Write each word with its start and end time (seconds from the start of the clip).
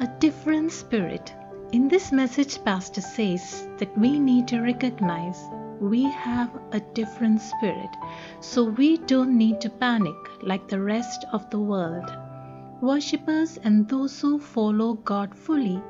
A 0.00 0.06
different 0.18 0.72
spirit. 0.72 1.34
In 1.72 1.86
this 1.86 2.12
message, 2.12 2.64
Pastor 2.64 3.02
says 3.02 3.68
that 3.76 3.96
we 3.96 4.18
need 4.18 4.48
to 4.48 4.60
recognize 4.60 5.38
we 5.80 6.04
have 6.04 6.50
a 6.72 6.80
different 6.80 7.42
spirit, 7.42 7.90
so 8.40 8.64
we 8.64 8.96
don't 8.96 9.36
need 9.36 9.60
to 9.60 9.68
panic 9.68 10.16
like 10.42 10.66
the 10.66 10.80
rest 10.80 11.26
of 11.32 11.48
the 11.50 11.60
world. 11.60 12.10
Worshippers 12.80 13.58
and 13.64 13.86
those 13.86 14.18
who 14.18 14.38
follow 14.38 14.94
God 14.94 15.34
fully 15.34 15.80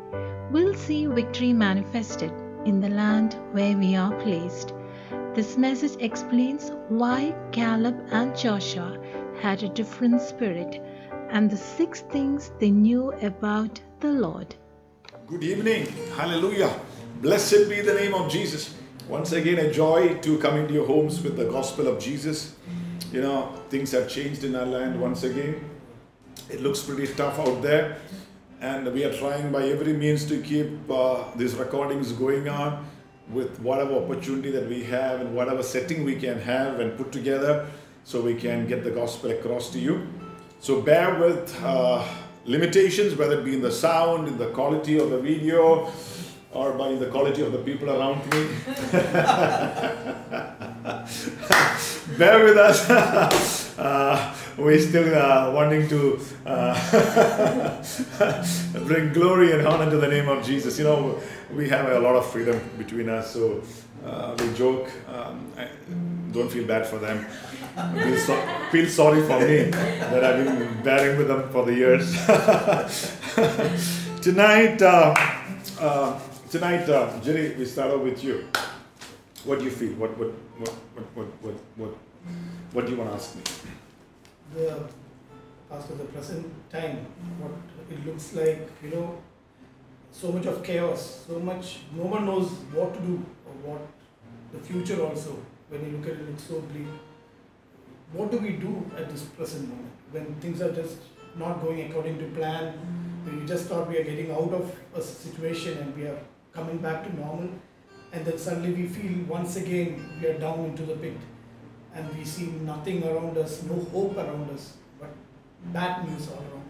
will 0.50 0.74
see 0.74 1.06
victory 1.06 1.52
manifested 1.52 2.32
in 2.66 2.80
the 2.80 2.90
land 2.90 3.36
where 3.52 3.76
we 3.78 3.94
are 3.94 4.14
placed. 4.20 4.74
This 5.34 5.56
message 5.56 5.96
explains 6.00 6.72
why 6.88 7.34
Caleb 7.52 8.04
and 8.10 8.36
Joshua 8.36 8.98
had 9.40 9.62
a 9.62 9.68
different 9.68 10.20
spirit 10.20 10.82
and 11.30 11.48
the 11.48 11.56
six 11.56 12.00
things 12.00 12.50
they 12.58 12.70
knew 12.70 13.12
about 13.22 13.80
the 14.02 14.10
Lord. 14.10 14.56
Good 15.28 15.44
evening. 15.44 15.86
Hallelujah. 16.16 16.74
Blessed 17.20 17.68
be 17.68 17.82
the 17.82 17.94
name 17.94 18.14
of 18.14 18.28
Jesus. 18.28 18.74
Once 19.08 19.30
again, 19.30 19.58
a 19.60 19.72
joy 19.72 20.14
to 20.22 20.38
come 20.38 20.56
into 20.56 20.74
your 20.74 20.88
homes 20.88 21.22
with 21.22 21.36
the 21.36 21.44
gospel 21.44 21.86
of 21.86 22.00
Jesus. 22.00 22.56
You 23.12 23.20
know, 23.20 23.52
things 23.70 23.92
have 23.92 24.08
changed 24.08 24.42
in 24.42 24.56
our 24.56 24.66
land 24.66 25.00
once 25.00 25.22
again. 25.22 25.64
It 26.50 26.62
looks 26.62 26.82
pretty 26.82 27.14
tough 27.14 27.38
out 27.38 27.62
there, 27.62 27.98
and 28.60 28.92
we 28.92 29.04
are 29.04 29.16
trying 29.16 29.52
by 29.52 29.68
every 29.68 29.92
means 29.92 30.24
to 30.26 30.42
keep 30.42 30.90
uh, 30.90 31.22
these 31.36 31.54
recordings 31.54 32.10
going 32.10 32.48
on 32.48 32.84
with 33.30 33.60
whatever 33.60 33.94
opportunity 33.94 34.50
that 34.50 34.68
we 34.68 34.82
have 34.82 35.20
and 35.20 35.32
whatever 35.32 35.62
setting 35.62 36.02
we 36.02 36.16
can 36.16 36.40
have 36.40 36.80
and 36.80 36.98
put 36.98 37.12
together 37.12 37.70
so 38.02 38.20
we 38.20 38.34
can 38.34 38.66
get 38.66 38.82
the 38.82 38.90
gospel 38.90 39.30
across 39.30 39.70
to 39.70 39.78
you. 39.78 40.08
So 40.58 40.80
bear 40.80 41.20
with 41.20 41.56
uh, 41.62 42.04
limitations, 42.44 43.16
whether 43.16 43.40
it 43.40 43.44
be 43.44 43.54
in 43.54 43.62
the 43.62 43.72
sound, 43.72 44.28
in 44.28 44.38
the 44.38 44.50
quality 44.50 44.98
of 44.98 45.10
the 45.10 45.18
video, 45.18 45.90
or 46.52 46.72
by 46.72 46.94
the 46.94 47.06
quality 47.06 47.42
of 47.42 47.52
the 47.52 47.58
people 47.58 47.90
around 47.90 48.24
me. 48.32 48.48
bear 52.18 52.44
with 52.44 52.56
us. 52.56 52.90
uh, 53.78 54.34
we're 54.56 54.80
still 54.80 55.14
uh, 55.14 55.52
wanting 55.52 55.88
to 55.88 56.20
uh, 56.44 57.82
bring 58.86 59.12
glory 59.12 59.52
and 59.52 59.66
honor 59.66 59.90
to 59.90 59.96
the 59.96 60.08
name 60.08 60.28
of 60.28 60.44
Jesus. 60.44 60.78
You 60.78 60.84
know, 60.84 61.20
we 61.54 61.68
have 61.68 61.88
a 61.88 62.00
lot 62.00 62.16
of 62.16 62.30
freedom 62.30 62.60
between 62.76 63.08
us, 63.08 63.32
so 63.32 63.62
uh, 64.04 64.36
we 64.38 64.52
joke. 64.54 64.90
Um, 65.08 65.52
I 65.56 65.68
don't 66.32 66.50
feel 66.50 66.66
bad 66.66 66.86
for 66.86 66.98
them. 66.98 67.24
Feel, 68.02 68.18
so, 68.18 68.34
feel 68.70 68.88
sorry 68.88 69.22
for 69.22 69.40
me 69.40 69.70
that 69.70 70.24
I've 70.24 70.44
been 70.44 70.82
bearing 70.82 71.18
with 71.18 71.28
them 71.28 71.48
for 71.50 71.64
the 71.64 71.74
years. 71.74 72.12
tonight, 74.22 74.82
uh, 74.82 75.14
uh, 75.80 76.20
tonight, 76.50 76.88
uh, 76.88 77.18
Jerry, 77.20 77.54
we 77.56 77.64
start 77.64 77.92
off 77.92 78.02
with 78.02 78.22
you. 78.22 78.48
What 79.44 79.58
do 79.58 79.64
you 79.64 79.70
feel? 79.70 79.92
What, 79.94 80.16
what, 80.18 80.28
what, 80.58 80.68
what, 80.68 81.04
what, 81.16 81.26
what, 81.42 81.54
what, 81.76 81.96
what 82.72 82.86
do 82.86 82.92
you 82.92 82.98
want 82.98 83.10
to 83.10 83.16
ask 83.16 83.36
me? 83.36 83.42
the 84.54 84.84
after 85.70 85.94
the 85.94 86.04
present 86.04 86.46
time 86.70 87.06
what 87.38 87.52
it 87.90 88.06
looks 88.06 88.34
like 88.34 88.68
you 88.82 88.90
know 88.90 89.18
so 90.10 90.30
much 90.32 90.46
of 90.46 90.62
chaos 90.62 91.24
so 91.26 91.38
much 91.38 91.80
no 91.96 92.04
one 92.04 92.26
knows 92.26 92.50
what 92.74 92.92
to 92.94 93.00
do 93.00 93.24
or 93.46 93.54
what 93.70 93.80
the 94.52 94.58
future 94.58 95.02
also 95.02 95.38
when 95.72 95.84
you 95.86 95.96
look 95.96 96.06
at 96.06 96.20
it 96.20 96.28
looks 96.28 96.44
so 96.44 96.60
bleak. 96.60 96.86
What 98.12 98.30
do 98.30 98.38
we 98.38 98.50
do 98.50 98.72
at 98.96 99.10
this 99.10 99.22
present 99.22 99.68
moment 99.68 99.92
when 100.10 100.34
things 100.34 100.60
are 100.60 100.72
just 100.72 100.98
not 101.36 101.62
going 101.62 101.90
according 101.90 102.18
to 102.18 102.26
plan? 102.38 102.74
When 103.24 103.40
we 103.40 103.46
just 103.46 103.66
thought 103.66 103.88
we 103.88 103.96
are 103.98 104.04
getting 104.04 104.30
out 104.30 104.52
of 104.52 104.76
a 104.94 105.00
situation 105.00 105.78
and 105.78 105.96
we 105.96 106.04
are 106.06 106.18
coming 106.52 106.78
back 106.78 107.04
to 107.04 107.16
normal 107.16 107.48
and 108.12 108.26
then 108.26 108.36
suddenly 108.36 108.72
we 108.74 108.86
feel 108.86 109.24
once 109.24 109.56
again 109.56 110.18
we 110.20 110.28
are 110.28 110.38
down 110.38 110.66
into 110.66 110.82
the 110.82 110.96
pit 110.96 111.16
and 111.94 112.18
we 112.18 112.24
see 112.24 112.46
nothing 112.72 113.02
around 113.04 113.38
us, 113.38 113.62
no 113.62 113.78
hope 113.92 114.16
around 114.16 114.50
us, 114.50 114.74
but 115.00 115.10
bad 115.72 116.06
news 116.08 116.28
all 116.28 116.44
around. 116.50 116.68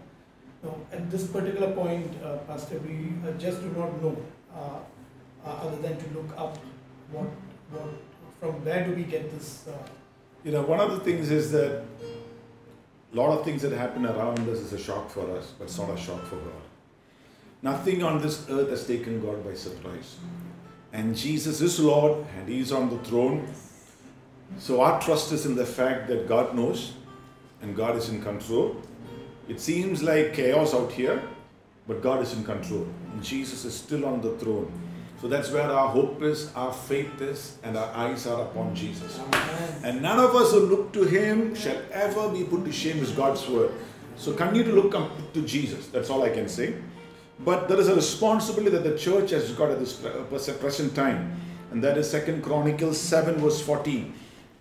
Now, 0.62 0.76
at 0.92 1.10
this 1.10 1.26
particular 1.26 1.72
point, 1.72 2.22
uh, 2.22 2.36
Pastor, 2.48 2.78
we 2.78 3.14
uh, 3.26 3.32
just 3.32 3.60
do 3.62 3.68
not 3.70 4.00
know, 4.00 4.16
uh, 4.54 4.78
uh 5.44 5.66
other 5.66 5.76
than 5.76 5.96
to 5.96 6.18
look 6.18 6.32
up, 6.36 6.56
what, 7.10 7.26
what, 7.70 7.88
from 8.42 8.64
where 8.64 8.84
do 8.84 8.92
we 8.92 9.04
get 9.04 9.30
this? 9.30 9.68
Uh, 9.68 9.72
you 10.42 10.50
know, 10.50 10.62
one 10.62 10.80
of 10.80 10.90
the 10.90 10.98
things 10.98 11.30
is 11.30 11.52
that 11.52 11.84
a 13.12 13.16
lot 13.16 13.38
of 13.38 13.44
things 13.44 13.62
that 13.62 13.70
happen 13.70 14.04
around 14.04 14.40
us 14.48 14.58
is 14.58 14.72
a 14.72 14.78
shock 14.78 15.10
for 15.10 15.30
us, 15.36 15.52
but 15.56 15.66
it's 15.66 15.78
not 15.78 15.90
a 15.90 15.96
shock 15.96 16.24
for 16.24 16.36
God. 16.36 16.62
Nothing 17.62 18.02
on 18.02 18.20
this 18.20 18.44
earth 18.50 18.70
has 18.70 18.84
taken 18.84 19.20
God 19.20 19.44
by 19.44 19.54
surprise. 19.54 20.16
And 20.92 21.16
Jesus 21.16 21.60
is 21.60 21.78
Lord, 21.78 22.26
and 22.36 22.48
He 22.48 22.58
is 22.58 22.72
on 22.72 22.90
the 22.90 22.98
throne 23.04 23.46
so 24.58 24.80
our 24.80 25.00
trust 25.00 25.32
is 25.32 25.46
in 25.46 25.54
the 25.54 25.66
fact 25.66 26.08
that 26.08 26.28
God 26.28 26.54
knows 26.54 26.92
and 27.60 27.76
God 27.76 27.96
is 27.96 28.08
in 28.08 28.22
control. 28.22 28.76
It 29.48 29.60
seems 29.60 30.02
like 30.02 30.34
chaos 30.34 30.74
out 30.74 30.92
here, 30.92 31.22
but 31.86 32.02
God 32.02 32.22
is 32.22 32.32
in 32.32 32.44
control. 32.44 32.86
And 33.12 33.22
Jesus 33.22 33.64
is 33.64 33.74
still 33.74 34.04
on 34.04 34.20
the 34.20 34.36
throne. 34.38 34.72
So 35.22 35.28
that's 35.28 35.52
where 35.52 35.70
our 35.70 35.88
hope 35.88 36.20
is, 36.22 36.52
our 36.56 36.72
faith 36.72 37.20
is, 37.20 37.56
and 37.62 37.76
our 37.76 37.94
eyes 37.94 38.26
are 38.26 38.42
upon 38.42 38.74
Jesus. 38.74 39.20
Amen. 39.20 39.74
And 39.84 40.02
none 40.02 40.18
of 40.18 40.34
us 40.34 40.50
who 40.50 40.58
look 40.66 40.92
to 40.94 41.04
Him 41.04 41.54
shall 41.54 41.80
ever 41.92 42.28
be 42.30 42.42
put 42.42 42.64
to 42.64 42.72
shame, 42.72 42.98
is 42.98 43.12
God's 43.12 43.48
word. 43.48 43.70
So 44.16 44.32
continue 44.32 44.64
to 44.64 44.72
look 44.72 44.96
up 44.96 45.32
to 45.34 45.42
Jesus. 45.42 45.86
That's 45.86 46.10
all 46.10 46.24
I 46.24 46.30
can 46.30 46.48
say. 46.48 46.74
But 47.38 47.68
there 47.68 47.78
is 47.78 47.86
a 47.86 47.94
responsibility 47.94 48.76
that 48.76 48.82
the 48.82 48.98
church 48.98 49.30
has 49.30 49.52
got 49.52 49.70
at 49.70 49.78
this 49.78 49.94
present 50.58 50.96
time, 50.96 51.40
and 51.70 51.84
that 51.84 51.96
is 51.96 52.10
Second 52.10 52.42
Chronicles 52.42 52.98
7, 53.00 53.36
verse 53.36 53.62
14. 53.62 54.12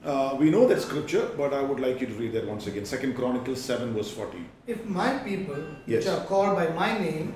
Uh, 0.06 0.36
we 0.40 0.52
know 0.52 0.68
that 0.68 0.80
scripture, 0.80 1.28
but 1.38 1.56
I 1.56 1.64
would 1.64 1.80
like 1.80 2.02
you 2.02 2.08
to 2.08 2.14
read 2.14 2.34
that 2.34 2.46
once 2.46 2.68
again. 2.68 2.86
Second 2.86 3.16
Chronicles 3.16 3.62
7, 3.62 3.96
verse 3.96 4.12
14. 4.12 4.48
If 4.68 4.86
my 4.86 5.18
people, 5.18 5.58
yes. 5.88 6.06
which 6.06 6.14
are 6.14 6.24
called 6.26 6.56
by 6.56 6.70
my 6.70 7.00
name, 7.00 7.34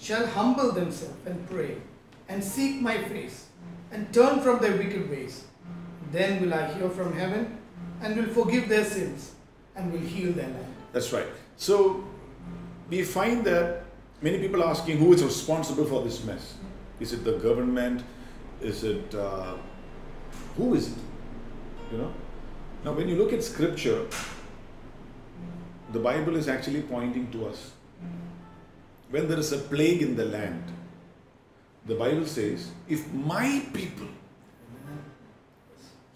shall 0.00 0.26
humble 0.26 0.72
themselves 0.72 1.16
and 1.26 1.48
pray, 1.50 1.76
and 2.28 2.42
seek 2.42 2.80
my 2.80 2.98
face, 2.98 3.46
and 3.90 4.12
turn 4.12 4.40
from 4.40 4.60
their 4.60 4.76
wicked 4.76 5.10
ways, 5.10 5.44
then 6.10 6.40
will 6.42 6.54
I 6.54 6.72
hear 6.74 6.88
from 6.90 7.12
heaven, 7.14 7.58
and 8.00 8.16
will 8.16 8.32
forgive 8.34 8.68
their 8.68 8.84
sins, 8.84 9.32
and 9.76 9.92
will 9.92 10.00
heal 10.00 10.32
their 10.32 10.48
land. 10.48 10.74
That's 10.92 11.12
right. 11.12 11.26
So 11.56 12.04
we 12.88 13.02
find 13.02 13.44
that 13.44 13.84
many 14.20 14.38
people 14.38 14.62
are 14.62 14.70
asking 14.70 14.98
who 14.98 15.12
is 15.12 15.22
responsible 15.22 15.84
for 15.84 16.02
this 16.02 16.24
mess. 16.24 16.54
Is 17.00 17.12
it 17.12 17.24
the 17.24 17.32
government? 17.38 18.02
Is 18.60 18.84
it 18.84 19.14
uh, 19.14 19.54
who 20.56 20.74
is 20.74 20.92
it? 20.92 20.98
You 21.90 21.98
know? 21.98 22.12
Now, 22.84 22.92
when 22.92 23.08
you 23.08 23.16
look 23.16 23.32
at 23.32 23.42
scripture, 23.44 24.06
the 25.92 25.98
Bible 25.98 26.36
is 26.36 26.48
actually 26.48 26.82
pointing 26.82 27.30
to 27.32 27.46
us. 27.46 27.72
When 29.10 29.28
there 29.28 29.38
is 29.38 29.52
a 29.52 29.58
plague 29.58 30.02
in 30.02 30.16
the 30.16 30.24
land, 30.24 30.64
the 31.86 31.94
Bible 31.94 32.26
says, 32.26 32.70
if 32.88 33.12
my 33.12 33.64
people 33.72 34.06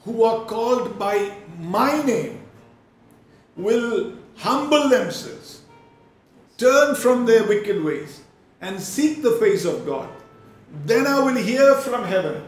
who 0.05 0.23
are 0.23 0.45
called 0.45 0.99
by 0.99 1.37
my 1.59 2.03
name 2.03 2.41
will 3.57 4.13
humble 4.37 4.89
themselves, 4.89 5.63
turn 6.57 6.95
from 6.95 7.27
their 7.27 7.45
wicked 7.45 7.83
ways, 7.83 8.21
and 8.61 8.81
seek 8.81 9.23
the 9.23 9.33
face 9.33 9.65
of 9.65 9.85
God, 9.85 10.09
then 10.85 11.07
I 11.07 11.21
will 11.21 11.37
hear 11.37 11.75
from 11.77 12.05
heaven 12.05 12.43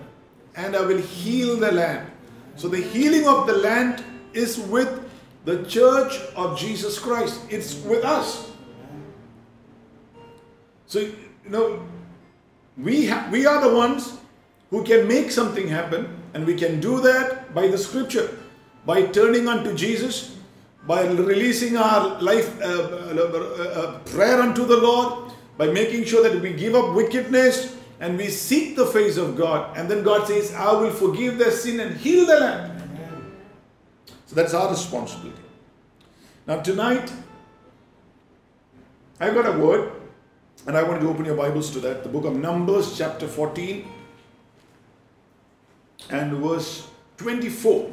and 0.56 0.76
I 0.76 0.80
will 0.82 0.98
heal 1.00 1.56
the 1.56 1.72
land. 1.72 2.10
So 2.56 2.68
the 2.68 2.80
healing 2.80 3.26
of 3.26 3.46
the 3.46 3.56
land 3.56 4.04
is 4.32 4.58
with 4.58 5.08
the 5.44 5.64
church 5.64 6.18
of 6.34 6.58
Jesus 6.58 6.98
Christ. 6.98 7.40
It's 7.48 7.74
with 7.82 8.04
us. 8.04 8.50
So, 10.86 11.00
you 11.00 11.14
know, 11.50 11.86
we, 12.78 13.07
ha- 13.07 13.28
we 13.30 13.47
are 13.47 13.60
the 13.60 13.75
ones 13.75 14.19
who 14.71 14.84
can 14.84 15.09
make 15.09 15.30
something 15.30 15.69
happen, 15.69 16.16
and 16.34 16.47
we 16.47 16.54
can 16.54 16.80
do 16.80 17.01
that 17.01 17.54
by 17.54 17.69
the 17.69 17.78
scripture, 17.78 18.39
by 18.86 19.03
turning 19.03 19.48
unto 19.48 19.75
Jesus, 19.75 20.36
by 20.86 21.07
releasing 21.07 21.77
our 21.77 22.21
life 22.21 22.60
uh, 22.63 22.65
uh, 22.65 23.19
uh, 23.19 23.98
prayer 24.01 24.41
unto 24.41 24.65
the 24.65 24.77
Lord, 24.77 25.33
by 25.57 25.66
making 25.66 26.04
sure 26.04 26.22
that 26.22 26.41
we 26.41 26.53
give 26.53 26.75
up 26.75 26.95
wickedness, 26.95 27.77
and 28.01 28.16
we 28.16 28.28
seek 28.28 28.77
the 28.77 28.86
face 28.86 29.16
of 29.16 29.36
God, 29.36 29.77
and 29.77 29.91
then 29.91 30.04
God 30.04 30.28
says, 30.28 30.54
I 30.54 30.72
will 30.72 30.92
forgive 30.92 31.36
their 31.36 31.51
sin 31.51 31.81
and 31.81 31.97
heal 31.97 32.27
the 32.27 32.39
land. 32.39 32.72
So 34.27 34.36
that's 34.36 34.54
our 34.54 34.71
responsibility. 34.71 35.42
Now, 36.47 36.60
tonight, 36.60 37.13
I've 39.19 39.34
got 39.34 39.47
a 39.47 39.59
word, 39.59 39.92
and 40.68 40.76
I 40.76 40.82
want 40.82 41.00
you 41.00 41.09
to 41.09 41.15
open 41.15 41.24
your 41.24 41.34
Bibles 41.34 41.70
to 41.70 41.80
that. 41.80 42.03
The 42.03 42.10
book 42.10 42.26
of 42.26 42.36
Numbers, 42.36 42.98
chapter 42.98 43.26
14, 43.26 43.91
and 46.10 46.32
verse 46.34 46.86
24. 47.16 47.91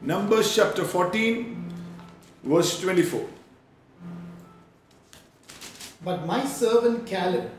Numbers, 0.00 0.56
chapter 0.56 0.84
14, 0.84 1.74
verse 2.44 2.80
24. 2.80 3.26
But 6.02 6.24
my 6.24 6.46
servant 6.46 7.06
Caleb, 7.06 7.50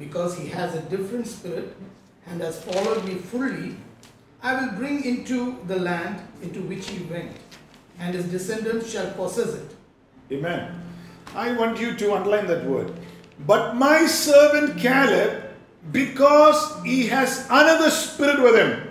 because 0.00 0.36
he 0.36 0.48
has 0.48 0.74
a 0.74 0.82
different 0.82 1.28
spirit 1.28 1.76
and 2.26 2.40
has 2.40 2.60
followed 2.64 3.04
me 3.04 3.14
fully, 3.14 3.76
I 4.42 4.60
will 4.60 4.72
bring 4.72 5.04
into 5.04 5.58
the 5.68 5.78
land 5.78 6.20
into 6.42 6.60
which 6.62 6.90
he 6.90 7.04
went, 7.04 7.36
and 8.00 8.16
his 8.16 8.24
descendants 8.24 8.90
shall 8.90 9.12
possess 9.12 9.54
it. 9.54 9.76
Amen. 10.32 10.82
I 11.36 11.52
want 11.52 11.78
you 11.78 11.94
to 11.96 12.14
underline 12.14 12.48
that 12.48 12.64
word. 12.64 12.92
But 13.46 13.74
my 13.76 14.06
servant 14.06 14.78
Caleb, 14.78 15.42
because 15.90 16.82
he 16.84 17.06
has 17.08 17.46
another 17.50 17.90
spirit 17.90 18.40
with 18.40 18.54
him 18.54 18.88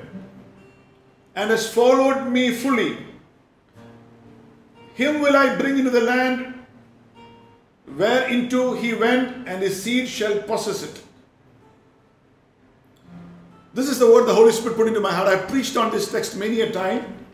and 1.35 1.49
has 1.49 1.71
followed 1.73 2.27
me 2.27 2.51
fully, 2.53 2.97
him 4.93 5.21
will 5.21 5.35
I 5.35 5.55
bring 5.55 5.77
into 5.79 5.89
the 5.89 6.01
land 6.01 6.51
whereinto 7.97 8.73
he 8.73 8.93
went, 8.93 9.47
and 9.47 9.61
his 9.61 9.81
seed 9.83 10.07
shall 10.07 10.41
possess 10.43 10.83
it. 10.83 11.01
This 13.73 13.87
is 13.87 13.99
the 13.99 14.11
word 14.11 14.25
the 14.25 14.33
Holy 14.33 14.51
Spirit 14.51 14.75
put 14.75 14.87
into 14.87 14.99
my 14.99 15.13
heart. 15.13 15.27
I've 15.27 15.47
preached 15.47 15.77
on 15.77 15.91
this 15.91 16.11
text 16.11 16.35
many 16.35 16.61
a 16.61 16.71
time, 16.71 17.25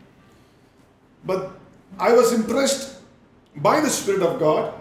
but 1.24 1.52
I 1.98 2.12
was 2.12 2.32
impressed 2.32 3.00
by 3.56 3.80
the 3.80 3.90
Spirit 3.90 4.22
of 4.22 4.38
God. 4.38 4.74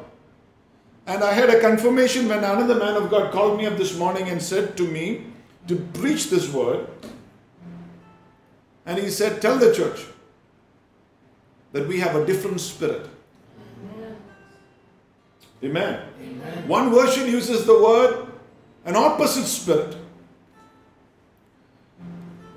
And 1.07 1.24
I 1.24 1.31
had 1.31 1.50
a 1.50 1.62
confirmation 1.62 2.27
when 2.27 2.39
another 2.39 2.75
man 2.75 2.95
of 2.98 3.09
God 3.09 3.31
called 3.31 3.57
me 3.57 3.65
up 3.65 3.77
this 3.77 3.98
morning 3.98 4.27
and 4.27 4.42
said 4.42 4.75
to 4.75 4.83
me 4.83 5.24
to 5.68 5.77
preach 5.94 6.30
this 6.30 6.51
word. 6.51 6.86
And 8.86 9.00
he 9.00 9.09
said, 9.09 9.42
Tell 9.42 9.57
the 9.57 9.74
church 9.74 10.06
that 11.71 11.88
we 11.88 12.00
have 12.01 12.15
a 12.18 12.25
different 12.25 12.59
spirit. 12.59 13.09
Amen. 15.63 16.01
Amen. 16.21 16.68
One 16.68 16.92
version 16.92 17.27
uses 17.27 17.65
the 17.65 17.81
word 17.81 18.27
an 18.83 18.95
opposite 18.95 19.45
spirit. 19.45 19.95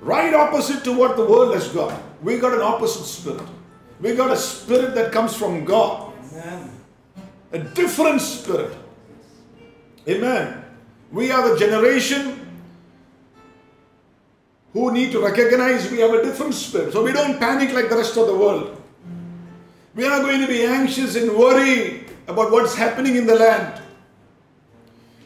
Right 0.01 0.33
opposite 0.33 0.83
to 0.85 0.97
what 0.97 1.15
the 1.15 1.25
world 1.25 1.53
has 1.53 1.69
got. 1.69 2.01
We 2.21 2.37
got 2.37 2.53
an 2.53 2.61
opposite 2.61 3.05
spirit. 3.05 3.47
We 4.01 4.15
got 4.15 4.31
a 4.31 4.37
spirit 4.37 4.93
that 4.95 5.11
comes 5.11 5.35
from 5.35 5.63
God. 5.63 6.13
Amen. 6.31 6.80
A 7.51 7.59
different 7.59 8.21
spirit. 8.21 8.75
Amen. 10.07 10.63
We 11.11 11.31
are 11.31 11.49
the 11.49 11.59
generation 11.59 12.37
who 14.73 14.91
need 14.91 15.11
to 15.11 15.19
recognize 15.19 15.91
we 15.91 15.99
have 15.99 16.13
a 16.13 16.23
different 16.23 16.53
spirit. 16.53 16.93
So 16.93 17.03
we 17.03 17.11
don't 17.11 17.39
panic 17.39 17.73
like 17.73 17.89
the 17.89 17.97
rest 17.97 18.17
of 18.17 18.27
the 18.27 18.35
world. 18.35 18.81
We 19.95 20.05
are 20.05 20.09
not 20.09 20.21
going 20.21 20.39
to 20.39 20.47
be 20.47 20.63
anxious 20.63 21.15
and 21.15 21.35
worry 21.35 22.05
about 22.27 22.51
what's 22.51 22.73
happening 22.75 23.17
in 23.17 23.25
the 23.25 23.35
land. 23.35 23.81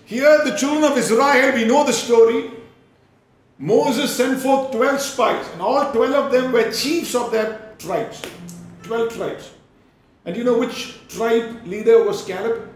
Here, 0.06 0.44
the 0.44 0.56
children 0.56 0.83
of 0.83 0.98
Israel, 0.98 1.54
we 1.54 1.66
know 1.66 1.86
the 1.86 1.94
story. 1.94 2.51
Moses 3.57 4.16
sent 4.16 4.39
forth 4.39 4.72
12 4.72 5.00
spies, 5.00 5.48
and 5.54 5.62
all 5.62 5.92
12 5.92 6.25
of 6.25 6.31
them 6.31 6.51
were 6.51 6.72
chiefs 6.72 7.16
of 7.16 7.31
their 7.31 7.74
tribes. 7.77 8.22
12 8.83 9.16
tribes. 9.16 9.51
And 10.25 10.36
you 10.36 10.44
know 10.44 10.57
which 10.57 11.07
tribe 11.07 11.66
leader 11.66 12.04
was 12.04 12.24
Caleb? 12.24 12.74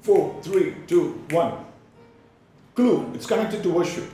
Four, 0.00 0.40
three, 0.42 0.76
two, 0.86 1.24
one. 1.30 1.64
Clue, 2.74 3.12
it's 3.14 3.26
connected 3.26 3.62
to 3.62 3.70
worship. 3.70 4.10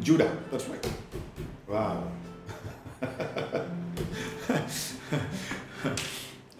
Judah, 0.00 0.36
that's 0.50 0.66
right. 0.68 0.90
Wow. 1.68 2.04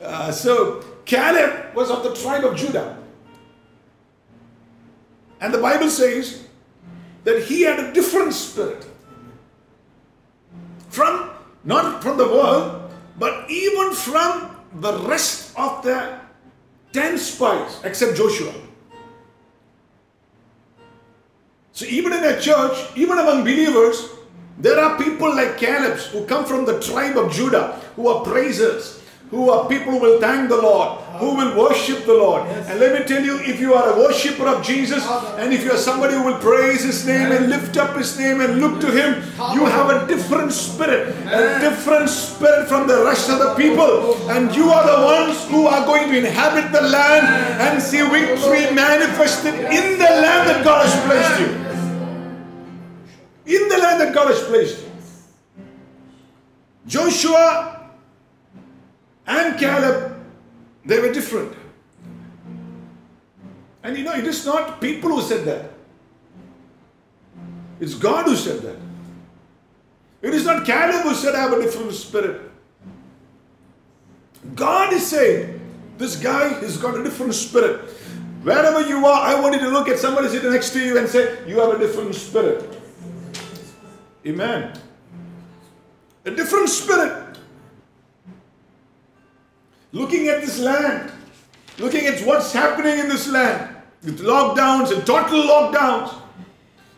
Uh, 0.02 0.30
so 0.30 0.84
Caleb 1.04 1.74
was 1.74 1.90
of 1.90 2.04
the 2.04 2.14
tribe 2.14 2.44
of 2.44 2.56
Judah. 2.56 2.96
And 5.40 5.52
the 5.52 5.58
Bible 5.58 5.90
says 5.90 6.46
that 7.24 7.42
he 7.44 7.62
had 7.62 7.80
a 7.80 7.92
different 7.92 8.32
spirit. 8.32 8.86
From, 10.88 11.30
not 11.66 12.00
from 12.02 12.16
the 12.16 12.24
world, 12.24 12.90
but 13.18 13.50
even 13.50 13.92
from 13.92 14.56
the 14.80 14.96
rest 15.04 15.52
of 15.58 15.82
the 15.82 16.18
10 16.92 17.18
spies, 17.18 17.80
except 17.84 18.16
Joshua. 18.16 18.54
So 21.72 21.84
even 21.84 22.12
in 22.14 22.24
a 22.24 22.40
church, 22.40 22.96
even 22.96 23.18
among 23.18 23.42
believers, 23.42 24.08
there 24.58 24.78
are 24.80 24.96
people 24.96 25.28
like 25.34 25.58
Caleb 25.58 25.98
who 26.14 26.24
come 26.24 26.46
from 26.46 26.64
the 26.64 26.80
tribe 26.80 27.18
of 27.18 27.30
Judah, 27.30 27.78
who 27.96 28.08
are 28.08 28.24
praisers, 28.24 28.95
who 29.30 29.50
are 29.50 29.68
people 29.68 29.92
who 29.92 29.98
will 29.98 30.20
thank 30.20 30.48
the 30.48 30.56
Lord, 30.56 31.00
who 31.18 31.34
will 31.34 31.58
worship 31.58 32.04
the 32.06 32.14
Lord. 32.14 32.46
And 32.46 32.78
let 32.78 32.98
me 32.98 33.04
tell 33.06 33.24
you, 33.24 33.38
if 33.40 33.58
you 33.58 33.74
are 33.74 33.94
a 33.94 33.98
worshiper 33.98 34.46
of 34.46 34.64
Jesus, 34.64 35.04
and 35.38 35.52
if 35.52 35.64
you 35.64 35.72
are 35.72 35.76
somebody 35.76 36.14
who 36.14 36.22
will 36.22 36.38
praise 36.38 36.84
His 36.84 37.04
name 37.04 37.32
and 37.32 37.48
lift 37.48 37.76
up 37.76 37.96
His 37.96 38.16
name 38.18 38.40
and 38.40 38.60
look 38.60 38.80
to 38.80 38.86
Him, 38.86 39.14
you 39.54 39.66
have 39.66 39.90
a 39.90 40.06
different 40.06 40.52
spirit, 40.52 41.08
a 41.26 41.58
different 41.60 42.08
spirit 42.08 42.68
from 42.68 42.86
the 42.86 43.02
rest 43.04 43.28
of 43.28 43.40
the 43.40 43.54
people. 43.54 44.14
And 44.30 44.54
you 44.54 44.70
are 44.70 44.86
the 44.86 45.04
ones 45.04 45.44
who 45.48 45.66
are 45.66 45.84
going 45.84 46.08
to 46.10 46.18
inhabit 46.18 46.70
the 46.70 46.82
land 46.82 47.26
and 47.60 47.82
see 47.82 48.02
victory 48.02 48.72
manifested 48.74 49.54
in 49.54 49.98
the 49.98 50.04
land 50.22 50.48
that 50.50 50.64
God 50.64 50.86
has 50.86 50.94
placed 51.04 51.40
you. 51.40 51.66
In 53.46 53.68
the 53.68 53.78
land 53.78 54.00
that 54.00 54.14
God 54.14 54.28
has 54.28 54.42
placed 54.44 54.82
you. 54.82 54.90
Joshua 56.86 57.75
and 59.26 59.58
Caleb, 59.58 60.24
they 60.84 61.00
were 61.00 61.12
different. 61.12 61.56
And 63.82 63.96
you 63.96 64.04
know, 64.04 64.14
it 64.14 64.26
is 64.26 64.44
not 64.44 64.80
people 64.80 65.10
who 65.10 65.22
said 65.22 65.44
that. 65.44 65.70
It's 67.80 67.94
God 67.94 68.26
who 68.26 68.36
said 68.36 68.62
that. 68.62 68.76
It 70.22 70.34
is 70.34 70.44
not 70.44 70.64
Caleb 70.64 71.02
who 71.02 71.14
said, 71.14 71.34
I 71.34 71.40
have 71.40 71.52
a 71.52 71.62
different 71.62 71.92
spirit. 71.92 72.50
God 74.54 74.92
is 74.92 75.06
saying, 75.06 75.60
this 75.98 76.16
guy 76.16 76.48
has 76.48 76.76
got 76.76 76.98
a 76.98 77.02
different 77.02 77.34
spirit. 77.34 77.90
Wherever 78.42 78.86
you 78.86 79.04
are, 79.06 79.22
I 79.22 79.40
want 79.40 79.54
you 79.54 79.60
to 79.60 79.70
look 79.70 79.88
at 79.88 79.98
somebody 79.98 80.28
sitting 80.28 80.52
next 80.52 80.70
to 80.70 80.80
you 80.80 80.98
and 80.98 81.08
say, 81.08 81.38
You 81.48 81.58
have 81.58 81.74
a 81.74 81.78
different 81.78 82.14
spirit. 82.14 82.80
Amen. 84.24 84.78
A 86.24 86.30
different 86.30 86.68
spirit 86.68 87.25
looking 89.96 90.28
at 90.28 90.42
this 90.42 90.58
land, 90.58 91.10
looking 91.78 92.04
at 92.06 92.20
what's 92.26 92.52
happening 92.52 92.98
in 92.98 93.08
this 93.08 93.26
land 93.26 93.74
with 94.04 94.20
lockdowns 94.20 94.92
and 94.92 95.06
total 95.06 95.42
lockdowns 95.42 96.14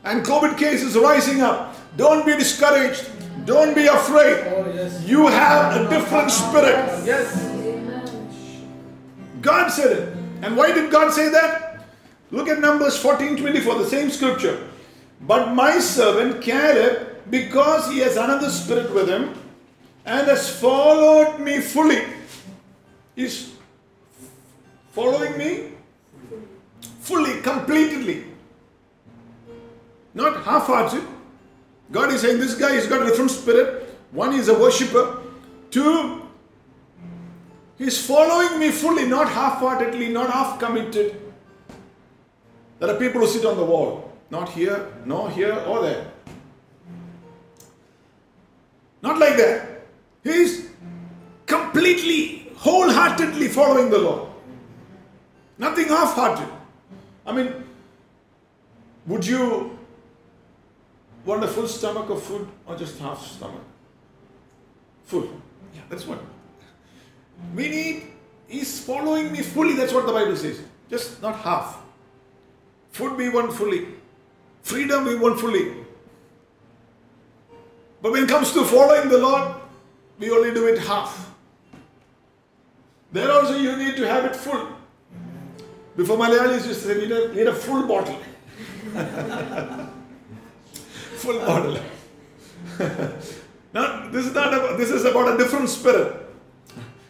and 0.02 0.26
COVID 0.26 0.58
cases 0.58 0.96
rising 0.96 1.40
up. 1.40 1.76
Don't 1.96 2.26
be 2.26 2.34
discouraged. 2.36 3.08
Don't 3.46 3.74
be 3.74 3.86
afraid. 3.86 4.44
Oh, 4.48 4.72
yes. 4.74 5.04
You 5.04 5.28
have 5.28 5.80
a 5.80 5.88
different 5.88 6.30
spirit. 6.30 7.06
Yes. 7.06 7.48
God 9.40 9.68
said 9.68 9.92
it. 9.96 10.16
And 10.42 10.56
why 10.56 10.72
did 10.72 10.90
God 10.90 11.12
say 11.12 11.28
that? 11.30 11.86
Look 12.32 12.48
at 12.48 12.58
Numbers 12.58 12.98
14 12.98 13.36
24, 13.36 13.78
the 13.78 13.86
same 13.86 14.10
scripture. 14.10 14.68
But 15.20 15.54
my 15.54 15.78
servant 15.78 16.42
Caleb, 16.42 17.30
because 17.30 17.90
he 17.90 17.98
has 18.00 18.16
another 18.16 18.50
spirit 18.50 18.92
with 18.92 19.08
him 19.08 19.34
and 20.04 20.26
has 20.26 20.50
followed 20.60 21.38
me 21.38 21.60
fully, 21.60 22.02
is 23.18 23.52
following 24.92 25.36
me 25.36 25.72
fully, 27.00 27.40
completely. 27.40 28.24
Not 30.14 30.44
half 30.44 30.66
hearted. 30.66 31.02
God 31.90 32.12
is 32.12 32.20
saying 32.20 32.38
this 32.38 32.54
guy 32.54 32.72
has 32.72 32.86
got 32.86 33.02
a 33.02 33.06
different 33.06 33.30
spirit. 33.30 33.88
One 34.12 34.34
is 34.34 34.48
a 34.48 34.58
worshipper. 34.58 35.20
Two, 35.70 36.22
he's 37.76 38.04
following 38.06 38.58
me 38.58 38.70
fully, 38.70 39.06
not 39.06 39.28
half 39.28 39.58
heartedly, 39.58 40.08
not 40.08 40.30
half 40.30 40.58
committed. 40.58 41.20
There 42.78 42.90
are 42.90 42.98
people 42.98 43.20
who 43.20 43.26
sit 43.26 43.44
on 43.44 43.56
the 43.56 43.64
wall, 43.64 44.12
not 44.30 44.48
here, 44.50 44.92
nor 45.04 45.30
here, 45.30 45.54
or 45.66 45.82
there. 45.82 46.10
Not 49.02 49.18
like 49.18 49.36
that. 49.36 49.86
He's 50.22 50.68
completely, 51.46 52.37
wholeheartedly 52.68 53.48
following 53.48 53.90
the 53.90 53.98
Lord. 53.98 54.28
Nothing 55.56 55.88
half 55.88 56.14
hearted. 56.14 56.48
I 57.26 57.32
mean, 57.32 57.52
would 59.06 59.26
you 59.26 59.78
want 61.24 61.44
a 61.44 61.48
full 61.48 61.68
stomach 61.68 62.10
of 62.10 62.22
food 62.22 62.46
or 62.66 62.76
just 62.76 62.98
half 62.98 63.24
stomach? 63.26 63.62
Full. 65.04 65.28
Yeah, 65.74 65.80
that's 65.88 66.06
what. 66.06 66.20
We 67.54 67.68
need, 67.68 68.02
he's 68.46 68.80
following 68.84 69.32
me 69.32 69.42
fully, 69.42 69.74
that's 69.74 69.92
what 69.92 70.06
the 70.06 70.12
Bible 70.12 70.36
says. 70.36 70.60
Just 70.90 71.22
not 71.22 71.36
half. 71.36 71.80
Food 72.90 73.16
we 73.16 73.28
want 73.28 73.52
fully. 73.52 73.86
Freedom 74.62 75.04
we 75.04 75.16
want 75.16 75.40
fully. 75.40 75.74
But 78.02 78.12
when 78.12 78.24
it 78.24 78.28
comes 78.28 78.52
to 78.52 78.64
following 78.64 79.08
the 79.08 79.18
Lord, 79.18 79.54
we 80.18 80.30
only 80.30 80.52
do 80.52 80.66
it 80.66 80.78
half. 80.78 81.28
There 83.12 83.30
also 83.32 83.56
you 83.56 83.76
need 83.76 83.96
to 83.96 84.06
have 84.06 84.24
it 84.26 84.36
full. 84.36 84.68
Before 85.96 86.16
Malayalis 86.16 86.66
used 86.66 86.82
to 86.82 86.88
say, 86.88 86.98
need 86.98 87.10
a, 87.10 87.34
need 87.34 87.46
a 87.46 87.54
full 87.54 87.86
bottle. 87.86 88.18
full 91.16 91.38
bottle. 91.40 91.80
now, 93.72 94.08
this 94.10 94.26
is 94.26 94.34
not 94.34 94.54
about, 94.54 94.78
this 94.78 94.90
is 94.90 95.04
about 95.04 95.34
a 95.34 95.38
different 95.38 95.68
spirit. 95.68 96.26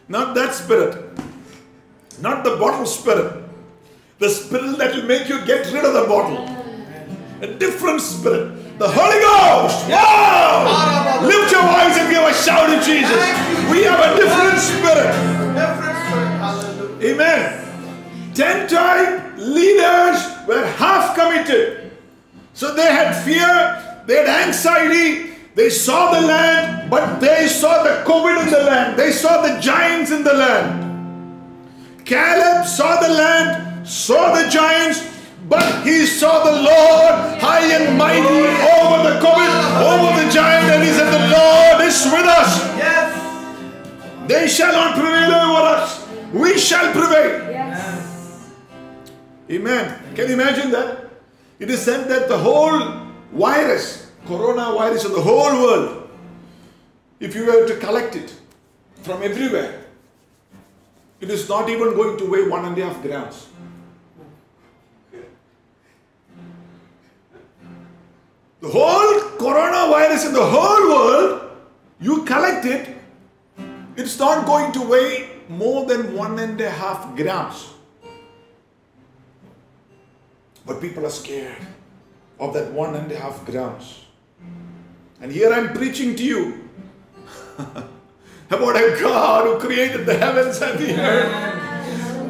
Not 0.07 0.33
that 0.35 0.55
spirit. 0.55 1.19
Not 2.21 2.43
the 2.43 2.55
bottle 2.57 2.85
spirit. 2.85 3.43
The 4.17 4.29
spirit 4.29 4.77
that 4.79 4.95
will 4.95 5.03
make 5.03 5.29
you 5.29 5.45
get 5.45 5.71
rid 5.71 5.85
of 5.85 5.93
the 5.93 6.05
bottle. 6.07 6.47
A 7.41 7.53
different 7.53 8.01
spirit. 8.01 8.79
The 8.79 8.87
Holy 8.87 9.19
Ghost. 9.19 9.87
Wow! 9.89 11.21
Lift 11.23 11.51
your 11.51 11.61
voice 11.61 11.97
and 11.99 12.09
give 12.09 12.23
a 12.23 12.33
shout 12.33 12.69
to 12.69 12.79
Jesus. 12.83 13.21
We 13.69 13.83
have 13.83 13.99
a 13.99 14.15
different 14.15 14.57
spirit. 14.57 15.48
Amen. 17.01 18.33
Ten 18.33 18.67
time 18.67 19.37
leaders 19.37 20.19
were 20.47 20.65
half 20.77 21.15
committed. 21.15 21.91
So 22.53 22.75
they 22.75 22.91
had 22.91 23.13
fear, 23.23 24.03
they 24.05 24.17
had 24.17 24.47
anxiety, 24.47 25.33
they 25.55 25.69
saw 25.69 26.11
the 26.11 26.27
land, 26.27 26.89
but 26.89 27.19
they 27.19 27.47
saw 27.47 27.83
the 27.83 28.03
COVID 28.05 28.43
in 28.43 28.49
the 28.51 28.63
land, 28.63 28.99
they 28.99 29.11
saw 29.11 29.41
the 29.41 29.59
giants 29.59 30.11
in 30.11 30.23
the 30.23 30.33
land. 30.33 30.85
Caleb 32.05 32.65
saw 32.65 32.99
the 32.99 33.09
land, 33.09 33.87
saw 33.87 34.33
the 34.35 34.49
giants, 34.49 35.03
but 35.47 35.85
he 35.85 36.05
saw 36.05 36.43
the 36.43 36.61
Lord 36.61 37.39
high 37.39 37.65
and 37.73 37.97
mighty 37.97 38.21
over 38.23 39.09
the 39.09 39.19
COVID, 39.19 39.51
over 39.81 40.23
the 40.23 40.31
giant, 40.31 40.69
and 40.71 40.83
he 40.83 40.91
said, 40.91 41.09
The 41.11 41.27
Lord 41.31 41.87
is 41.87 42.05
with 42.05 42.25
us. 42.25 42.59
Yes. 42.77 44.27
They 44.27 44.47
shall 44.47 44.73
not 44.73 44.95
prevail 44.95 45.33
over 45.33 45.61
us. 45.61 45.98
We 46.33 46.57
shall 46.59 46.91
prevail. 46.91 47.49
Yes. 47.49 48.51
Amen. 49.49 49.99
Can 50.15 50.27
you 50.27 50.33
imagine 50.33 50.71
that? 50.71 51.09
It 51.59 51.69
is 51.69 51.81
said 51.81 52.07
that 52.07 52.27
the 52.27 52.37
whole 52.37 53.07
virus, 53.33 54.11
coronavirus 54.25 55.05
of 55.05 55.11
the 55.13 55.21
whole 55.21 55.61
world, 55.61 56.09
if 57.19 57.35
you 57.35 57.45
were 57.45 57.67
to 57.67 57.75
collect 57.77 58.15
it 58.15 58.33
from 59.01 59.23
everywhere, 59.23 59.85
it 61.19 61.29
is 61.29 61.49
not 61.49 61.67
even 61.69 61.95
going 61.95 62.17
to 62.17 62.29
weigh 62.29 62.47
one 62.47 62.65
and 62.65 62.77
a 62.77 62.85
half 62.85 63.01
grams. 63.01 63.47
The 68.61 68.67
whole 68.67 69.19
coronavirus 69.39 70.27
in 70.27 70.33
the 70.33 70.45
whole 70.45 70.89
world, 70.89 71.51
you 71.99 72.23
collect 72.25 72.65
it, 72.65 72.97
it's 73.95 74.19
not 74.19 74.45
going 74.45 74.71
to 74.73 74.81
weigh 74.81 75.28
more 75.49 75.85
than 75.85 76.15
one 76.15 76.37
and 76.39 76.61
a 76.61 76.69
half 76.69 77.15
grams. 77.15 77.73
But 80.65 80.79
people 80.79 81.05
are 81.05 81.09
scared 81.09 81.57
of 82.39 82.53
that 82.53 82.71
one 82.71 82.95
and 82.95 83.11
a 83.11 83.17
half 83.17 83.43
grams. 83.45 84.05
And 85.19 85.31
here 85.31 85.51
I'm 85.51 85.73
preaching 85.73 86.15
to 86.15 86.23
you 86.23 86.69
about 87.57 88.75
a 88.75 88.97
God 89.01 89.45
who 89.45 89.67
created 89.67 90.05
the 90.05 90.15
heavens 90.15 90.61
and 90.61 90.79
the 90.79 91.01
earth. 91.01 91.68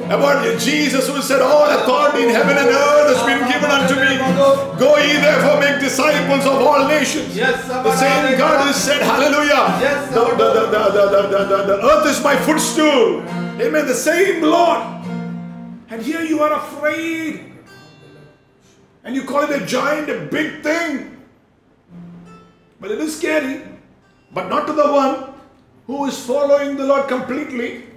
About 0.09 0.59
Jesus 0.59 1.07
who 1.07 1.21
said, 1.21 1.39
All 1.41 1.69
authority 1.69 2.23
in 2.23 2.29
heaven 2.29 2.57
and 2.57 2.67
earth 2.67 3.15
has 3.15 3.23
been 3.29 3.47
given 3.47 3.69
unto 3.69 3.93
me. 3.93 4.17
Go 4.79 4.97
ye 4.97 5.13
therefore 5.21 5.59
make 5.59 5.79
disciples 5.79 6.45
of 6.47 6.61
all 6.65 6.87
nations. 6.87 7.35
Yes, 7.37 7.67
The 7.67 7.95
same 7.95 8.35
God 8.37 8.65
who 8.65 8.73
said, 8.73 9.03
Hallelujah. 9.03 9.77
Yes, 9.79 10.09
The, 10.11 10.25
the, 10.25 10.35
the, 10.35 10.65
the, 10.65 10.83
the, 10.97 11.21
the, 11.27 11.45
the, 11.45 11.63
the 11.65 11.85
earth 11.85 12.07
is 12.07 12.23
my 12.23 12.35
footstool. 12.37 13.21
Amen. 13.61 13.85
The 13.85 13.93
same 13.93 14.41
Lord. 14.41 14.81
And 15.91 16.01
here 16.01 16.21
you 16.21 16.41
are 16.41 16.53
afraid. 16.53 17.53
And 19.03 19.15
you 19.15 19.23
call 19.23 19.43
it 19.43 19.61
a 19.61 19.65
giant, 19.65 20.09
a 20.09 20.25
big 20.25 20.63
thing. 20.63 21.17
But 22.81 22.89
it 22.89 22.99
is 22.99 23.15
scary. 23.15 23.61
But 24.33 24.49
not 24.49 24.65
to 24.67 24.73
the 24.73 24.91
one 24.91 25.33
who 25.85 26.05
is 26.05 26.17
following 26.25 26.77
the 26.77 26.85
Lord 26.85 27.07
completely. 27.07 27.88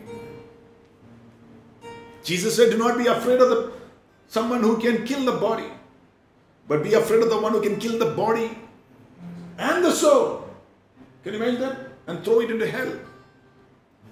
Jesus 2.23 2.57
said, 2.57 2.71
Do 2.71 2.79
not 2.79 2.99
be 2.99 3.07
afraid 3.07 3.41
of 3.41 3.49
the 3.51 3.73
someone 4.29 4.63
who 4.63 4.79
can 4.81 5.05
kill 5.05 5.25
the 5.25 5.39
body, 5.39 5.69
but 6.69 6.83
be 6.83 6.95
afraid 6.95 7.23
of 7.23 7.29
the 7.29 7.39
one 7.39 7.53
who 7.53 7.61
can 7.61 7.79
kill 7.79 7.99
the 7.99 8.13
body 8.15 8.57
and 9.59 9.85
the 9.85 9.93
soul. 9.93 10.49
Can 11.23 11.35
you 11.35 11.43
imagine 11.43 11.61
that? 11.61 11.77
And 12.07 12.25
throw 12.25 12.41
it 12.41 12.51
into 12.51 12.67
hell. 12.67 12.93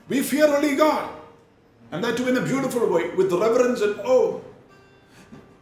We 0.08 0.22
fear 0.22 0.46
only 0.46 0.76
God. 0.76 1.08
And 1.92 2.04
that 2.04 2.16
too 2.16 2.28
in 2.28 2.36
a 2.36 2.42
beautiful 2.42 2.86
way, 2.88 3.10
with 3.10 3.32
reverence 3.32 3.80
and 3.80 3.98
awe. 4.00 4.40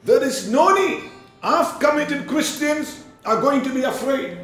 There 0.04 0.22
is 0.22 0.50
no 0.50 0.74
need. 0.74 1.04
Half 1.42 1.80
committed 1.80 2.26
Christians 2.26 3.04
are 3.24 3.40
going 3.40 3.62
to 3.62 3.72
be 3.72 3.82
afraid. 3.82 4.38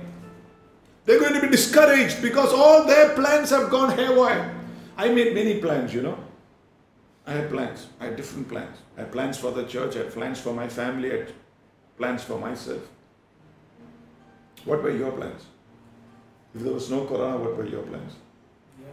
They're 1.05 1.21
going 1.21 1.35
to 1.35 1.41
be 1.41 1.49
discouraged 1.49 2.23
because 2.23 2.53
all 2.53 2.87
their 2.87 3.11
plans 3.15 3.51
have 3.51 3.69
gone 3.69 3.97
haywire. 3.97 4.55
I 4.97 5.09
made 5.09 5.35
many 5.35 5.61
plans, 5.61 5.93
you 5.93 6.03
know. 6.03 6.19
I 7.27 7.33
had 7.33 7.51
plans. 7.51 7.87
I 8.01 8.07
had 8.07 8.17
different 8.17 8.49
plans. 8.49 8.79
I 8.97 9.01
had 9.01 9.13
plans 9.13 9.39
for 9.39 9.51
the 9.51 9.65
church, 9.65 9.97
I 9.97 10.01
had 10.01 10.13
plans 10.13 10.41
for 10.41 10.53
my 10.53 10.69
family, 10.69 11.11
I 11.13 11.17
had 11.19 11.33
plans 11.97 12.23
for 12.23 12.39
myself. 12.39 12.83
What 14.65 14.83
were 14.83 14.91
your 14.91 15.13
plans? 15.13 15.47
If 16.55 16.63
there 16.63 16.73
was 16.73 16.91
no 16.91 17.05
corona, 17.07 17.39
what 17.39 17.57
were 17.57 17.67
your 17.67 17.83
plans? 17.83 18.15
Yeah. 18.81 18.89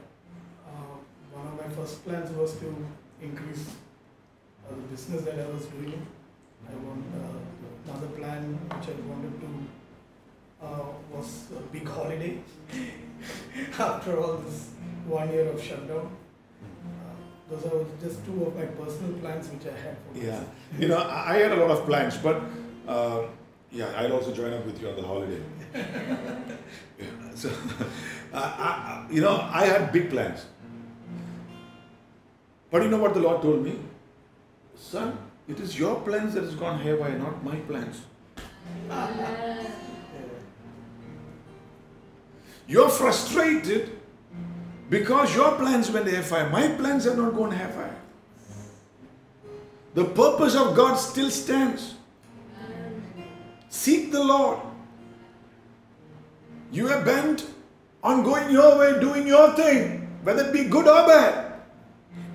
Uh, 0.68 0.98
one 1.32 1.48
of 1.48 1.56
my 1.62 1.76
first 1.76 2.06
plans 2.06 2.32
was 2.32 2.58
to 2.60 2.76
increase 3.22 3.66
uh, 4.66 4.76
the 4.76 4.82
business 4.82 5.24
that 5.24 5.40
I 5.40 5.48
was 5.52 5.66
doing. 5.66 6.08
I 6.70 6.74
want 6.86 7.06
uh, 7.14 7.92
another 7.92 8.08
plan 8.08 8.58
which 8.70 8.90
I 8.90 8.94
wanted 9.10 9.40
to 9.42 10.66
uh, 10.66 10.86
was 11.12 11.48
a 11.58 11.62
big 11.74 11.88
holiday 11.88 12.40
after 13.80 14.20
all 14.20 14.38
this 14.38 14.70
one 15.06 15.32
year 15.32 15.48
of 15.50 15.62
shutdown. 15.62 16.10
Those 17.52 17.66
are 17.66 17.86
just 18.02 18.26
two 18.26 18.46
of 18.46 18.56
my 18.56 18.66
personal 18.66 19.12
plans 19.20 19.50
which 19.50 19.66
I 19.68 19.78
had 19.78 19.98
for 20.04 20.18
Yeah, 20.18 20.30
myself. 20.32 20.48
you 20.80 20.88
know, 20.88 20.98
I 21.00 21.36
I 21.36 21.38
had 21.44 21.52
a 21.52 21.56
lot 21.64 21.72
of 21.72 21.86
plans, 21.86 22.18
but 22.18 22.42
uh, 22.88 23.24
yeah, 23.72 23.92
I'll 23.98 24.14
also 24.14 24.32
join 24.34 24.54
up 24.54 24.66
with 24.66 24.82
you 24.82 24.88
on 24.90 24.96
the 24.96 25.04
holiday. 25.04 25.42
yeah. 25.76 27.36
So, 27.36 27.50
uh, 27.50 27.54
I, 28.68 28.70
I- 28.70 29.06
you 29.12 29.22
know, 29.22 29.36
I 29.62 29.66
had 29.66 29.92
big 29.92 30.10
plans. 30.10 30.46
But 32.72 32.84
you 32.84 32.90
know 32.90 33.00
what 33.00 33.14
the 33.14 33.20
Lord 33.20 33.42
told 33.42 33.64
me? 33.66 33.76
Son, 34.76 35.18
it 35.50 35.60
is 35.60 35.78
your 35.78 35.96
plans 36.02 36.34
that 36.36 36.44
has 36.44 36.56
gone 36.56 36.80
haywire, 36.80 37.18
not 37.20 37.44
my 37.44 37.58
plans. 37.72 38.02
You're 42.68 42.90
frustrated 42.90 43.98
because 44.92 45.34
your 45.34 45.56
plans 45.56 45.90
went 45.90 46.08
haywire. 46.10 46.50
My 46.50 46.68
plans 46.68 47.06
have 47.06 47.18
not 47.18 47.34
gone 47.34 47.52
haywire. 47.52 47.96
The 49.94 50.04
purpose 50.04 50.54
of 50.54 50.76
God 50.76 50.96
still 50.96 51.32
stands. 51.32 51.96
Seek 53.70 54.12
the 54.12 54.22
Lord. 54.22 54.60
You 56.74 56.90
are 56.90 57.02
bent 57.06 57.48
on 58.04 58.24
going 58.24 58.52
your 58.52 58.78
way, 58.80 59.00
doing 59.00 59.28
your 59.28 59.54
thing, 59.54 60.10
whether 60.24 60.48
it 60.48 60.54
be 60.54 60.66
good 60.66 60.88
or 60.88 61.08
bad. 61.08 61.54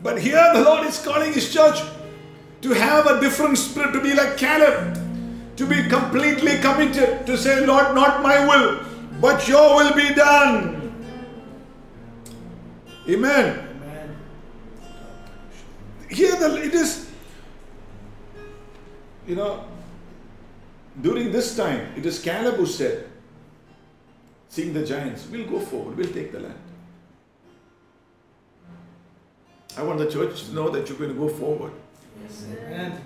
But 0.03 0.19
here 0.19 0.51
the 0.55 0.63
Lord 0.63 0.87
is 0.87 0.99
calling 1.05 1.35
His 1.35 1.53
church 1.53 1.79
to 2.63 2.73
have 2.73 3.07
a 3.07 3.21
different 3.21 3.59
spirit, 3.59 3.93
to 3.93 4.01
be 4.01 4.15
like 4.15 4.39
Caleb, 4.39 4.99
to 5.57 5.67
be 5.67 5.87
completely 5.89 6.59
committed, 6.61 7.27
to 7.27 7.37
say, 7.37 7.67
Lord, 7.67 7.95
not 7.95 8.23
my 8.23 8.47
will, 8.47 8.81
but 9.21 9.47
your 9.47 9.77
will 9.77 9.95
be 9.95 10.15
done. 10.15 10.76
Amen. 13.09 13.69
Amen. 13.83 14.17
Here 16.11 16.35
the, 16.35 16.57
it 16.63 16.75
is, 16.75 17.09
you 19.27 19.37
know, 19.37 19.65
during 21.01 21.31
this 21.31 21.57
time, 21.57 21.93
it 21.97 22.05
is 22.05 22.19
Caleb 22.19 22.57
who 22.57 22.67
said, 22.67 23.09
seeing 24.49 24.73
the 24.73 24.85
giants, 24.85 25.27
we'll 25.31 25.49
go 25.49 25.61
forward, 25.61 25.97
we'll 25.97 26.13
take 26.13 26.33
the 26.33 26.41
land. 26.41 26.59
I 29.77 29.83
want 29.83 29.99
the 29.99 30.11
church 30.11 30.45
to 30.47 30.55
know 30.55 30.71
that 30.71 30.89
you're 30.89 30.99
going 30.99 31.11
to 31.11 31.17
go 31.17 31.29
forward, 31.29 31.73
Amen. 32.51 33.01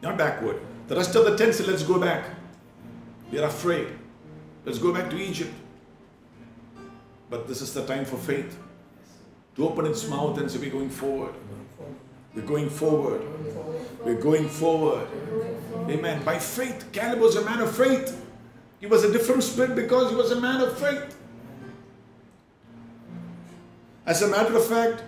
not 0.00 0.16
backward. 0.16 0.60
The 0.86 0.96
rest 0.96 1.14
of 1.16 1.26
the 1.26 1.36
ten 1.36 1.52
said, 1.52 1.66
let's 1.66 1.82
go 1.82 1.98
back. 2.00 2.24
We 3.30 3.38
are 3.40 3.48
afraid. 3.48 3.88
Let's 4.64 4.78
go 4.78 4.94
back 4.94 5.10
to 5.10 5.18
Egypt. 5.18 5.52
But 7.28 7.46
this 7.46 7.60
is 7.60 7.74
the 7.74 7.84
time 7.84 8.06
for 8.06 8.16
faith 8.16 8.58
to 9.58 9.68
open 9.68 9.86
its 9.86 10.08
mouth 10.08 10.38
and 10.38 10.50
say, 10.50 10.58
We're 10.58 10.70
going 10.70 10.88
forward. 10.88 11.34
We're 12.34 12.46
going 12.46 12.70
forward. 12.70 13.22
We're 14.04 14.20
going 14.20 14.48
forward. 14.48 15.06
Amen. 15.88 16.22
By 16.24 16.38
faith, 16.38 16.90
Caleb 16.92 17.18
was 17.18 17.34
a 17.34 17.44
man 17.44 17.60
of 17.60 17.76
faith. 17.76 18.24
He 18.78 18.86
was 18.86 19.02
a 19.02 19.12
different 19.12 19.42
spirit 19.42 19.74
because 19.74 20.10
he 20.10 20.16
was 20.16 20.30
a 20.30 20.40
man 20.40 20.60
of 20.60 20.78
faith. 20.78 21.18
As 24.06 24.22
a 24.22 24.28
matter 24.28 24.56
of 24.56 24.64
fact, 24.64 25.02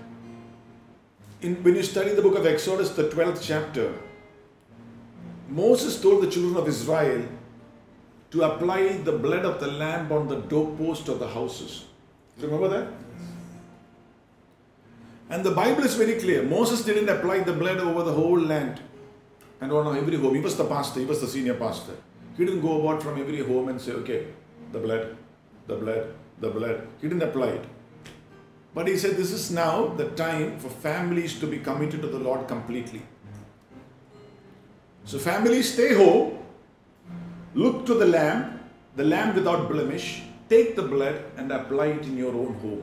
in, 1.43 1.63
when 1.63 1.77
you 1.77 1.85
study 1.85 2.11
the 2.11 2.21
book 2.21 2.37
of 2.37 2.45
Exodus, 2.45 2.91
the 2.91 3.05
12th 3.09 3.41
chapter, 3.41 3.95
Moses 5.49 6.03
told 6.03 6.25
the 6.25 6.31
children 6.31 6.57
of 6.57 6.67
Israel 6.67 7.25
to 8.33 8.43
apply 8.43 8.99
the 8.99 9.13
blood 9.13 9.45
of 9.45 9.61
the 9.61 9.69
lamb 9.69 10.11
on 10.11 10.27
the 10.27 10.41
doorpost 10.41 11.09
of 11.09 11.21
the 11.21 11.29
houses. 11.29 11.85
Remember 12.41 12.69
that? 12.69 12.89
And 15.31 15.45
the 15.45 15.53
Bible 15.53 15.85
is 15.85 15.95
very 15.95 16.19
clear. 16.21 16.43
Moses 16.43 16.85
didn't 16.85 17.09
apply 17.09 17.41
the 17.41 17.53
blood 17.53 17.79
over 17.79 18.03
the 18.03 18.13
whole 18.13 18.39
land 18.39 18.81
and 19.61 19.71
oh, 19.71 19.79
on 19.79 19.97
every 19.97 20.17
home. 20.17 20.35
He 20.35 20.41
was 20.41 20.57
the 20.57 20.65
pastor, 20.65 21.01
he 21.01 21.07
was 21.07 21.21
the 21.21 21.29
senior 21.29 21.55
pastor. 21.55 21.93
He 22.37 22.45
didn't 22.45 22.63
go 22.63 22.81
about 22.81 23.03
from 23.03 23.21
every 23.21 23.41
home 23.41 23.69
and 23.69 23.81
say, 23.81 23.93
okay, 23.93 24.27
the 24.73 24.81
blood, 24.81 25.17
the 25.69 25.77
blood, 25.77 26.15
the 26.41 26.51
blood. 26.51 26.87
He 27.01 27.09
didn't 27.09 27.23
apply 27.23 27.49
it. 27.49 27.65
But 28.75 28.89
he 28.89 28.97
said, 28.97 29.17
this 29.17 29.33
is 29.33 29.51
now 29.51 29.89
the 29.89 30.09
time 30.11 30.59
for 30.59 30.69
families 30.69 31.39
to 31.41 31.47
be 31.47 31.59
committed 31.59 32.03
to 32.03 32.09
the 32.09 32.19
Lord 32.19 32.49
completely. 32.49 33.03
So, 35.05 35.19
families 35.19 35.73
stay 35.73 35.95
home, 35.95 36.39
look 37.55 37.85
to 37.87 37.95
the 37.95 38.07
lamb, 38.07 38.61
the 38.97 39.05
lamb 39.05 39.35
without 39.35 39.69
blemish, 39.69 40.23
take 40.49 40.77
the 40.77 40.83
blood 40.83 41.23
and 41.37 41.51
apply 41.51 41.87
it 41.87 42.05
in 42.05 42.17
your 42.17 42.35
own 42.35 42.55
home. 42.55 42.83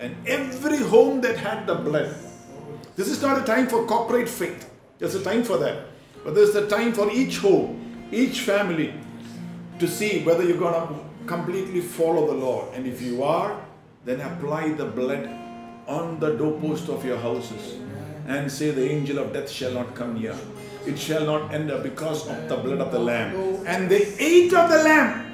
And 0.00 0.14
every 0.26 0.78
home 0.78 1.20
that 1.22 1.36
had 1.36 1.66
the 1.66 1.74
blood, 1.74 2.14
this 2.96 3.08
is 3.08 3.20
not 3.20 3.42
a 3.42 3.44
time 3.44 3.66
for 3.66 3.84
corporate 3.86 4.28
faith, 4.28 4.70
there's 4.98 5.14
a 5.14 5.22
time 5.22 5.42
for 5.42 5.58
that. 5.58 5.86
But 6.24 6.34
there's 6.34 6.54
a 6.54 6.68
time 6.68 6.92
for 6.92 7.10
each 7.10 7.38
home, 7.38 8.08
each 8.12 8.40
family 8.40 8.94
to 9.78 9.88
see 9.88 10.22
whether 10.24 10.44
you're 10.44 10.58
going 10.58 10.74
to 10.74 11.04
completely 11.26 11.80
follow 11.80 12.26
the 12.26 12.34
Lord. 12.34 12.74
And 12.74 12.86
if 12.86 13.00
you 13.02 13.22
are, 13.22 13.60
then 14.04 14.20
apply 14.20 14.72
the 14.72 14.84
blood 14.84 15.28
on 15.86 16.18
the 16.20 16.36
doorpost 16.36 16.88
of 16.88 17.04
your 17.04 17.18
houses 17.18 17.78
and 18.26 18.50
say, 18.50 18.70
The 18.70 18.88
angel 18.90 19.18
of 19.18 19.32
death 19.32 19.50
shall 19.50 19.72
not 19.72 19.94
come 19.94 20.20
near. 20.20 20.36
It 20.86 20.98
shall 20.98 21.24
not 21.24 21.52
enter 21.52 21.78
because 21.78 22.28
of 22.28 22.48
the 22.48 22.56
blood 22.56 22.80
of 22.80 22.92
the 22.92 22.98
Lamb. 22.98 23.64
And 23.66 23.90
they 23.90 24.14
ate 24.18 24.52
of 24.54 24.70
the 24.70 24.82
Lamb. 24.82 25.24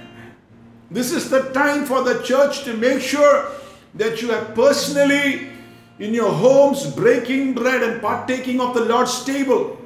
This 0.90 1.12
is 1.12 1.30
the 1.30 1.50
time 1.52 1.84
for 1.84 2.02
the 2.02 2.22
church 2.22 2.64
to 2.64 2.74
make 2.76 3.00
sure 3.00 3.50
that 3.94 4.20
you 4.20 4.32
are 4.32 4.44
personally 4.46 5.50
in 5.98 6.12
your 6.12 6.32
homes 6.32 6.86
breaking 6.94 7.54
bread 7.54 7.82
and 7.82 8.02
partaking 8.02 8.60
of 8.60 8.74
the 8.74 8.84
Lord's 8.84 9.24
table. 9.24 9.78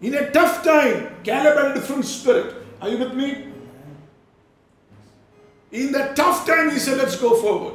In 0.00 0.14
a 0.14 0.30
tough 0.30 0.64
time, 0.64 1.16
Caleb 1.24 1.56
had 1.56 1.70
a 1.72 1.74
different 1.74 2.04
spirit. 2.04 2.54
Are 2.80 2.88
you 2.88 2.98
with 2.98 3.14
me? 3.14 3.48
In 5.72 5.92
that 5.92 6.16
tough 6.16 6.46
time, 6.46 6.70
he 6.70 6.78
said, 6.78 6.96
Let's 6.98 7.16
go 7.16 7.36
forward. 7.36 7.74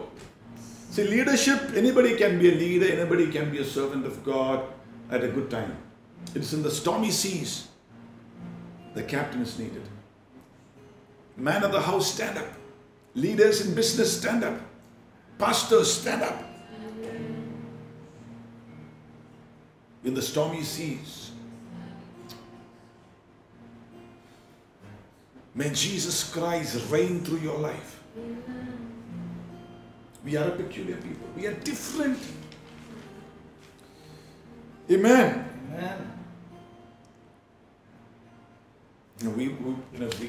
See, 0.89 1.03
leadership, 1.03 1.73
anybody 1.75 2.15
can 2.15 2.39
be 2.39 2.49
a 2.49 2.55
leader, 2.55 2.87
anybody 2.91 3.29
can 3.29 3.51
be 3.51 3.59
a 3.59 3.65
servant 3.65 4.05
of 4.05 4.23
God 4.23 4.65
at 5.11 5.23
a 5.23 5.27
good 5.27 5.49
time. 5.49 5.77
It's 6.35 6.53
in 6.53 6.63
the 6.63 6.71
stormy 6.71 7.11
seas 7.11 7.67
the 8.93 9.03
captain 9.03 9.41
is 9.41 9.57
needed. 9.57 9.81
Man 11.35 11.63
of 11.63 11.71
the 11.71 11.81
house, 11.81 12.13
stand 12.13 12.37
up. 12.37 12.47
Leaders 13.15 13.65
in 13.65 13.73
business, 13.73 14.19
stand 14.19 14.43
up. 14.43 14.59
Pastors, 15.37 15.91
stand 15.91 16.21
up. 16.21 16.43
In 20.03 20.13
the 20.13 20.21
stormy 20.21 20.63
seas, 20.63 21.23
May 25.55 25.69
Jesus 25.69 26.31
Christ 26.31 26.89
reign 26.89 27.23
through 27.23 27.37
your 27.39 27.59
life. 27.59 28.01
We 30.25 30.35
are 30.35 30.47
a 30.47 30.51
peculiar 30.51 30.95
people. 30.95 31.27
We 31.35 31.45
are 31.45 31.53
different. 31.53 32.17
Amen. 34.89 35.11
Amen. 35.11 35.52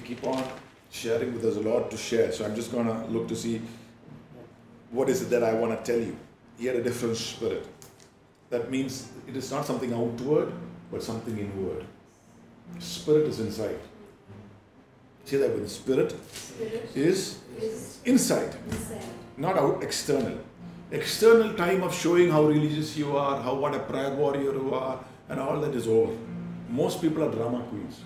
Keep 0.05 0.25
on 0.25 0.45
sharing 0.91 1.33
with 1.35 1.45
us 1.45 1.57
a 1.57 1.61
lot 1.61 1.91
to 1.91 1.97
share. 1.97 2.31
So 2.33 2.45
I'm 2.45 2.55
just 2.55 2.71
going 2.71 2.87
to 2.87 3.07
look 3.07 3.29
to 3.29 3.37
see 3.37 3.61
what 4.91 5.09
is 5.09 5.23
it 5.23 5.31
that 5.31 5.43
I 5.43 5.55
want 5.55 5.73
to 5.85 5.93
tell 5.93 6.01
you. 6.01 6.17
He 6.59 6.67
had 6.67 6.77
a 6.77 6.83
different 6.83 7.17
spirit. 7.17 7.67
That 8.51 8.71
means 8.71 9.11
it 9.27 9.37
is 9.37 9.51
not 9.51 9.67
something 9.67 9.93
outward, 9.93 10.53
but 10.93 11.03
something 11.03 11.37
inward. 11.37 11.85
Spirit 12.79 13.27
is 13.27 13.41
inside. 13.41 13.79
See 15.25 15.37
that 15.39 15.55
with 15.55 15.71
spirit 15.71 16.15
Spirit 16.33 16.91
is 16.95 17.39
is 17.59 17.99
inside, 18.05 18.55
inside. 18.69 19.03
not 19.37 19.57
out 19.57 19.83
external. 19.83 20.39
External 20.91 21.55
time 21.55 21.83
of 21.83 21.95
showing 21.95 22.31
how 22.31 22.45
religious 22.45 22.97
you 22.97 23.17
are, 23.17 23.41
how 23.41 23.55
what 23.55 23.75
a 23.75 23.79
prayer 23.79 24.15
warrior 24.15 24.53
you 24.53 24.75
are, 24.75 25.01
and 25.29 25.41
all 25.41 25.61
that 25.61 25.75
is 25.75 25.89
over. 25.89 26.13
Most 26.69 27.01
people 27.01 27.25
are 27.25 27.31
drama 27.31 27.65
queens. 27.71 28.01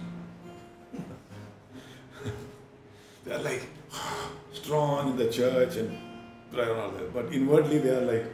They 3.28 3.34
are 3.34 3.42
like 3.42 3.62
strong 4.52 5.10
in 5.10 5.16
the 5.16 5.30
church 5.30 5.76
and 5.76 5.96
prayer 6.50 6.72
and 6.72 6.80
all 6.80 6.90
that, 6.90 7.12
but 7.12 7.32
inwardly 7.32 7.78
they 7.78 7.90
are 7.90 8.00
like 8.00 8.24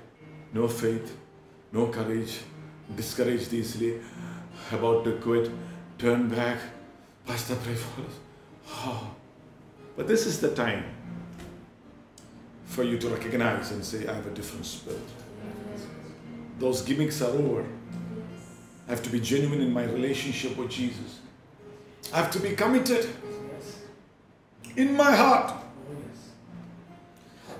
no 0.52 0.68
faith, 0.68 1.16
no 1.72 1.88
courage, 1.88 2.40
discouraged 2.94 3.52
easily, 3.52 4.00
about 4.70 5.04
to 5.04 5.12
quit, 5.16 5.50
turn 5.98 6.28
back. 6.28 6.58
Pastor, 7.26 7.56
pray 7.56 7.74
for 7.74 8.02
us. 8.02 8.12
Oh. 8.68 9.10
But 9.96 10.06
this 10.06 10.26
is 10.26 10.40
the 10.40 10.54
time 10.54 10.84
for 12.66 12.82
you 12.82 12.98
to 12.98 13.08
recognize 13.08 13.70
and 13.72 13.84
say, 13.84 14.06
I 14.06 14.14
have 14.14 14.26
a 14.26 14.30
different 14.30 14.66
spirit. 14.66 15.00
Those 16.58 16.82
gimmicks 16.82 17.20
are 17.22 17.30
over. 17.30 17.64
I 18.86 18.90
have 18.90 19.02
to 19.02 19.10
be 19.10 19.20
genuine 19.20 19.60
in 19.60 19.72
my 19.72 19.84
relationship 19.84 20.56
with 20.56 20.70
Jesus. 20.70 21.20
I 22.12 22.18
have 22.18 22.30
to 22.32 22.38
be 22.38 22.54
committed. 22.54 23.08
In 24.76 24.96
my 24.96 25.14
heart. 25.14 25.52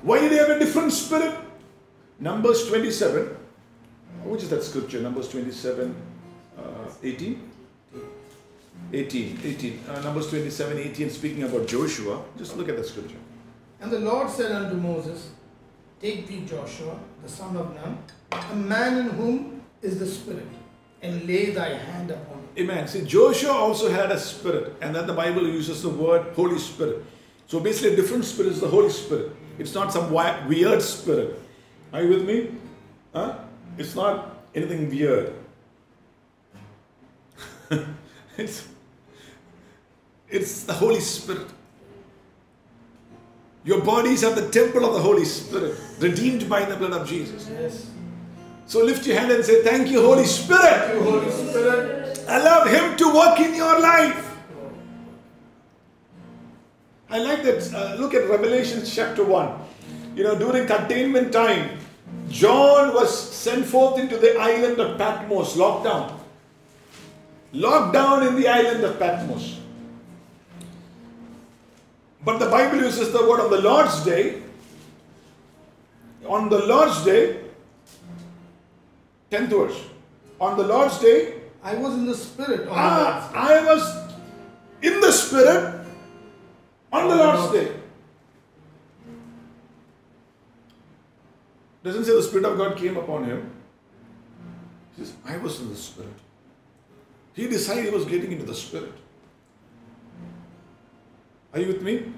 Why 0.02 0.20
do 0.20 0.28
they 0.28 0.36
have 0.36 0.50
a 0.50 0.58
different 0.58 0.92
spirit? 0.92 1.34
Numbers 2.20 2.68
27. 2.68 3.36
Which 4.24 4.42
is 4.42 4.50
that 4.50 4.62
scripture? 4.62 5.00
Numbers 5.00 5.28
27, 5.28 5.94
uh, 6.58 6.62
18? 7.02 7.50
18, 8.92 9.40
18. 9.44 9.80
Uh, 9.88 10.00
Numbers 10.02 10.28
27, 10.28 10.78
18, 10.78 11.10
speaking 11.10 11.42
about 11.42 11.66
Joshua. 11.66 12.22
Just 12.38 12.56
look 12.56 12.68
at 12.68 12.76
the 12.76 12.84
scripture. 12.84 13.16
And 13.80 13.90
the 13.90 13.98
Lord 13.98 14.30
said 14.30 14.52
unto 14.52 14.76
Moses, 14.76 15.30
Take 16.00 16.26
thee 16.26 16.44
Joshua, 16.46 16.98
the 17.22 17.28
son 17.28 17.56
of 17.56 17.74
Nun, 17.74 17.98
a 18.32 18.56
man 18.56 18.98
in 18.98 19.10
whom 19.10 19.62
is 19.80 19.98
the 19.98 20.06
Spirit, 20.06 20.48
and 21.02 21.26
lay 21.26 21.50
thy 21.50 21.70
hand 21.70 22.10
upon. 22.10 22.43
Amen. 22.56 22.86
See, 22.86 23.04
Joshua 23.04 23.52
also 23.52 23.90
had 23.90 24.12
a 24.12 24.18
spirit, 24.18 24.76
and 24.80 24.94
then 24.94 25.06
the 25.06 25.12
Bible 25.12 25.42
uses 25.42 25.82
the 25.82 25.88
word 25.88 26.34
Holy 26.34 26.58
Spirit. 26.58 27.04
So 27.46 27.58
basically, 27.60 27.94
a 27.94 27.96
different 27.96 28.24
spirit 28.24 28.52
is 28.52 28.60
the 28.60 28.68
Holy 28.68 28.90
Spirit. 28.90 29.32
It's 29.58 29.74
not 29.74 29.92
some 29.92 30.12
weird 30.12 30.80
spirit. 30.82 31.40
Are 31.92 32.02
you 32.02 32.08
with 32.08 32.24
me? 32.24 32.50
Huh? 33.12 33.38
It's 33.76 33.94
not 33.94 34.36
anything 34.54 34.88
weird. 34.88 35.32
it's, 38.36 38.68
it's 40.28 40.62
the 40.64 40.72
Holy 40.72 41.00
Spirit. 41.00 41.48
Your 43.64 43.80
bodies 43.80 44.22
are 44.22 44.34
the 44.34 44.48
temple 44.50 44.84
of 44.84 44.94
the 44.94 45.00
Holy 45.00 45.24
Spirit, 45.24 45.78
redeemed 45.98 46.48
by 46.48 46.64
the 46.64 46.76
blood 46.76 46.92
of 46.92 47.08
Jesus. 47.08 47.48
Yes. 47.50 47.90
So 48.66 48.84
lift 48.84 49.06
your 49.06 49.18
hand 49.18 49.32
and 49.32 49.44
say, 49.44 49.62
Thank 49.62 49.88
you, 49.88 50.02
Holy 50.02 50.24
Spirit. 50.24 50.94
You 50.94 51.02
Holy 51.02 51.30
Spirit. 51.30 52.03
Allow 52.26 52.64
Him 52.64 52.96
to 52.96 53.14
work 53.14 53.40
in 53.40 53.54
your 53.54 53.80
life. 53.80 54.36
I 57.10 57.18
like 57.18 57.42
that. 57.44 57.72
Uh, 57.72 57.94
look 57.96 58.14
at 58.14 58.28
Revelation 58.28 58.82
chapter 58.84 59.24
1. 59.24 59.60
You 60.16 60.24
know, 60.24 60.38
during 60.38 60.66
containment 60.66 61.32
time, 61.32 61.78
John 62.28 62.94
was 62.94 63.10
sent 63.32 63.66
forth 63.66 63.98
into 63.98 64.16
the 64.16 64.38
island 64.38 64.80
of 64.80 64.98
Patmos, 64.98 65.56
locked 65.56 65.84
down. 65.84 66.20
Locked 67.52 67.92
down 67.92 68.26
in 68.26 68.34
the 68.34 68.48
island 68.48 68.82
of 68.84 68.98
Patmos. 68.98 69.60
But 72.24 72.38
the 72.38 72.48
Bible 72.48 72.78
uses 72.78 73.12
the 73.12 73.28
word 73.28 73.40
on 73.40 73.50
the 73.50 73.60
Lord's 73.60 74.04
day. 74.04 74.42
On 76.26 76.48
the 76.48 76.64
Lord's 76.66 77.04
day, 77.04 77.40
10th 79.30 79.50
verse. 79.50 79.84
On 80.40 80.56
the 80.56 80.64
Lord's 80.64 80.98
day, 80.98 81.43
I 81.64 81.74
was 81.76 81.94
in 81.94 82.06
the 82.06 82.14
Spirit 82.14 82.68
on 82.68 82.74
Ah, 82.76 83.30
the. 83.32 83.38
I 83.38 83.64
was 83.64 84.12
in 84.82 85.00
the 85.00 85.10
Spirit 85.10 85.86
on 86.92 87.08
the 87.08 87.16
Lord's 87.16 87.52
day. 87.52 87.72
Doesn't 91.82 92.04
say 92.04 92.14
the 92.14 92.22
Spirit 92.22 92.44
of 92.44 92.58
God 92.58 92.76
came 92.76 92.96
upon 92.98 93.24
him. 93.24 93.50
He 94.96 95.04
says, 95.04 95.14
I 95.24 95.38
was 95.38 95.60
in 95.60 95.70
the 95.70 95.76
Spirit. 95.76 96.12
He 97.32 97.48
decided 97.48 97.84
he 97.84 97.90
was 97.90 98.04
getting 98.04 98.30
into 98.32 98.44
the 98.44 98.54
Spirit. 98.54 98.92
Are 101.52 101.60
you 101.60 101.68
with 101.68 101.82
me? 101.82 102.12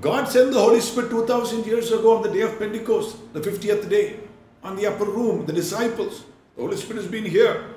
God 0.00 0.28
sent 0.28 0.52
the 0.52 0.60
Holy 0.60 0.80
Spirit 0.80 1.10
2000 1.10 1.66
years 1.66 1.90
ago 1.90 2.16
on 2.16 2.22
the 2.22 2.30
day 2.30 2.42
of 2.42 2.58
Pentecost, 2.58 3.16
the 3.32 3.40
50th 3.40 3.88
day, 3.88 4.20
on 4.62 4.76
the 4.76 4.86
upper 4.86 5.04
room, 5.04 5.44
the 5.46 5.52
disciples. 5.52 6.24
The 6.54 6.62
Holy 6.62 6.76
Spirit 6.76 7.02
has 7.02 7.10
been 7.10 7.24
here. 7.24 7.74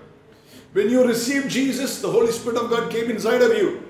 When 0.73 0.89
you 0.89 1.05
received 1.05 1.49
Jesus, 1.49 2.01
the 2.01 2.09
Holy 2.09 2.31
Spirit 2.31 2.57
of 2.57 2.69
God 2.69 2.91
came 2.91 3.11
inside 3.11 3.41
of 3.41 3.55
you. 3.57 3.83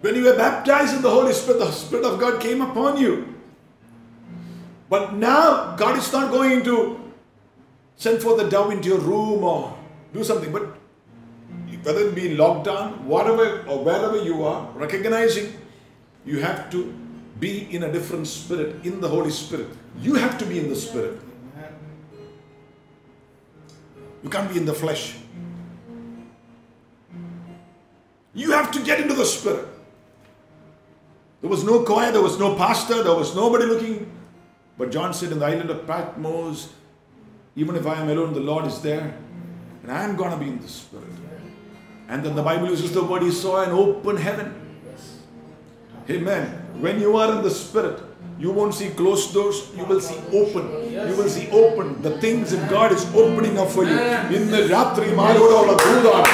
When 0.00 0.16
you 0.16 0.24
were 0.24 0.36
baptized 0.36 0.96
in 0.96 1.02
the 1.02 1.10
Holy 1.10 1.32
Spirit, 1.32 1.58
the 1.58 1.70
Spirit 1.70 2.04
of 2.04 2.18
God 2.18 2.40
came 2.40 2.60
upon 2.60 2.98
you. 2.98 3.34
But 4.88 5.14
now, 5.14 5.76
God 5.76 5.96
is 5.96 6.12
not 6.12 6.30
going 6.30 6.64
to 6.64 7.00
send 7.96 8.20
forth 8.20 8.40
a 8.40 8.50
dove 8.50 8.72
into 8.72 8.88
your 8.88 8.98
room 8.98 9.44
or 9.44 9.76
do 10.12 10.24
something. 10.24 10.50
But 10.50 10.76
whether 11.82 12.08
it 12.08 12.14
be 12.14 12.36
lockdown, 12.36 13.00
whatever 13.02 13.64
or 13.68 13.84
wherever 13.84 14.22
you 14.22 14.44
are, 14.44 14.70
recognizing 14.74 15.54
you 16.24 16.40
have 16.40 16.70
to 16.70 16.92
be 17.38 17.74
in 17.74 17.82
a 17.82 17.92
different 17.92 18.26
spirit, 18.26 18.84
in 18.84 19.00
the 19.00 19.08
Holy 19.08 19.30
Spirit. 19.30 19.68
You 20.00 20.14
have 20.14 20.38
to 20.38 20.46
be 20.46 20.58
in 20.58 20.68
the 20.68 20.76
Spirit. 20.76 21.20
You 24.22 24.30
can't 24.30 24.50
be 24.50 24.56
in 24.56 24.64
the 24.64 24.74
flesh. 24.74 25.16
You 28.34 28.52
have 28.52 28.70
to 28.72 28.82
get 28.82 29.00
into 29.00 29.14
the 29.14 29.24
Spirit. 29.24 29.68
There 31.40 31.50
was 31.50 31.64
no 31.64 31.82
choir, 31.82 32.12
there 32.12 32.22
was 32.22 32.38
no 32.38 32.54
pastor, 32.54 33.02
there 33.02 33.14
was 33.14 33.34
nobody 33.34 33.66
looking. 33.66 34.10
But 34.78 34.90
John 34.90 35.12
said, 35.12 35.32
In 35.32 35.40
the 35.40 35.46
island 35.46 35.70
of 35.70 35.86
Patmos, 35.86 36.72
even 37.56 37.76
if 37.76 37.86
I 37.86 38.00
am 38.00 38.08
alone, 38.08 38.32
the 38.32 38.40
Lord 38.40 38.64
is 38.66 38.80
there. 38.80 39.18
And 39.82 39.90
I 39.90 40.04
am 40.04 40.16
going 40.16 40.30
to 40.30 40.36
be 40.36 40.46
in 40.46 40.60
the 40.60 40.68
Spirit. 40.68 41.08
And 42.08 42.24
then 42.24 42.36
the 42.36 42.42
Bible 42.42 42.68
uses 42.68 42.92
the 42.92 43.02
word, 43.02 43.22
He 43.22 43.30
saw 43.30 43.62
an 43.62 43.70
open 43.70 44.16
heaven. 44.16 44.58
Amen. 46.08 46.46
When 46.80 47.00
you 47.00 47.16
are 47.16 47.36
in 47.36 47.42
the 47.42 47.50
Spirit, 47.50 48.00
you 48.38 48.50
won't 48.50 48.74
see 48.74 48.90
closed 48.90 49.34
doors, 49.34 49.68
you 49.76 49.84
will 49.84 50.00
see 50.00 50.18
open 50.32 50.81
You 50.99 51.15
will 51.17 51.29
see 51.29 51.47
open. 51.53 51.87
The 52.01 52.13
things 52.23 52.51
that 52.51 52.63
God 52.69 52.91
is 52.91 53.03
opening 53.15 53.55
up 53.57 53.69
for 53.75 53.83
you. 53.83 53.97
ഇന്ന് 54.37 54.59
രാത്രി 54.73 55.07
മാരോടുള്ള 55.19 55.73
ദൂതാണ് 55.83 56.31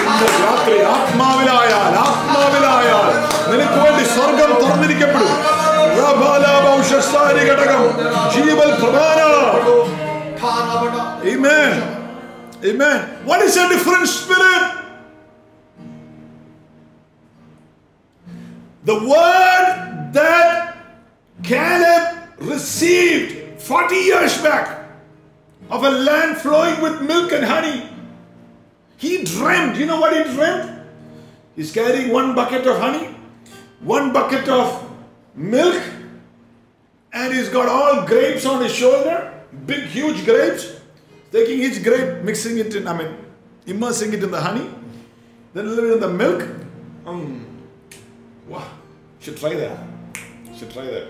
ഇന്ന് 0.00 0.28
രാത്രി 0.44 0.76
ആത്മാവിലായാൽ 0.94 1.94
ആത്മാവിലായാൽ 2.06 3.08
നിനക്ക് 3.50 3.78
വേണ്ടി 3.84 4.04
സ്വർഗം 4.14 4.52
തുറന്നിരിക്കപ്പെടും 4.62 5.34
പ്രഭാലാഭൗഷസാരി 5.96 7.44
ഘടകം 7.50 7.84
ജീവൽ 8.36 8.72
പ്രധാന 8.82 9.20
Amen. 11.24 11.70
Amen. 12.62 12.98
What 13.24 13.40
is 13.42 13.56
a 13.56 13.68
different 13.68 14.06
spirit? 14.08 14.62
The 18.84 18.98
word 19.06 19.66
that 20.12 20.76
Caleb 21.38 22.04
received 22.42 23.47
40 23.69 23.95
years 23.97 24.41
back 24.41 24.89
of 25.69 25.83
a 25.83 25.91
land 25.91 26.37
flowing 26.37 26.81
with 26.81 27.03
milk 27.03 27.31
and 27.31 27.45
honey. 27.45 27.87
He 28.97 29.23
dreamed. 29.23 29.77
You 29.77 29.85
know 29.85 29.99
what 29.99 30.11
he 30.17 30.23
dreamed? 30.33 30.87
He's 31.55 31.71
carrying 31.71 32.11
one 32.11 32.33
bucket 32.33 32.65
of 32.65 32.79
honey, 32.79 33.15
one 33.81 34.11
bucket 34.11 34.49
of 34.49 34.89
milk, 35.35 35.83
and 37.13 37.31
he's 37.31 37.49
got 37.49 37.69
all 37.69 38.07
grapes 38.07 38.43
on 38.47 38.63
his 38.63 38.73
shoulder, 38.73 39.31
big, 39.67 39.83
huge 39.83 40.25
grapes. 40.25 40.65
Taking 41.31 41.59
each 41.59 41.83
grape, 41.83 42.23
mixing 42.23 42.57
it 42.57 42.73
in, 42.73 42.87
I 42.87 42.97
mean, 42.97 43.15
immersing 43.67 44.11
it 44.13 44.23
in 44.23 44.31
the 44.31 44.41
honey, 44.41 44.67
then 45.53 45.67
a 45.67 45.69
little 45.69 45.85
bit 45.85 45.93
in 45.93 45.99
the 45.99 46.09
milk. 46.09 46.41
Mm. 47.05 47.45
Wow, 48.47 48.67
should 49.19 49.37
try 49.37 49.53
that. 49.53 49.77
Should 50.57 50.71
try 50.71 50.85
that. 50.85 51.09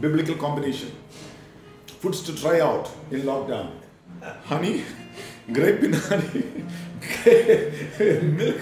Biblical 0.00 0.34
combination. 0.34 0.90
Foods 2.00 2.22
to 2.22 2.34
try 2.34 2.60
out 2.60 2.90
in 3.10 3.22
lockdown. 3.22 3.70
Honey, 4.44 4.84
grape 5.52 5.82
in 5.82 5.92
honey, 5.92 6.64
milk, 8.22 8.60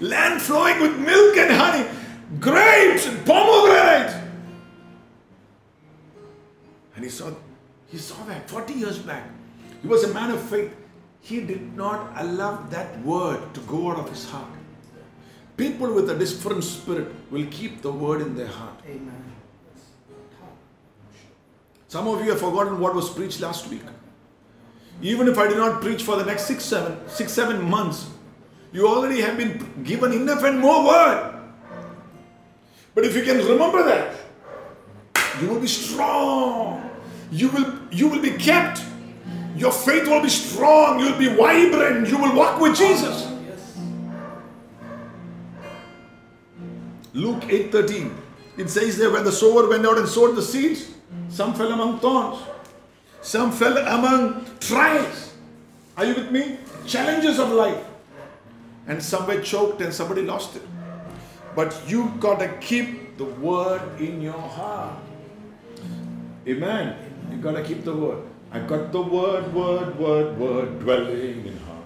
land 0.00 0.40
flowing 0.40 0.80
with 0.80 0.98
milk 0.98 1.36
and 1.36 1.52
honey, 1.52 1.88
grapes 2.38 3.06
and 3.06 3.24
pomegranate. 3.26 4.14
And 6.94 7.04
he 7.04 7.10
saw, 7.10 7.32
he 7.88 7.98
saw 7.98 8.22
that 8.24 8.48
40 8.48 8.74
years 8.74 8.98
back. 8.98 9.28
He 9.82 9.88
was 9.88 10.04
a 10.04 10.12
man 10.12 10.30
of 10.30 10.40
faith. 10.42 10.74
He 11.22 11.40
did 11.40 11.76
not 11.76 12.12
allow 12.16 12.56
that 12.70 13.00
word 13.02 13.54
to 13.54 13.60
go 13.60 13.90
out 13.90 13.98
of 13.98 14.10
his 14.10 14.28
heart. 14.28 14.48
People 15.56 15.92
with 15.92 16.08
a 16.08 16.18
different 16.18 16.64
spirit 16.64 17.08
will 17.30 17.46
keep 17.50 17.82
the 17.82 17.92
word 17.92 18.22
in 18.22 18.34
their 18.34 18.46
heart. 18.46 18.80
Amen. 18.86 19.29
Some 21.90 22.06
of 22.06 22.24
you 22.24 22.30
have 22.30 22.38
forgotten 22.38 22.78
what 22.78 22.94
was 22.94 23.10
preached 23.10 23.40
last 23.40 23.66
week. 23.66 23.82
Even 25.02 25.26
if 25.26 25.36
I 25.36 25.48
do 25.48 25.56
not 25.56 25.80
preach 25.82 26.04
for 26.04 26.14
the 26.14 26.24
next 26.24 26.44
six, 26.46 26.62
seven, 26.62 26.96
six, 27.08 27.32
seven 27.32 27.68
months, 27.68 28.06
you 28.72 28.86
already 28.86 29.20
have 29.22 29.36
been 29.36 29.82
given 29.82 30.12
enough 30.12 30.44
and 30.44 30.60
more 30.60 30.86
word. 30.86 31.34
But 32.94 33.04
if 33.04 33.16
you 33.16 33.24
can 33.24 33.38
remember 33.38 33.82
that, 33.82 34.14
you 35.42 35.48
will 35.48 35.58
be 35.58 35.66
strong. 35.66 36.88
You 37.32 37.48
will 37.48 37.74
you 37.90 38.06
will 38.06 38.22
be 38.22 38.38
kept. 38.38 38.84
Your 39.56 39.72
faith 39.72 40.06
will 40.06 40.22
be 40.22 40.28
strong. 40.28 41.00
You'll 41.00 41.18
be 41.18 41.34
vibrant. 41.34 42.06
You 42.06 42.18
will 42.18 42.36
walk 42.36 42.60
with 42.60 42.76
Jesus. 42.76 43.26
Luke 47.14 47.42
8:13. 47.48 48.14
It 48.58 48.70
says 48.70 48.96
there 48.96 49.10
when 49.10 49.24
the 49.24 49.32
sower 49.32 49.68
went 49.68 49.84
out 49.84 49.98
and 49.98 50.08
sowed 50.08 50.36
the 50.36 50.42
seeds, 50.42 50.99
some 51.28 51.54
fell 51.54 51.72
among 51.72 52.00
thorns, 52.00 52.42
some 53.22 53.52
fell 53.52 53.76
among 53.78 54.44
trials. 54.60 55.34
Are 55.96 56.04
you 56.04 56.14
with 56.14 56.30
me? 56.30 56.58
Challenges 56.86 57.38
of 57.38 57.50
life. 57.50 57.84
And 58.86 59.02
some 59.02 59.26
were 59.26 59.40
choked 59.40 59.80
and 59.82 59.92
somebody 59.92 60.22
lost 60.22 60.56
it. 60.56 60.62
But 61.54 61.76
you 61.86 62.12
gotta 62.18 62.48
keep 62.60 63.18
the 63.18 63.24
word 63.24 63.82
in 64.00 64.22
your 64.22 64.32
heart. 64.32 64.96
Amen. 66.46 66.96
You 67.30 67.38
gotta 67.38 67.62
keep 67.62 67.84
the 67.84 67.94
word. 67.94 68.22
I 68.50 68.60
got 68.60 68.90
the 68.92 69.02
word, 69.02 69.52
word, 69.52 69.98
word, 69.98 70.38
word 70.38 70.80
dwelling 70.80 71.46
in 71.46 71.56
heart. 71.58 71.84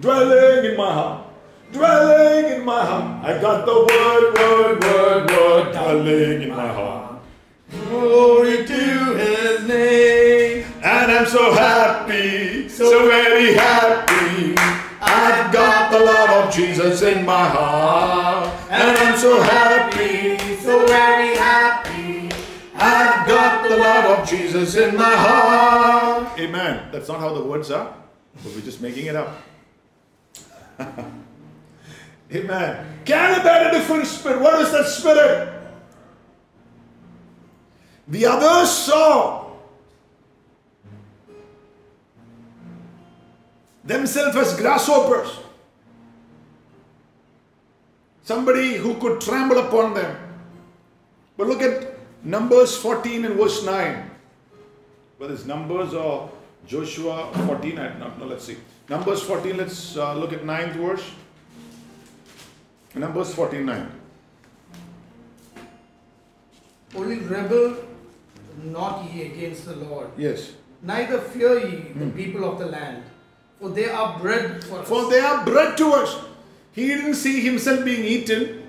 Dwelling 0.00 0.72
in 0.72 0.76
my 0.76 0.92
heart. 0.92 1.26
Dwelling 1.72 2.52
in 2.52 2.64
my 2.64 2.84
heart. 2.84 3.24
I 3.24 3.40
got 3.40 3.64
the 3.64 3.72
word, 3.72 4.34
word, 4.34 4.84
word, 4.84 5.30
word 5.30 5.72
dwelling 5.72 6.42
in 6.42 6.50
my 6.50 6.68
heart. 6.68 7.05
Glory 7.88 8.64
to 8.66 9.14
his 9.14 9.68
name. 9.68 10.64
And 10.82 11.12
I'm 11.12 11.26
so 11.26 11.52
happy, 11.52 12.68
so 12.68 13.08
very 13.08 13.54
happy. 13.54 14.54
I've 15.00 15.52
got 15.52 15.90
the 15.92 15.98
love 16.00 16.46
of 16.46 16.54
Jesus 16.54 17.02
in 17.02 17.24
my 17.24 17.48
heart. 17.48 18.52
And 18.70 18.98
I'm 18.98 19.18
so 19.18 19.40
happy, 19.40 20.38
So 20.56 20.86
very 20.86 21.36
happy. 21.36 22.30
I've 22.74 23.26
got 23.26 23.68
the 23.68 23.76
love 23.76 24.18
of 24.18 24.28
Jesus 24.28 24.74
in 24.76 24.96
my 24.96 25.14
heart. 25.16 26.38
Amen. 26.38 26.88
That's 26.92 27.08
not 27.08 27.20
how 27.20 27.32
the 27.34 27.42
words 27.42 27.70
are, 27.70 27.94
but 28.42 28.52
we're 28.54 28.60
just 28.60 28.80
making 28.82 29.06
it 29.06 29.16
up. 29.16 29.42
Amen. 32.34 32.86
Caleb 33.04 33.42
had 33.42 33.68
a 33.68 33.70
different 33.78 34.06
spirit. 34.06 34.40
What 34.40 34.60
is 34.60 34.72
that 34.72 34.86
spirit? 34.86 35.55
The 38.08 38.24
others 38.26 38.70
saw 38.70 39.50
themselves 43.82 44.36
as 44.36 44.56
grasshoppers. 44.56 45.38
Somebody 48.22 48.76
who 48.76 48.94
could 48.94 49.20
trample 49.20 49.58
upon 49.58 49.94
them. 49.94 50.16
But 51.36 51.48
look 51.48 51.62
at 51.62 51.98
Numbers 52.22 52.76
14 52.76 53.24
and 53.24 53.34
verse 53.36 53.64
9. 53.64 54.10
Whether 55.18 55.34
it's 55.34 55.44
Numbers 55.44 55.94
or 55.94 56.30
Joshua 56.66 57.32
14, 57.46 57.78
I 57.78 57.88
don't 57.98 58.18
know. 58.18 58.26
Let's 58.26 58.44
see. 58.44 58.56
Numbers 58.88 59.22
14, 59.22 59.56
let's 59.56 59.96
uh, 59.96 60.14
look 60.14 60.32
at 60.32 60.42
9th 60.42 60.74
verse. 60.74 61.04
Numbers 62.94 63.34
14 63.34 63.66
9. 63.66 63.92
Only 66.94 67.18
rebel 67.18 67.76
not 68.62 69.04
ye 69.12 69.22
against 69.22 69.64
the 69.66 69.76
Lord. 69.76 70.10
Yes. 70.16 70.52
Neither 70.82 71.18
fear 71.18 71.58
ye 71.58 71.76
the 71.92 72.06
hmm. 72.06 72.10
people 72.10 72.44
of 72.44 72.58
the 72.58 72.66
land, 72.66 73.02
for 73.58 73.70
they 73.70 73.88
are 73.88 74.18
bread 74.18 74.62
for 74.64 74.80
us. 74.80 74.88
For 74.88 75.10
they 75.10 75.20
are 75.20 75.44
bread 75.44 75.76
to 75.78 75.92
us. 75.92 76.24
He 76.72 76.88
didn't 76.88 77.14
see 77.14 77.40
himself 77.40 77.84
being 77.84 78.04
eaten. 78.04 78.68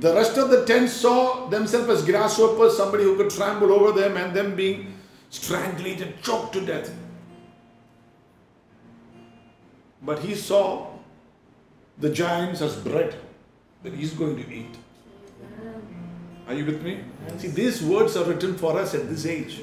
The 0.00 0.12
rest 0.14 0.36
of 0.36 0.50
the 0.50 0.64
ten 0.66 0.88
saw 0.88 1.48
themselves 1.48 1.88
as 1.88 2.04
grasshoppers, 2.04 2.76
somebody 2.76 3.04
who 3.04 3.16
could 3.16 3.30
trample 3.30 3.72
over 3.72 3.98
them 3.98 4.16
and 4.16 4.34
them 4.34 4.56
being 4.56 4.94
strangled 5.30 6.00
and 6.00 6.20
choked 6.22 6.52
to 6.54 6.60
death. 6.60 6.92
But 10.02 10.18
he 10.18 10.34
saw 10.34 10.88
the 11.98 12.10
giants 12.10 12.60
as 12.60 12.76
bread 12.76 13.14
that 13.82 13.94
he's 13.94 14.12
going 14.12 14.36
to 14.36 14.52
eat. 14.52 14.74
Are 16.46 16.54
you 16.54 16.64
with 16.64 16.82
me? 16.82 17.00
See, 17.38 17.48
these 17.48 17.82
words 17.82 18.16
are 18.16 18.24
written 18.24 18.56
for 18.56 18.78
us 18.78 18.94
at 18.94 19.08
this 19.08 19.24
age. 19.26 19.60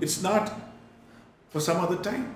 It's 0.00 0.22
not 0.22 0.52
for 1.50 1.60
some 1.60 1.78
other 1.78 1.96
time. 1.96 2.34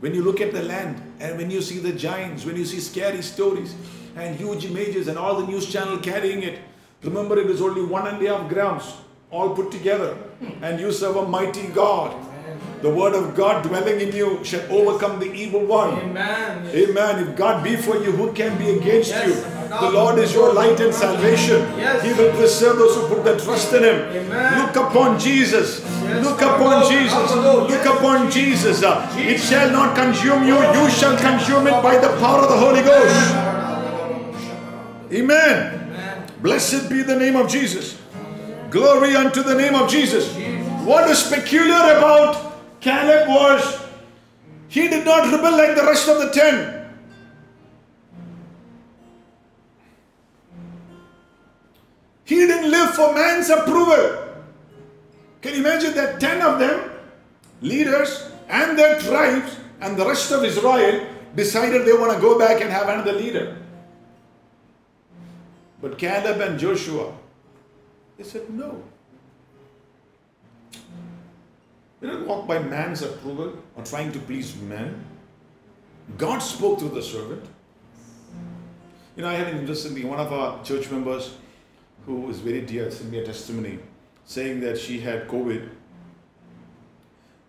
When 0.00 0.14
you 0.14 0.22
look 0.22 0.40
at 0.40 0.52
the 0.52 0.62
land 0.62 1.00
and 1.20 1.38
when 1.38 1.50
you 1.50 1.62
see 1.62 1.78
the 1.78 1.92
giants, 1.92 2.44
when 2.44 2.56
you 2.56 2.64
see 2.64 2.80
scary 2.80 3.22
stories 3.22 3.74
and 4.16 4.36
huge 4.36 4.64
images 4.64 5.08
and 5.08 5.16
all 5.16 5.40
the 5.40 5.46
news 5.46 5.70
channel 5.72 5.98
carrying 5.98 6.42
it, 6.42 6.58
remember 7.02 7.38
it 7.38 7.48
is 7.48 7.62
only 7.62 7.82
one 7.84 8.06
and 8.06 8.24
a 8.24 8.36
half 8.36 8.48
grams 8.48 8.92
all 9.30 9.54
put 9.54 9.70
together 9.70 10.16
and 10.60 10.78
you 10.80 10.92
serve 10.92 11.16
a 11.16 11.26
mighty 11.26 11.68
God. 11.68 12.14
The 12.82 12.90
word 12.90 13.14
of 13.14 13.36
God 13.36 13.62
dwelling 13.64 14.00
in 14.00 14.14
you 14.14 14.44
shall 14.44 14.70
overcome 14.72 15.20
the 15.20 15.32
evil 15.32 15.64
one. 15.64 15.90
Amen. 16.00 16.66
Amen. 16.66 17.28
If 17.28 17.36
God 17.36 17.62
be 17.62 17.76
for 17.76 17.96
you, 17.96 18.10
who 18.10 18.32
can 18.32 18.58
be 18.58 18.70
against 18.70 19.10
Yes. 19.10 19.28
you? 19.28 19.61
The 19.80 19.90
Lord 19.90 20.18
is 20.18 20.34
your 20.34 20.52
light 20.52 20.78
and 20.80 20.92
salvation. 20.94 21.60
Yes. 21.78 22.04
He 22.04 22.12
will 22.12 22.30
preserve 22.36 22.76
those 22.76 22.94
who 22.94 23.08
put 23.08 23.24
their 23.24 23.38
trust 23.38 23.72
in 23.72 23.82
Him. 23.84 23.96
Amen. 23.96 24.58
Look 24.60 24.76
upon 24.76 25.18
Jesus. 25.18 25.80
Yes. 25.80 26.24
Look 26.24 26.42
upon 26.42 26.90
Jesus. 26.90 27.12
Hallelujah. 27.12 27.74
Look 27.74 27.86
upon 27.86 28.30
Jesus. 28.30 28.82
It 28.82 29.38
shall 29.38 29.70
not 29.70 29.96
consume 29.96 30.46
you. 30.46 30.56
You 30.56 30.90
shall 30.90 31.16
consume 31.16 31.66
it 31.68 31.82
by 31.82 31.96
the 31.96 32.08
power 32.20 32.42
of 32.42 32.50
the 32.50 32.58
Holy 32.58 32.82
Ghost. 32.82 33.34
Amen. 35.10 36.28
Blessed 36.42 36.90
be 36.90 37.02
the 37.02 37.16
name 37.16 37.36
of 37.36 37.48
Jesus. 37.48 37.98
Glory 38.70 39.16
unto 39.16 39.42
the 39.42 39.54
name 39.54 39.74
of 39.74 39.88
Jesus. 39.88 40.34
What 40.84 41.08
is 41.08 41.22
peculiar 41.22 41.96
about 41.96 42.80
Caleb 42.80 43.28
was 43.28 43.80
he 44.68 44.88
did 44.88 45.04
not 45.04 45.30
rebel 45.32 45.52
like 45.52 45.76
the 45.76 45.84
rest 45.84 46.08
of 46.08 46.18
the 46.18 46.30
ten. 46.30 46.81
He 52.24 52.36
didn't 52.36 52.70
live 52.70 52.94
for 52.94 53.14
man's 53.14 53.50
approval. 53.50 54.28
Can 55.40 55.54
you 55.54 55.60
imagine 55.60 55.94
that 55.94 56.20
10 56.20 56.40
of 56.40 56.58
them, 56.58 56.90
leaders 57.60 58.30
and 58.48 58.78
their 58.78 59.00
tribes 59.00 59.56
and 59.80 59.96
the 59.96 60.06
rest 60.06 60.30
of 60.30 60.44
Israel, 60.44 61.06
decided 61.34 61.84
they 61.84 61.92
want 61.92 62.14
to 62.14 62.20
go 62.20 62.38
back 62.38 62.60
and 62.60 62.70
have 62.70 62.88
another 62.88 63.12
leader? 63.12 63.58
But 65.80 65.98
Caleb 65.98 66.40
and 66.40 66.60
Joshua, 66.60 67.12
they 68.16 68.22
said 68.22 68.48
no. 68.50 68.84
They 72.00 72.08
didn't 72.08 72.26
walk 72.26 72.46
by 72.46 72.60
man's 72.60 73.02
approval 73.02 73.58
or 73.76 73.84
trying 73.84 74.12
to 74.12 74.18
please 74.20 74.56
men. 74.56 75.04
God 76.18 76.38
spoke 76.38 76.78
through 76.78 76.90
the 76.90 77.02
servant. 77.02 77.44
You 79.16 79.22
know, 79.22 79.28
I 79.28 79.34
had 79.34 79.48
an 79.48 79.58
interesting 79.58 79.94
thing. 79.94 80.08
One 80.08 80.20
of 80.20 80.32
our 80.32 80.64
church 80.64 80.90
members 80.90 81.34
who 82.06 82.28
is 82.30 82.38
very 82.38 82.62
dear 82.62 82.90
sent 82.90 83.10
me 83.10 83.18
a 83.18 83.24
testimony 83.24 83.78
saying 84.24 84.60
that 84.60 84.78
she 84.78 85.00
had 85.00 85.28
COVID 85.28 85.68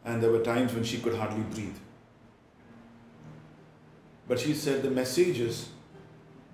and 0.06 0.22
there 0.22 0.32
were 0.32 0.44
times 0.44 0.74
when 0.74 0.84
she 0.84 0.98
could 1.00 1.16
hardly 1.16 1.44
breathe. 1.44 1.78
But 4.28 4.40
she 4.40 4.54
said 4.54 4.84
the 4.84 4.90
messages 4.92 5.70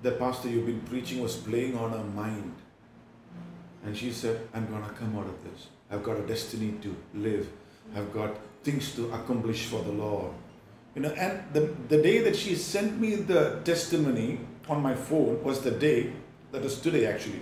that 0.02 0.20
Pastor 0.20 0.50
you've 0.50 0.66
been 0.66 0.82
preaching 0.82 1.22
was 1.22 1.36
playing 1.36 1.78
on 1.78 1.92
her 1.92 2.04
mind. 2.04 2.56
And 3.84 3.96
she 3.96 4.12
said, 4.12 4.48
I'm 4.54 4.68
going 4.68 4.84
to 4.84 4.90
come 4.90 5.18
out 5.18 5.28
of 5.28 5.44
this. 5.44 5.68
I've 5.90 6.04
got 6.04 6.18
a 6.18 6.22
destiny 6.22 6.74
to 6.82 6.96
live. 7.14 7.48
I've 7.96 8.14
got 8.14 8.36
things 8.64 8.94
to 8.96 9.12
accomplish 9.12 9.66
for 9.66 9.82
the 9.84 9.92
Lord. 9.92 10.32
You 10.96 11.02
know, 11.04 11.10
and 11.10 11.44
the, 11.54 11.74
the 11.88 12.02
day 12.02 12.20
that 12.20 12.36
she 12.36 12.56
sent 12.56 13.00
me 13.00 13.16
the 13.16 13.62
testimony 13.64 14.40
on 14.68 14.82
my 14.82 14.96
phone 14.96 15.44
was 15.44 15.62
the 15.62 15.72
day, 15.72 16.14
that 16.52 16.62
was 16.62 16.80
today 16.80 17.06
actually, 17.06 17.42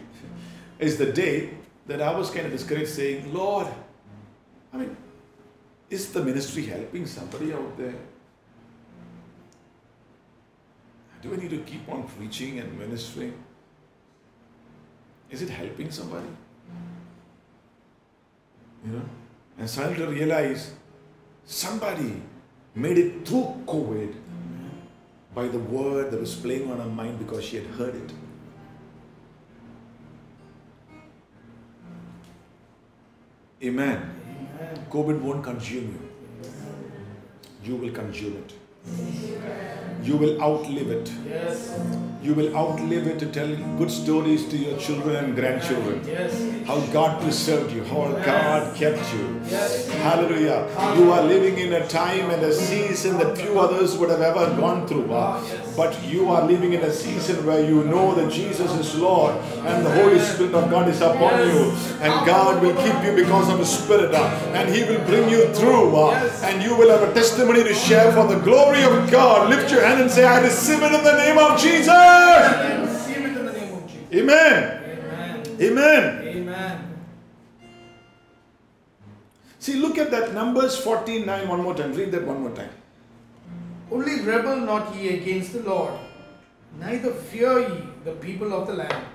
is 0.80 0.98
the 0.98 1.12
day 1.12 1.52
that 1.88 2.02
I 2.02 2.18
was 2.18 2.30
kind 2.30 2.46
of 2.46 2.52
discouraged 2.52 2.90
saying, 2.90 3.34
Lord, 3.34 3.68
I 4.74 4.78
mean, 4.78 4.96
is 5.90 6.12
the 6.12 6.24
ministry 6.24 6.66
helping 6.66 7.06
somebody 7.06 7.54
out 7.54 7.78
there? 7.78 7.96
Do 11.22 11.34
I 11.34 11.38
need 11.38 11.50
to 11.50 11.60
keep 11.60 11.90
on 11.90 12.04
preaching 12.04 12.60
and 12.60 12.78
ministering? 12.78 13.34
Is 15.30 15.42
it 15.42 15.50
helping 15.50 15.92
somebody? 15.92 16.28
You 18.86 18.94
know? 18.94 19.02
And 19.58 19.70
suddenly 19.70 19.98
to 19.98 20.08
realize 20.08 20.74
somebody 21.46 22.22
made 22.76 22.98
it 22.98 23.28
through 23.28 23.64
COVID 23.66 24.14
by 25.34 25.48
the 25.48 25.60
word 25.60 26.12
that 26.12 26.20
was 26.20 26.36
playing 26.36 26.72
on 26.72 26.80
her 26.80 26.86
mind 26.86 27.20
because 27.20 27.44
she 27.44 27.58
had 27.58 27.66
heard 27.66 27.96
it. 27.96 28.12
Amen. 33.64 34.12
COVID 34.92 35.20
won't 35.20 35.44
consume 35.44 35.88
you. 35.96 36.10
You 37.64 37.76
will 37.76 37.92
consume 37.92 38.38
it. 38.38 38.67
You 40.04 40.16
will 40.18 40.42
outlive 40.42 40.90
it. 40.90 41.12
Yes. 41.28 41.78
You 42.24 42.34
will 42.34 42.56
outlive 42.58 43.08
it 43.08 43.20
to 43.20 43.26
tell 43.28 43.48
good 43.78 43.92
stories 43.92 44.48
to 44.50 44.58
your 44.58 44.78
children 44.78 45.16
and 45.18 45.36
grandchildren. 45.36 46.02
Yes. 46.06 46.34
How 46.66 46.80
God 46.92 47.22
preserved 47.22 47.74
you, 47.74 47.84
how 47.86 48.12
God 48.26 48.76
kept 48.76 49.14
you. 49.14 49.40
Yes. 49.50 49.88
Hallelujah. 49.90 50.68
You 50.98 51.12
are 51.12 51.24
living 51.24 51.58
in 51.60 51.74
a 51.74 51.88
time 51.88 52.30
and 52.32 52.42
a 52.44 52.54
season 52.54 53.18
that 53.20 53.38
few 53.38 53.60
others 53.60 53.96
would 53.98 54.10
have 54.10 54.22
ever 54.22 54.46
gone 54.60 54.88
through. 54.88 55.14
uh, 55.14 55.40
But 55.78 55.96
you 56.04 56.30
are 56.30 56.44
living 56.46 56.74
in 56.74 56.82
a 56.82 56.92
season 56.92 57.46
where 57.46 57.64
you 57.64 57.84
know 57.84 58.14
that 58.16 58.32
Jesus 58.32 58.72
is 58.74 58.96
Lord 58.96 59.36
and 59.64 59.86
the 59.86 59.92
Holy 59.92 60.20
Spirit 60.20 60.56
of 60.56 60.70
God 60.72 60.90
is 60.90 61.00
upon 61.02 61.48
you. 61.48 61.72
And 62.02 62.12
God 62.26 62.62
will 62.64 62.76
keep 62.84 62.98
you 63.06 63.14
because 63.24 63.48
of 63.50 63.60
His 63.60 63.70
Spirit. 63.70 64.14
And 64.14 64.74
He 64.74 64.84
will 64.84 65.04
bring 65.06 65.30
you 65.30 65.46
through. 65.54 65.96
And 66.50 66.64
you 66.64 66.76
will 66.76 66.90
have 66.90 67.08
a 67.08 67.14
testimony 67.14 67.64
to 67.64 67.74
share 67.74 68.12
for 68.12 68.26
the 68.28 68.40
glory 68.40 68.77
of 68.84 69.12
God. 69.12 69.50
Lift 69.50 69.72
your 69.72 69.84
hand 69.84 70.02
and 70.02 70.12
say, 70.12 70.26
I 70.26 70.42
receive 70.42 70.82
it 70.82 70.94
in 70.94 71.04
the 71.04 71.18
name 71.18 71.38
of 71.38 71.60
Jesus. 71.60 71.90
I 71.90 72.82
receive 72.82 73.18
it 73.18 73.38
in 73.38 73.46
the 73.46 73.54
name 73.54 73.74
of 73.74 73.88
Jesus. 73.88 74.14
Amen. 74.14 74.84
Amen. 74.84 75.62
Amen. 75.62 76.28
Amen. 76.28 76.98
See, 79.60 79.76
look 79.76 79.98
at 79.98 80.12
that 80.12 80.34
Numbers 80.34 80.78
49 80.78 81.48
one 81.48 81.62
more 81.62 81.76
time. 81.76 81.94
Read 81.94 82.12
that 82.12 82.26
one 82.26 82.42
more 82.42 82.52
time. 82.52 82.70
Only 83.92 84.22
rebel 84.22 84.58
not 84.62 84.96
ye 84.96 85.18
against 85.18 85.54
the 85.54 85.62
Lord, 85.62 85.94
neither 86.80 87.12
fear 87.12 87.60
ye 87.60 87.84
the 88.04 88.14
people 88.14 88.54
of 88.54 88.68
the 88.68 88.74
land. 88.74 89.06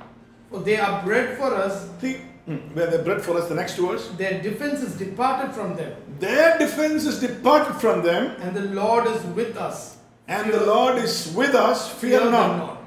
For 0.50 0.60
they 0.60 0.78
are 0.78 1.02
bread 1.04 1.38
for 1.38 1.54
us, 1.54 1.88
See, 2.00 2.20
hmm, 2.46 2.56
where 2.74 2.86
they 2.90 3.02
bread 3.02 3.22
for 3.22 3.36
us, 3.38 3.48
the 3.48 3.54
next 3.54 3.76
verse. 3.76 4.08
their 4.18 4.42
defense 4.42 4.80
is 4.82 4.96
departed 4.96 5.52
from 5.54 5.76
them, 5.76 5.92
Their 6.18 6.58
defense 6.58 7.04
is 7.06 7.20
departed 7.20 7.74
from 7.80 8.02
them, 8.02 8.36
and 8.40 8.54
the 8.56 8.62
Lord 8.62 9.06
is 9.06 9.22
with 9.36 9.56
us. 9.56 9.98
and 10.28 10.52
the 10.52 10.64
Lord 10.66 10.98
is 10.98 11.32
with 11.36 11.54
us. 11.54 11.88
Fear 12.00 12.20
them 12.20 12.30
not. 12.32 12.78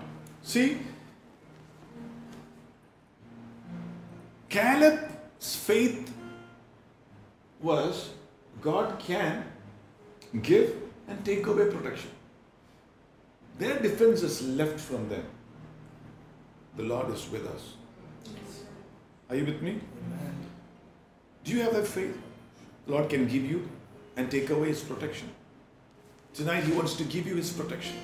See, 0.42 0.78
Caleb's 4.50 5.56
faith 5.56 6.14
was 7.62 8.10
God 8.62 9.00
can 9.00 9.44
give 10.42 10.76
and 11.08 11.24
take 11.26 11.46
away 11.48 11.66
protection. 11.70 12.10
Their 13.60 13.80
defense 13.80 14.22
is 14.24 14.42
left 14.42 14.80
from 14.80 15.10
them. 15.10 15.26
The 16.78 16.84
Lord 16.84 17.14
is 17.14 17.30
with 17.30 17.46
us. 17.48 17.74
Are 19.30 19.36
you 19.36 19.46
with 19.46 19.62
me? 19.62 19.80
Do 21.44 21.52
you 21.52 21.62
have 21.62 21.74
that 21.74 21.88
faith? 21.88 22.16
The 22.86 22.92
Lord 22.94 23.10
can 23.10 23.28
give 23.28 23.44
you 23.44 23.68
and 24.16 24.30
take 24.30 24.50
away 24.50 24.68
His 24.68 24.82
protection. 24.82 25.30
Tonight 26.34 26.64
He 26.64 26.74
wants 26.74 26.96
to 26.96 27.04
give 27.04 27.26
you 27.26 27.36
His 27.36 27.52
protection. 27.52 27.96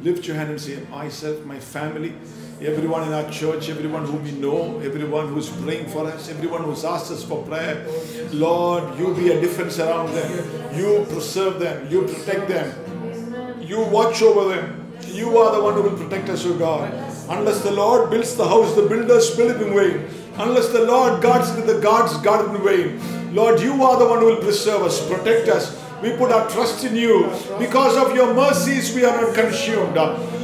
Lift 0.00 0.26
your 0.26 0.36
hand 0.36 0.50
and 0.50 0.60
say, 0.60 0.80
Myself, 0.90 1.44
my 1.44 1.58
family, 1.58 2.14
everyone 2.60 3.06
in 3.06 3.12
our 3.12 3.30
church, 3.30 3.68
everyone 3.68 4.06
who 4.06 4.16
we 4.16 4.32
know, 4.32 4.80
everyone 4.80 5.28
who's 5.28 5.48
praying 5.48 5.88
for 5.88 6.06
us, 6.06 6.28
everyone 6.28 6.64
who's 6.64 6.84
asked 6.84 7.12
us 7.12 7.24
for 7.24 7.42
prayer. 7.44 7.86
Lord, 8.32 8.98
you 8.98 9.14
be 9.14 9.30
a 9.30 9.40
defense 9.40 9.78
around 9.78 10.12
them. 10.14 10.76
You 10.76 11.06
preserve 11.10 11.60
them. 11.60 11.88
You 11.90 12.02
protect 12.02 12.48
them. 12.48 13.60
You 13.60 13.82
watch 13.84 14.22
over 14.22 14.54
them. 14.54 14.92
You 15.06 15.38
are 15.38 15.54
the 15.54 15.62
one 15.62 15.74
who 15.74 15.82
will 15.82 15.96
protect 15.96 16.28
us, 16.28 16.44
O 16.46 16.56
God. 16.58 16.92
Unless 17.28 17.62
the 17.62 17.70
Lord 17.70 18.10
builds 18.10 18.34
the 18.36 18.48
house, 18.48 18.74
the 18.74 18.82
builders 18.82 19.34
build 19.36 19.52
it 19.52 19.62
in 19.62 19.74
vain. 19.74 20.23
Unless 20.36 20.68
the 20.68 20.84
Lord 20.84 21.22
guards 21.22 21.54
the 21.54 21.80
God's 21.80 22.14
in 22.16 22.62
vain. 22.64 23.34
Lord, 23.34 23.60
you 23.60 23.82
are 23.82 23.98
the 23.98 24.06
one 24.06 24.20
who 24.20 24.26
will 24.26 24.42
preserve 24.42 24.82
us, 24.82 25.06
protect 25.08 25.48
us. 25.48 25.80
We 26.02 26.16
put 26.16 26.32
our 26.32 26.48
trust 26.50 26.84
in 26.84 26.96
you. 26.96 27.30
Because 27.58 27.96
of 27.96 28.14
your 28.14 28.34
mercies, 28.34 28.94
we 28.94 29.04
are 29.04 29.20
not 29.20 29.34
consumed. 29.34 29.96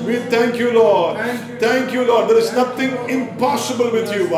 We 0.07 0.17
thank 0.31 0.57
you, 0.57 0.73
Lord. 0.73 1.19
Thank 1.61 1.93
you, 1.93 2.05
Lord. 2.05 2.31
There 2.31 2.39
is 2.39 2.53
nothing 2.53 2.91
impossible 3.11 3.91
with 3.91 4.13
you. 4.15 4.29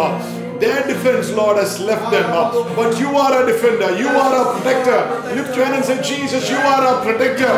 Their 0.59 0.87
defense, 0.87 1.31
Lord, 1.33 1.59
has 1.59 1.81
left 1.81 2.11
them. 2.11 2.31
But 2.75 2.99
you 2.99 3.09
are 3.17 3.43
a 3.43 3.47
defender. 3.47 3.97
You 3.99 4.09
are 4.09 4.35
a 4.35 4.61
protector. 4.61 5.35
Lift 5.35 5.57
your 5.57 5.65
hand 5.67 5.77
and 5.77 5.85
say, 5.85 6.03
Jesus, 6.03 6.49
you 6.49 6.57
are 6.57 6.83
a 6.83 7.05
protector. 7.05 7.53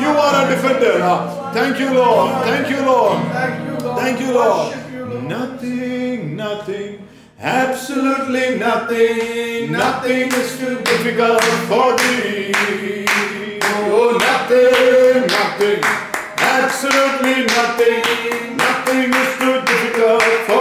You 0.00 0.08
are 0.08 0.46
a 0.46 0.48
defender. 0.48 1.00
Thank 1.52 1.78
you, 1.80 1.94
Lord. 1.94 2.42
Thank 2.44 2.70
you, 2.70 2.80
Lord. 2.86 3.18
Thank 3.98 4.20
you, 4.20 4.32
Lord. 4.32 4.76
Nothing, 5.28 6.36
nothing, 6.36 6.99
absolutely 7.40 8.58
nothing, 8.58 9.72
nothing 9.72 10.28
is 10.32 10.58
too 10.58 10.78
difficult 10.82 11.42
for 11.68 11.96
thee. 11.96 12.52
Oh, 13.62 14.18
nothing, 14.20 15.26
nothing, 15.26 15.80
absolutely 16.38 17.46
nothing, 17.46 18.56
nothing 18.56 19.14
is 19.14 19.38
too 19.38 19.60
difficult 19.64 20.22
for 20.46 20.59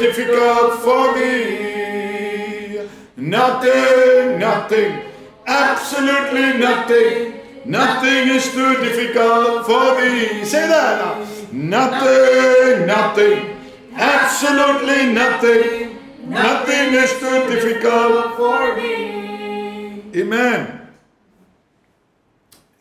difficult 0.00 0.80
for 0.80 1.14
thee. 1.14 2.88
Nothing, 3.16 4.38
nothing, 4.38 5.02
absolutely 5.46 6.58
nothing, 6.58 7.40
nothing 7.66 8.28
is 8.28 8.50
too 8.50 8.74
difficult 8.80 9.66
for 9.66 10.00
me. 10.00 10.44
Say 10.44 10.66
that. 10.66 11.52
Nothing, 11.52 12.86
nothing, 12.86 13.60
absolutely 13.92 15.12
nothing, 15.12 15.98
nothing 16.26 16.94
is 16.94 17.12
too 17.20 17.38
difficult 17.54 18.36
for 18.36 18.76
me. 18.76 20.02
Amen. 20.16 20.88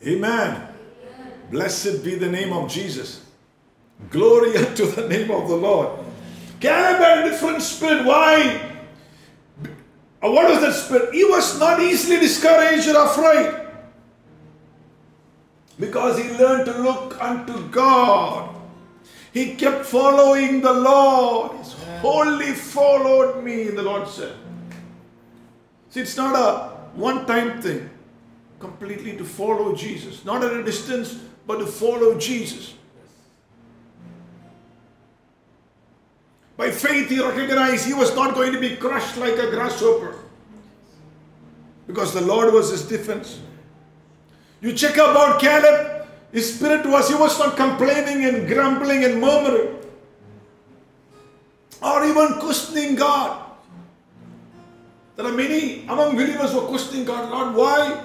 Amen. 0.08 0.68
Blessed 1.52 2.04
be 2.04 2.16
the 2.16 2.30
name 2.30 2.54
of 2.54 2.70
Jesus. 2.70 3.26
Glory 4.10 4.56
unto 4.66 4.86
the 4.86 5.08
name 5.08 5.30
of 5.32 5.50
the 5.50 5.56
Lord. 5.56 6.09
Caleb 6.60 6.98
had 7.00 7.26
a 7.26 7.30
different 7.30 7.62
spirit. 7.62 8.06
Why? 8.06 8.62
Uh, 10.22 10.32
What 10.32 10.50
was 10.50 10.62
that 10.62 10.74
spirit? 10.74 11.14
He 11.14 11.24
was 11.24 11.60
not 11.60 11.80
easily 11.80 12.20
discouraged 12.20 12.88
or 12.90 13.06
afraid. 13.06 13.68
Because 15.80 16.18
he 16.18 16.30
learned 16.38 16.66
to 16.66 16.78
look 16.82 17.22
unto 17.24 17.68
God. 17.70 18.56
He 19.32 19.56
kept 19.56 19.86
following 19.86 20.62
the 20.62 20.74
Lord. 20.74 21.58
He's 21.58 21.74
wholly 22.02 22.52
followed 22.54 23.44
me, 23.44 23.66
the 23.66 23.84
Lord 23.84 24.08
said. 24.08 24.36
See, 25.90 26.02
it's 26.02 26.18
not 26.18 26.36
a 26.36 26.76
one 26.96 27.26
time 27.26 27.62
thing. 27.62 27.90
Completely 28.60 29.16
to 29.16 29.24
follow 29.24 29.74
Jesus. 29.74 30.26
Not 30.26 30.44
at 30.44 30.52
a 30.52 30.64
distance, 30.64 31.18
but 31.48 31.60
to 31.60 31.66
follow 31.66 32.18
Jesus. 32.20 32.74
By 36.60 36.72
faith, 36.72 37.08
he 37.08 37.24
recognized 37.24 37.86
he 37.88 37.94
was 37.94 38.14
not 38.14 38.36
going 38.36 38.52
to 38.52 38.60
be 38.60 38.76
crushed 38.76 39.16
like 39.16 39.38
a 39.38 39.50
grasshopper. 39.50 40.14
Because 41.88 42.14
the 42.14 42.20
Lord 42.20 42.54
was 42.54 42.70
his 42.70 42.84
defense. 42.84 43.40
You 44.60 44.74
check 44.74 44.96
about 44.96 45.40
Caleb, 45.40 46.06
his 46.34 46.54
spirit 46.54 46.86
was, 46.86 47.08
he 47.08 47.16
was 47.16 47.40
not 47.40 47.56
complaining 47.56 48.26
and 48.26 48.46
grumbling 48.46 49.06
and 49.06 49.22
murmuring. 49.22 49.80
Or 51.82 52.04
even 52.04 52.34
questioning 52.44 52.96
God. 52.96 53.42
There 55.16 55.28
are 55.28 55.32
many 55.32 55.84
among 55.88 56.18
believers 56.18 56.52
who 56.52 56.60
are 56.60 56.68
questioning 56.68 57.06
God, 57.06 57.32
Lord, 57.32 57.56
why? 57.56 58.04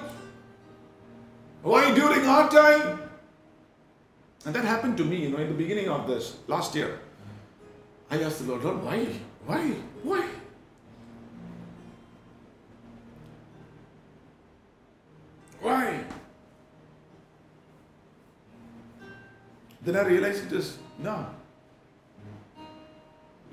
Why 1.61 1.93
during 1.93 2.25
our 2.25 2.49
time? 2.49 3.01
And 4.45 4.55
that 4.55 4.63
happened 4.63 4.95
to 4.95 5.03
me, 5.03 5.23
you 5.23 5.29
know, 5.29 5.39
in 5.39 5.49
the 5.49 5.53
beginning 5.53 5.89
of 5.89 6.07
this 6.07 6.37
last 6.47 6.73
year. 6.73 7.01
I 8.09 8.21
asked 8.21 8.39
the 8.39 8.51
Lord, 8.51 8.63
Lord, 8.63 8.83
why? 8.83 9.05
Why? 9.45 9.71
Why? 10.03 10.29
Why? 15.61 16.03
Then 19.81 19.95
I 19.95 20.01
realized 20.01 20.45
it 20.47 20.53
is 20.53 20.77
no. 20.99 21.27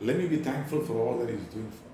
Let 0.01 0.19
me 0.19 0.27
be 0.27 0.39
thankful 0.39 0.81
for 0.81 0.95
all 0.95 1.19
that 1.19 1.29
He's 1.29 1.45
doing 1.45 1.71
for 1.71 1.89
me. 1.89 1.93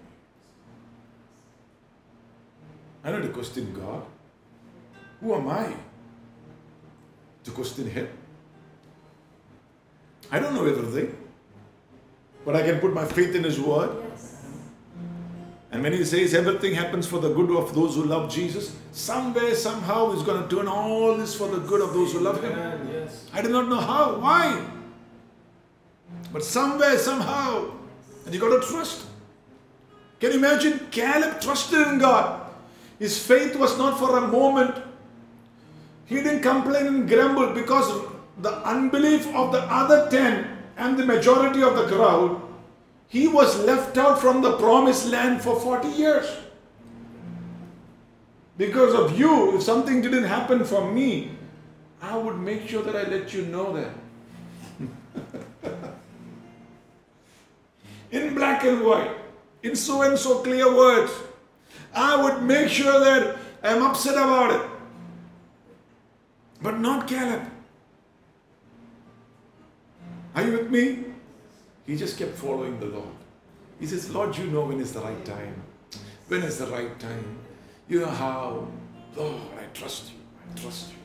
I 3.05 3.11
don't 3.11 3.33
question 3.33 3.73
God. 3.73 4.03
Who 5.21 5.35
am 5.35 5.49
I 5.49 5.75
to 7.45 7.51
question 7.51 7.91
Him? 7.91 8.09
I 10.31 10.39
don't 10.39 10.55
know 10.55 10.67
everything, 10.67 11.17
but 12.45 12.57
I 12.57 12.63
can 12.63 12.81
put 12.81 12.95
my 12.95 13.05
faith 13.05 13.35
in 13.35 13.45
His 13.45 13.61
Word. 13.61 13.91
And 15.71 15.83
when 15.83 15.93
He 15.93 16.05
says 16.05 16.35
everything 16.35 16.75
happens 16.75 17.07
for 17.07 17.19
the 17.19 17.33
good 17.33 17.51
of 17.51 17.75
those 17.75 17.95
who 17.95 18.05
love 18.05 18.33
Jesus, 18.33 18.75
somewhere, 18.93 19.55
somehow, 19.55 20.13
He's 20.13 20.23
going 20.23 20.43
to 20.43 20.55
turn 20.55 20.67
all 20.69 21.17
this 21.17 21.35
for 21.35 21.49
the 21.49 21.59
good 21.59 21.81
of 21.81 21.93
those 21.93 22.13
who 22.13 22.21
love 22.21 22.43
Him. 22.43 22.53
Yes. 22.91 23.29
I 23.33 23.43
do 23.43 23.49
not 23.49 23.69
know 23.69 23.81
how, 23.81 24.19
why. 24.19 24.65
But 26.33 26.45
somewhere, 26.45 26.99
somehow, 26.99 27.71
and 28.25 28.35
you 28.35 28.41
got 28.41 28.61
to 28.61 28.67
trust. 28.67 29.07
Can 30.21 30.33
you 30.33 30.39
imagine? 30.39 30.89
Caleb 30.91 31.41
trusted 31.41 31.87
in 31.87 31.99
God. 31.99 32.51
His 32.99 33.25
faith 33.25 33.55
was 33.57 33.79
not 33.79 33.99
for 33.99 34.19
a 34.19 34.27
moment. 34.27 34.83
He 36.07 36.17
didn't 36.17 36.41
complain 36.41 36.87
and 36.87 37.09
grumble 37.09 37.53
because 37.53 38.05
the 38.39 38.53
unbelief 38.67 39.27
of 39.35 39.53
the 39.53 39.61
other 39.61 40.11
ten 40.11 40.58
and 40.79 40.97
the 40.97 41.05
majority 41.05 41.63
of 41.63 41.77
the 41.77 41.87
crowd, 41.89 42.41
he 43.09 43.27
was 43.27 43.59
left 43.65 43.99
out 43.99 44.21
from 44.21 44.43
the 44.43 44.57
promised 44.59 45.07
land 45.07 45.43
for 45.43 45.59
40 45.59 45.89
years. 45.89 46.31
Because 48.57 48.95
of 48.95 49.19
you, 49.19 49.57
if 49.57 49.63
something 49.63 50.01
didn't 50.01 50.25
happen 50.25 50.65
for 50.65 50.91
me, 50.91 51.33
I 52.01 52.17
would 52.17 52.39
make 52.39 52.69
sure 52.69 52.83
that 52.83 52.95
I 52.95 53.03
let 53.11 53.35
you 53.35 53.43
know 53.47 53.73
that. 53.77 53.93
in 58.13 58.35
black 58.35 58.65
and 58.65 58.85
white, 58.85 59.17
in 59.63 59.75
so 59.75 60.03
and 60.03 60.17
so 60.17 60.39
clear 60.43 60.73
words. 60.75 61.13
I 61.93 62.23
would 62.23 62.43
make 62.43 62.69
sure 62.69 63.01
that 63.01 63.37
I'm 63.65 63.83
upset 63.83 64.15
about 64.15 64.53
it. 64.53 64.71
But 66.63 66.79
not 66.79 67.09
Caleb. 67.09 67.43
Are 70.39 70.45
you 70.45 70.53
with 70.53 70.71
me? 70.71 71.05
He 71.85 71.97
just 71.97 72.17
kept 72.17 72.37
following 72.37 72.79
the 72.79 72.87
Lord. 72.87 73.17
He 73.81 73.89
says, 73.89 74.09
Lord, 74.09 74.39
you 74.39 74.47
know 74.47 74.67
when 74.67 74.79
is 74.79 74.93
the 74.93 75.01
right 75.01 75.25
time. 75.25 75.61
When 76.29 76.43
is 76.43 76.59
the 76.59 76.69
right 76.69 76.97
time? 77.01 77.39
You 77.89 78.03
know 78.03 78.07
how. 78.07 78.69
Lord, 79.17 79.35
I 79.59 79.65
trust 79.75 80.13
you. 80.13 80.19
I 80.39 80.61
trust 80.61 80.91
you. 80.93 80.99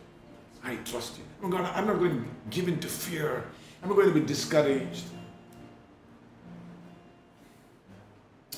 I 0.63 0.75
trust 0.85 1.17
you. 1.17 1.23
Oh 1.41 1.45
I'm, 1.45 1.49
gonna, 1.49 1.71
I'm 1.75 1.87
not 1.87 1.97
going 1.97 2.23
to 2.23 2.29
give 2.51 2.67
in 2.67 2.79
to 2.81 2.87
fear. 2.87 3.43
I'm 3.81 3.89
not 3.89 3.95
going 3.95 4.13
to 4.13 4.13
be 4.13 4.23
discouraged. 4.23 5.05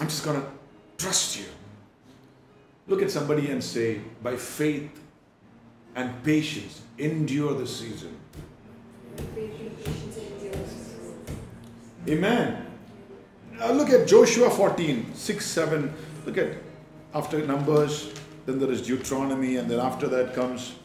I'm 0.02 0.10
just 0.10 0.26
going 0.26 0.42
to 0.42 0.48
trust 0.98 1.40
you. 1.40 1.46
Look 2.88 3.02
at 3.02 3.12
somebody 3.12 3.50
and 3.50 3.64
say, 3.64 4.02
by 4.22 4.36
faith 4.36 4.92
and 5.96 6.22
patience, 6.22 6.82
endure 6.98 7.54
the 7.54 7.66
season. 7.66 8.20
Amen. 12.08 12.66
Now 13.54 13.72
look 13.72 13.90
at 13.90 14.08
Joshua 14.08 14.50
14, 14.50 15.14
6, 15.14 15.46
7. 15.46 15.94
Look 16.26 16.38
at 16.38 16.58
after 17.14 17.46
Numbers, 17.46 18.14
then 18.46 18.60
there 18.60 18.72
is 18.72 18.82
Deuteronomy, 18.82 19.56
and 19.56 19.70
then 19.70 19.80
after 19.80 20.08
that 20.08 20.36
comes 20.36 20.76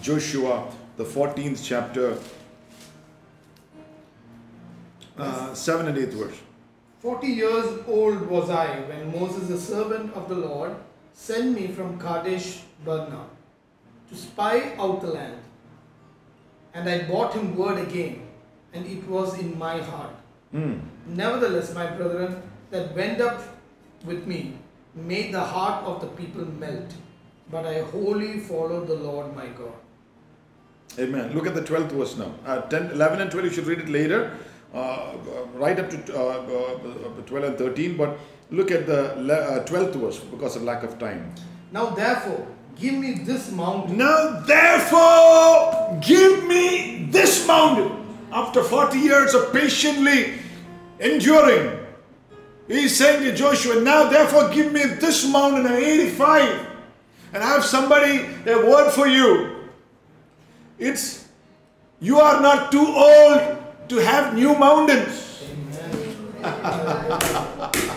Joshua, 0.00 0.72
the 0.96 1.04
14th 1.04 1.62
chapter, 1.62 2.18
uh, 5.18 5.54
7 5.54 5.88
and 5.88 5.96
8th 5.96 6.12
verse. 6.14 6.38
Forty 7.00 7.28
years 7.28 7.78
old 7.86 8.22
was 8.26 8.50
I 8.50 8.80
when 8.80 9.12
Moses, 9.12 9.46
the 9.48 9.58
servant 9.58 10.12
of 10.14 10.28
the 10.28 10.34
Lord, 10.34 10.74
sent 11.12 11.54
me 11.54 11.68
from 11.68 11.98
Kadesh 11.98 12.62
Barnea 12.84 13.24
to 14.08 14.16
spy 14.16 14.74
out 14.76 15.00
the 15.00 15.08
land. 15.08 15.40
And 16.74 16.88
I 16.88 17.04
brought 17.04 17.34
him 17.34 17.56
word 17.56 17.78
again, 17.78 18.27
and 18.72 18.86
it 18.86 19.06
was 19.08 19.38
in 19.38 19.58
my 19.58 19.80
heart. 19.80 20.14
Hmm. 20.52 20.78
Nevertheless, 21.06 21.74
my 21.74 21.86
brethren 21.86 22.42
that 22.70 22.94
went 22.94 23.20
up 23.20 23.42
with 24.04 24.26
me 24.26 24.58
made 24.94 25.32
the 25.32 25.40
heart 25.40 25.84
of 25.84 26.00
the 26.00 26.06
people 26.08 26.44
melt. 26.44 26.94
But 27.50 27.66
I 27.66 27.80
wholly 27.82 28.40
followed 28.40 28.86
the 28.88 28.94
Lord 28.94 29.34
my 29.34 29.46
God. 29.46 29.72
Amen. 30.98 31.32
Look 31.34 31.46
at 31.46 31.54
the 31.54 31.62
12th 31.62 31.92
verse 31.92 32.16
now. 32.16 32.34
Uh, 32.46 32.60
10, 32.62 32.90
11 32.92 33.20
and 33.20 33.30
12, 33.30 33.46
you 33.46 33.52
should 33.52 33.66
read 33.66 33.78
it 33.78 33.88
later, 33.88 34.36
uh, 34.74 34.78
uh, 34.78 35.14
right 35.54 35.78
up 35.78 35.88
to 35.90 35.96
uh, 36.14 36.20
uh, 36.20 37.22
12 37.26 37.44
and 37.44 37.58
13. 37.58 37.96
But 37.96 38.18
look 38.50 38.70
at 38.70 38.86
the 38.86 39.14
le- 39.16 39.34
uh, 39.34 39.64
12th 39.66 39.94
verse 39.96 40.18
because 40.18 40.56
of 40.56 40.62
lack 40.62 40.82
of 40.82 40.98
time. 40.98 41.34
Now 41.72 41.90
therefore, 41.90 42.46
give 42.78 42.94
me 42.94 43.12
this 43.12 43.50
mountain. 43.52 43.98
Now, 43.98 44.40
therefore, 44.40 45.98
give 46.00 46.44
me 46.46 47.08
this 47.10 47.46
mountain. 47.46 47.97
After 48.30 48.62
40 48.62 48.98
years 48.98 49.34
of 49.34 49.52
patiently 49.52 50.34
enduring, 51.00 51.78
he's 52.66 52.96
saying 52.96 53.22
to 53.24 53.34
Joshua, 53.34 53.80
Now, 53.80 54.08
therefore, 54.08 54.50
give 54.50 54.72
me 54.72 54.84
this 54.84 55.26
mountain. 55.30 55.66
I'm 55.66 55.82
85. 55.82 56.66
And 57.32 57.42
I 57.42 57.48
have 57.48 57.64
somebody, 57.64 58.26
a 58.46 58.56
word 58.66 58.90
for 58.90 59.06
you. 59.06 59.68
It's 60.78 61.26
you 62.00 62.20
are 62.20 62.40
not 62.40 62.70
too 62.70 62.86
old 62.86 63.58
to 63.88 63.96
have 63.96 64.34
new 64.34 64.54
mountains. 64.54 65.24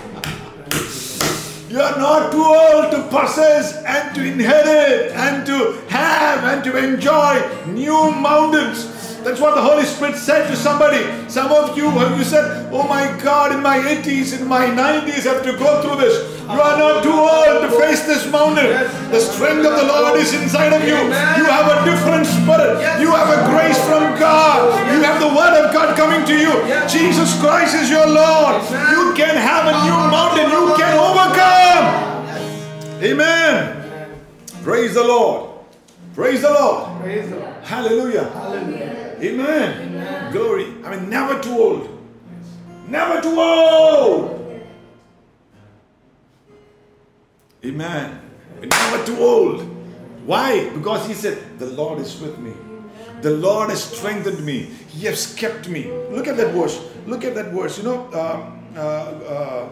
You 1.72 1.80
are 1.80 1.98
not 1.98 2.34
too 2.34 2.44
old 2.44 2.92
to 2.92 3.08
possess 3.08 3.82
and 3.86 4.14
to 4.14 4.26
inherit 4.26 5.14
and 5.14 5.46
to 5.46 5.80
have 5.88 6.44
and 6.44 6.62
to 6.66 6.76
enjoy 6.76 7.40
new 7.68 8.12
mountains. 8.12 9.01
That's 9.24 9.40
what 9.40 9.54
the 9.54 9.62
Holy 9.62 9.86
Spirit 9.86 10.18
said 10.18 10.48
to 10.50 10.56
somebody. 10.56 11.06
Some 11.30 11.52
of 11.52 11.78
you, 11.78 11.90
have 11.92 12.18
you 12.18 12.24
said, 12.24 12.74
Oh 12.74 12.88
my 12.88 13.06
God, 13.22 13.54
in 13.54 13.62
my 13.62 13.78
80s, 13.78 14.40
in 14.40 14.48
my 14.48 14.66
90s, 14.66 15.30
I 15.30 15.34
have 15.34 15.44
to 15.44 15.54
go 15.58 15.82
through 15.82 16.02
this. 16.02 16.18
You 16.42 16.60
are 16.60 16.78
not 16.78 17.04
too 17.04 17.14
old 17.14 17.62
to 17.62 17.70
face 17.80 18.02
this 18.06 18.26
mountain. 18.32 18.66
The 19.12 19.20
strength 19.20 19.64
of 19.66 19.78
the 19.78 19.86
Lord 19.86 20.20
is 20.20 20.34
inside 20.34 20.74
of 20.74 20.82
you. 20.82 20.98
You 20.98 21.46
have 21.46 21.70
a 21.70 21.86
different 21.86 22.26
spirit. 22.26 22.82
You 23.00 23.14
have 23.14 23.30
a 23.30 23.46
grace 23.54 23.78
from 23.86 24.18
God. 24.18 24.74
You 24.92 25.04
have 25.04 25.22
the 25.22 25.30
Word 25.30 25.54
of 25.62 25.72
God 25.72 25.96
coming 25.96 26.26
to 26.26 26.34
you. 26.34 26.52
Jesus 26.90 27.40
Christ 27.40 27.76
is 27.76 27.90
your 27.90 28.08
Lord. 28.08 28.64
You 28.90 29.14
can 29.14 29.38
have 29.38 29.70
a 29.70 29.76
new 29.86 30.00
mountain. 30.10 30.50
You 30.50 30.74
can 30.76 30.98
overcome. 30.98 32.12
Amen. 33.04 34.10
Praise 34.64 34.96
the 34.96 35.04
Lord. 35.04 35.52
Praise 36.16 36.42
the 36.42 36.52
Lord. 36.52 37.02
Praise 37.02 37.30
the 37.30 37.38
Lord. 37.38 37.56
Hallelujah. 37.64 38.26
Hallelujah. 38.26 39.01
Amen. 39.22 40.32
Glory. 40.32 40.66
I 40.84 40.96
mean, 40.96 41.10
never 41.10 41.42
too 41.42 41.58
old. 41.58 41.90
Never 42.88 43.22
too 43.22 43.40
old. 43.40 44.38
Amen. 47.64 48.20
Never 48.62 49.06
too 49.06 49.18
old. 49.20 49.62
Why? 50.26 50.70
Because 50.70 51.08
he 51.08 51.14
said, 51.14 51.60
The 51.60 51.68
Lord 51.68 52.00
is 52.00 52.20
with 52.20 52.38
me. 52.40 52.54
The 53.22 53.32
Lord 53.32 53.70
has 53.70 53.84
strengthened 53.84 54.44
me. 54.44 54.64
He 54.90 55.06
has 55.06 55.36
kept 55.36 55.70
me. 55.70 55.92
Look 56.10 56.28
at 56.28 56.38
that 56.38 56.54
verse. 56.54 56.82
Look 57.06 57.24
at 57.24 57.36
that 57.36 57.52
verse. 57.54 57.78
You 57.78 57.84
know, 57.84 58.06
um, 58.14 58.60
uh, 58.76 58.80
uh, 58.80 59.70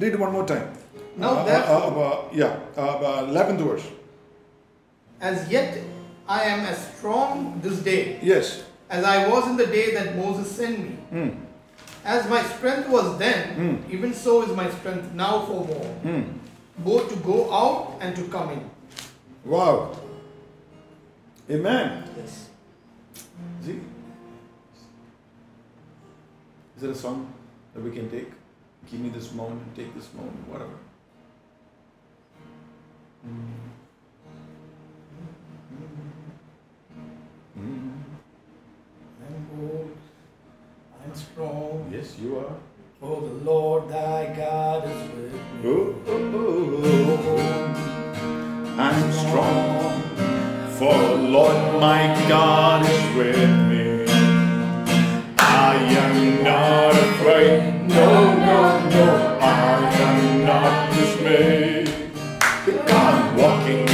read 0.00 0.12
it 0.14 0.18
one 0.18 0.32
more 0.32 0.46
time. 0.46 0.72
Now 1.16 1.30
Uh, 1.30 1.42
uh, 1.44 2.00
uh, 2.00 2.24
yeah, 2.32 2.58
uh, 2.76 2.80
uh, 2.80 3.26
11th 3.26 3.58
verse. 3.58 3.86
As 5.20 5.48
yet 5.50 5.78
I 6.28 6.42
am 6.44 6.60
as 6.66 6.78
strong 6.96 7.60
this 7.62 7.78
day 7.80 8.18
Yes. 8.22 8.64
as 8.90 9.04
I 9.04 9.28
was 9.28 9.46
in 9.48 9.56
the 9.56 9.66
day 9.66 9.94
that 9.94 10.16
Moses 10.16 10.50
sent 10.50 10.78
me. 10.78 10.90
Hmm. 11.10 11.28
As 12.04 12.28
my 12.28 12.42
strength 12.42 12.88
was 12.88 13.18
then, 13.18 13.56
Mm. 13.58 13.90
even 13.90 14.14
so 14.14 14.42
is 14.42 14.54
my 14.54 14.70
strength 14.70 15.12
now 15.14 15.40
for 15.46 15.64
more, 15.64 15.90
Hmm. 16.02 16.22
both 16.78 17.08
to 17.08 17.16
go 17.16 17.52
out 17.52 17.96
and 18.00 18.14
to 18.16 18.22
come 18.28 18.50
in. 18.50 18.70
Wow. 19.44 19.92
Amen. 21.50 22.04
Yes. 22.16 22.48
See? 23.64 23.80
Is 26.76 26.82
there 26.82 26.90
a 26.90 26.94
song 26.94 27.32
that 27.74 27.82
we 27.82 27.90
can 27.90 28.08
take? 28.10 28.30
Give 28.90 29.00
me 29.00 29.08
this 29.08 29.32
moment, 29.32 29.74
take 29.74 29.94
this 29.94 30.08
moment, 30.14 30.48
whatever. 30.48 30.76
I'm 39.60 41.14
strong, 41.14 41.90
Yes, 41.92 42.16
you 42.22 42.38
are. 42.38 42.54
for 43.00 43.20
the 43.22 43.34
Lord 43.50 43.88
thy 43.88 44.32
God 44.36 44.84
is 44.88 45.02
with 45.14 45.32
me. 45.32 45.40
Oh, 45.64 45.94
oh, 46.06 46.34
oh, 46.34 47.26
oh. 47.26 48.74
I'm 48.78 49.12
strong, 49.12 50.02
for 50.78 50.94
the 50.96 51.16
Lord 51.36 51.56
my 51.80 52.06
God 52.28 52.86
is 52.88 53.16
with 53.16 53.50
me. 53.70 54.06
I 55.38 55.74
am 56.04 56.44
not 56.44 56.94
afraid, 56.94 57.88
no, 57.88 58.34
no, 58.36 58.60
no, 58.90 59.38
I 59.40 59.44
am 60.06 60.44
not 60.44 60.94
dismayed. 60.94 61.88
I'm 62.90 63.36
walking 63.36 63.87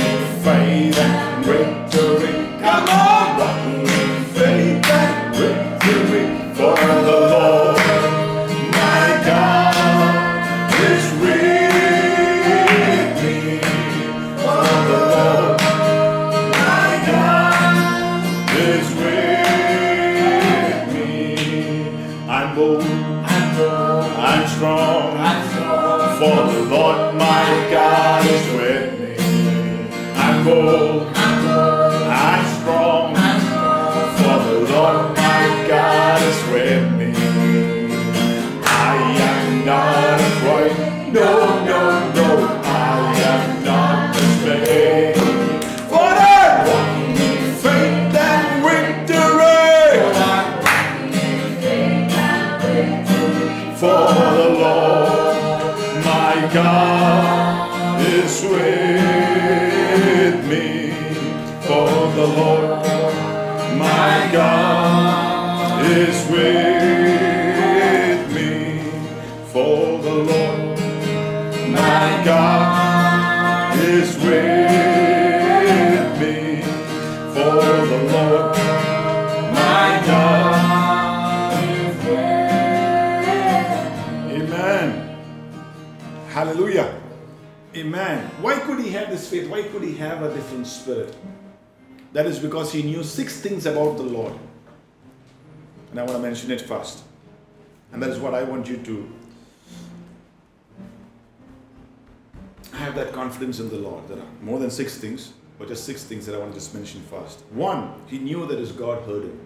confidence 103.35 103.59
in 103.59 103.69
the 103.69 103.79
Lord. 103.79 104.07
There 104.07 104.19
are 104.19 104.27
more 104.43 104.61
than 104.61 104.71
six 104.71 104.97
things, 104.97 105.33
but 105.59 105.67
just 105.67 105.85
six 105.85 106.05
things 106.05 106.25
that 106.27 106.37
I 106.37 106.39
want 106.39 106.53
to 106.53 106.61
just 106.61 106.73
mention 106.73 107.03
first. 107.03 107.41
One, 107.51 107.93
he 108.07 108.19
knew 108.19 108.47
that 108.47 108.61
his 108.61 108.71
God 108.71 109.03
heard 109.03 109.25
him. 109.25 109.41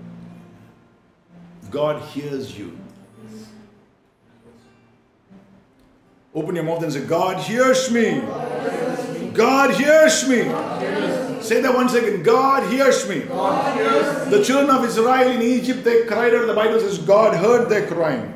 God 1.70 2.03
hears 2.11 2.59
you. 2.59 2.78
Open 6.34 6.55
your 6.55 6.64
mouth 6.64 6.82
and 6.82 6.93
say, 6.93 7.07
God 7.07 7.39
hears 7.39 7.91
me. 7.91 8.20
God 9.32 9.74
hears 9.74 10.28
me. 10.28 10.43
Say 11.41 11.62
that 11.62 11.72
once 11.74 11.95
again. 11.95 12.22
God 12.22 12.70
hears 12.70 13.09
me. 13.09 13.20
The 13.20 14.43
children 14.45 14.76
of 14.76 14.84
Israel 14.84 15.30
in 15.30 15.41
Egypt, 15.41 15.82
they 15.82 16.05
cried 16.05 16.34
out. 16.34 16.47
The 16.47 16.55
Bible 16.55 16.78
says, 16.80 16.99
God 16.99 17.34
heard 17.34 17.70
their 17.70 17.86
crying. 17.86 18.34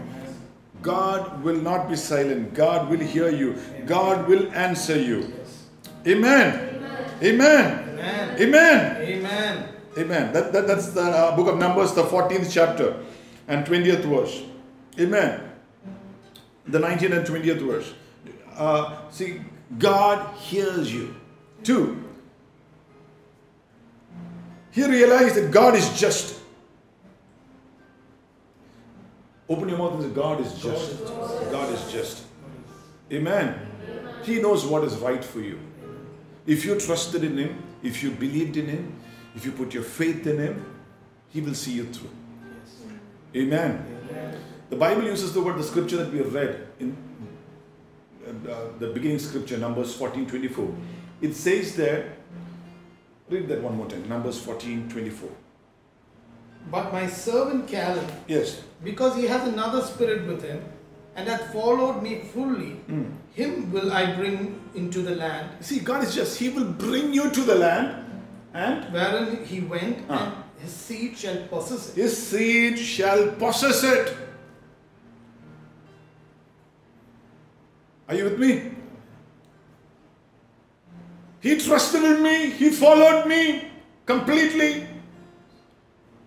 God 0.80 1.44
will 1.44 1.61
not 1.61 1.90
be 1.90 1.96
silent. 1.96 2.55
God 2.55 2.88
will 2.88 3.00
hear 3.00 3.28
you. 3.28 3.57
God 3.84 4.26
will 4.26 4.50
answer 4.53 4.98
you. 4.98 5.32
Amen. 6.07 6.84
Amen. 7.22 7.98
Amen. 7.98 8.40
Amen. 8.40 9.03
Amen. 9.03 9.68
Amen. 9.98 10.32
That, 10.32 10.53
that, 10.53 10.66
that's 10.66 10.88
the 10.88 11.03
uh, 11.03 11.36
book 11.36 11.48
of 11.48 11.59
Numbers, 11.59 11.92
the 11.94 12.03
14th 12.03 12.50
chapter 12.53 12.96
and 13.46 13.66
20th 13.66 14.05
verse. 14.05 14.42
Amen. 14.98 15.53
The 16.66 16.78
19th 16.78 17.18
and 17.18 17.26
20th 17.26 17.66
verse. 17.66 17.94
Uh, 18.57 19.11
see, 19.11 19.40
God 19.78 20.34
hears 20.36 20.92
you. 20.92 21.14
Two, 21.62 22.03
he 24.72 24.84
realized 24.84 25.36
that 25.36 25.50
God 25.50 25.76
is 25.76 25.98
just. 26.00 26.40
Open 29.48 29.68
your 29.68 29.78
mouth 29.78 29.94
and 29.94 30.03
say, 30.03 30.11
God 30.11 30.40
is 30.40 30.55
just. 30.55 31.05
God 31.05 31.72
is 31.72 31.92
just. 31.92 32.24
Amen. 33.12 33.55
He 34.22 34.40
knows 34.40 34.64
what 34.64 34.82
is 34.84 34.96
right 34.96 35.22
for 35.22 35.40
you. 35.40 35.59
If 36.47 36.64
you 36.64 36.78
trusted 36.78 37.24
in 37.24 37.36
Him, 37.38 37.62
if 37.82 38.03
you 38.03 38.11
believed 38.11 38.57
in 38.57 38.66
Him, 38.66 38.95
if 39.34 39.45
you 39.45 39.53
put 39.53 39.72
your 39.74 39.82
faith 39.82 40.26
in 40.26 40.38
Him, 40.38 40.64
He 41.28 41.40
will 41.40 41.55
see 41.55 41.72
you 41.72 41.84
through. 41.84 42.11
Amen. 43.34 43.86
The 44.70 44.76
Bible 44.76 45.05
uses 45.05 45.32
the 45.32 45.43
word, 45.43 45.59
the 45.59 45.62
scripture 45.62 45.99
that 45.99 46.12
we 46.12 46.18
have 46.18 46.32
read 46.34 46.66
in 46.80 46.97
uh, 48.26 48.55
the 48.78 48.88
beginning 48.88 49.18
scripture, 49.18 49.59
Numbers 49.59 49.95
14 49.95 50.26
24. 50.26 50.74
It 51.20 51.34
says 51.34 51.76
there, 51.76 52.16
read 53.28 53.49
that 53.49 53.62
one 53.62 53.76
more 53.76 53.86
time, 53.88 54.09
Numbers 54.09 54.40
14 54.40 54.88
24. 54.88 55.28
But 56.70 56.93
my 56.93 57.07
servant 57.09 57.68
Caleb, 57.68 58.11
Yes. 58.28 58.62
because 58.84 59.16
he 59.16 59.26
has 59.26 59.47
another 59.49 59.82
spirit 59.82 60.26
within, 60.26 60.62
and 61.15 61.29
hath 61.29 61.53
followed 61.53 62.03
me 62.03 62.21
fully, 62.33 62.81
him 63.35 63.71
will 63.73 63.93
I 63.93 64.15
bring 64.15 64.61
into 64.75 65.03
the 65.03 65.15
land 65.15 65.65
See, 65.65 65.81
God 65.81 66.03
is 66.05 66.15
just, 66.15 66.39
He 66.39 66.49
will 66.49 66.65
bring 66.65 67.13
you 67.13 67.31
to 67.31 67.41
the 67.43 67.55
land 67.55 68.05
and 68.55 68.93
wherein 68.93 69.45
he 69.45 69.61
went, 69.61 70.05
Ah. 70.09 70.45
and 70.59 70.63
his 70.65 70.73
seed 70.73 71.17
shall 71.17 71.47
possess 71.49 71.91
it. 71.91 72.01
His 72.03 72.17
seed 72.29 72.79
shall 72.79 73.33
possess 73.33 73.83
it. 73.85 74.17
Are 78.09 78.15
you 78.15 78.25
with 78.25 78.39
me? 78.39 78.73
He 81.41 81.57
trusted 81.59 82.03
in 82.05 82.23
me, 82.23 82.51
he 82.51 82.71
followed 82.71 83.27
me 83.27 83.69
completely. 84.07 84.87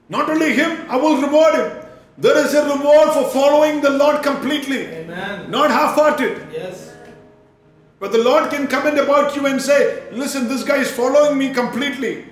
Not 0.09 0.29
only 0.29 0.53
him, 0.53 0.85
I 0.89 0.97
will 0.97 1.21
reward 1.21 1.55
him. 1.55 1.84
There 2.17 2.37
is 2.37 2.53
a 2.53 2.63
reward 2.63 3.13
for 3.13 3.25
following 3.29 3.81
the 3.81 3.89
Lord 3.89 4.23
completely, 4.23 4.85
Amen. 4.85 5.51
not 5.51 5.69
half 5.69 5.95
hearted. 5.95 6.47
Yes. 6.51 6.93
But 7.99 8.13
the 8.13 8.19
Lord 8.19 8.49
can 8.49 8.67
comment 8.67 8.97
about 8.97 9.35
you 9.35 9.45
and 9.47 9.61
say, 9.61 10.03
Listen, 10.11 10.47
this 10.47 10.63
guy 10.63 10.77
is 10.77 10.91
following 10.91 11.37
me 11.37 11.53
completely. 11.53 12.25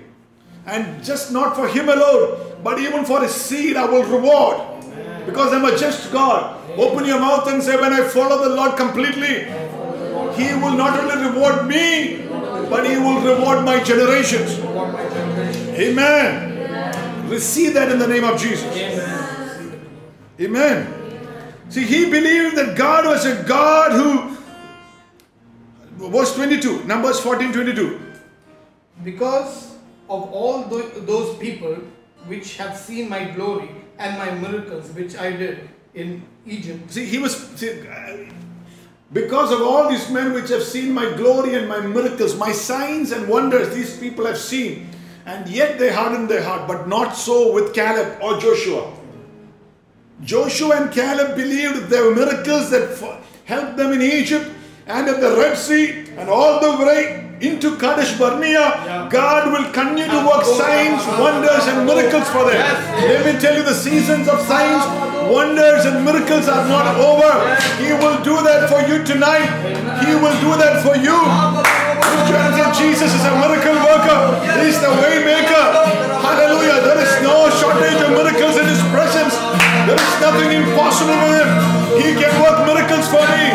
And 0.66 1.04
just 1.04 1.32
not 1.32 1.54
for 1.54 1.68
him 1.68 1.90
alone, 1.90 2.58
but 2.62 2.78
even 2.78 3.04
for 3.04 3.20
his 3.22 3.32
seed, 3.32 3.76
I 3.76 3.84
will 3.84 4.04
reward. 4.04 4.62
Because 5.26 5.52
I'm 5.52 5.64
a 5.64 5.76
just 5.76 6.10
God. 6.12 6.60
Open 6.78 7.04
your 7.04 7.20
mouth 7.20 7.46
and 7.48 7.62
say, 7.62 7.76
When 7.76 7.92
I 7.92 8.08
follow 8.08 8.48
the 8.48 8.54
Lord 8.54 8.76
completely, 8.76 9.44
He 10.36 10.54
will 10.54 10.76
not 10.76 10.98
only 10.98 11.28
reward 11.28 11.66
me, 11.66 12.26
but 12.70 12.88
He 12.88 12.96
will 12.96 13.20
reward 13.20 13.64
my 13.64 13.82
generations. 13.82 14.58
Amen. 15.76 17.28
Receive 17.28 17.74
that 17.74 17.90
in 17.90 17.98
the 17.98 18.06
name 18.06 18.24
of 18.24 18.38
Jesus. 18.40 18.64
Amen. 20.40 21.04
See, 21.68 21.84
he 21.84 22.10
believed 22.10 22.56
that 22.56 22.76
God 22.76 23.06
was 23.06 23.24
a 23.24 23.42
God 23.44 23.92
who. 23.92 24.36
Verse 26.10 26.34
22, 26.34 26.84
Numbers 26.84 27.20
14 27.20 27.52
22. 27.52 28.00
Because 29.04 29.76
of 30.10 30.32
all 30.32 30.64
those 30.64 31.36
people 31.38 31.74
which 32.26 32.56
have 32.56 32.76
seen 32.76 33.08
my 33.08 33.24
glory 33.30 33.70
and 33.98 34.18
my 34.18 34.30
miracles 34.32 34.90
which 34.90 35.16
I 35.16 35.32
did 35.32 35.68
in 35.94 36.22
Egypt, 36.46 36.90
See, 36.90 37.04
he 37.04 37.18
was. 37.18 37.36
See, 37.56 37.84
because 39.12 39.52
of 39.52 39.62
all 39.62 39.88
these 39.88 40.10
men 40.10 40.32
which 40.32 40.48
have 40.50 40.64
seen 40.64 40.92
my 40.92 41.12
glory 41.14 41.54
and 41.54 41.68
my 41.68 41.80
miracles, 41.80 42.36
my 42.36 42.50
signs 42.50 43.12
and 43.12 43.28
wonders, 43.28 43.72
these 43.72 43.96
people 43.98 44.26
have 44.26 44.38
seen, 44.38 44.88
and 45.24 45.48
yet 45.48 45.78
they 45.78 45.92
hardened 45.92 46.28
their 46.28 46.42
heart, 46.42 46.66
but 46.66 46.88
not 46.88 47.12
so 47.12 47.52
with 47.52 47.72
Caleb 47.72 48.18
or 48.20 48.38
Joshua. 48.40 48.92
Joshua 50.24 50.82
and 50.82 50.92
Caleb 50.92 51.36
believed 51.36 51.90
there 51.90 52.04
were 52.04 52.14
miracles 52.14 52.70
that 52.70 52.96
helped 53.44 53.76
them 53.76 53.92
in 53.92 54.00
Egypt 54.00 54.50
and 54.86 55.06
at 55.08 55.20
the 55.20 55.36
Red 55.36 55.56
Sea 55.56 56.08
and 56.16 56.28
all 56.30 56.60
the 56.60 56.84
way 56.84 57.36
into 57.40 57.76
Kadesh 57.76 58.18
Barnea. 58.18 59.08
God 59.10 59.52
will 59.52 59.70
continue 59.72 60.06
to 60.06 60.20
ah, 60.24 60.30
work 60.30 60.44
oh, 60.48 60.56
signs, 60.56 61.04
ah, 61.04 61.12
ah, 61.12 61.22
wonders, 61.24 61.64
and 61.68 61.84
miracles 61.84 62.24
for 62.32 62.48
them. 62.48 62.64
Let 63.04 63.20
me 63.28 63.40
tell 63.40 63.56
you, 63.56 63.64
the 63.64 63.74
seasons 63.74 64.28
of 64.28 64.40
signs, 64.48 64.80
wonders, 65.28 65.84
and 65.84 66.04
miracles 66.04 66.48
are 66.48 66.64
not 66.68 66.96
over. 66.96 67.32
He 67.84 67.92
will 67.92 68.16
do 68.24 68.40
that 68.48 68.72
for 68.72 68.80
you 68.88 69.04
tonight. 69.04 69.44
He 70.04 70.16
will 70.16 70.36
do 70.40 70.56
that 70.56 70.80
for 70.80 70.96
you. 70.96 71.20
Jesus 72.74 73.14
is 73.14 73.24
a 73.24 73.34
miracle 73.38 73.76
worker. 73.86 74.40
He 74.58 74.68
is 74.72 74.80
the 74.80 74.90
way 74.90 75.22
maker. 75.24 75.66
Hallelujah. 76.24 76.80
There 76.82 77.00
is 77.00 77.12
no 77.22 77.50
shortage 77.60 78.00
of 78.02 78.10
miracles 78.10 78.56
in 78.56 78.66
His 78.66 78.82
presence. 78.90 79.33
There 79.93 79.99
is 79.99 80.13
nothing 80.19 80.51
impossible 80.53 81.17
with 81.23 81.37
Him. 81.39 81.51
He 81.97 82.09
can 82.15 82.33
work 82.39 82.57
miracles 82.65 83.07
for 83.07 83.23
me. 83.27 83.45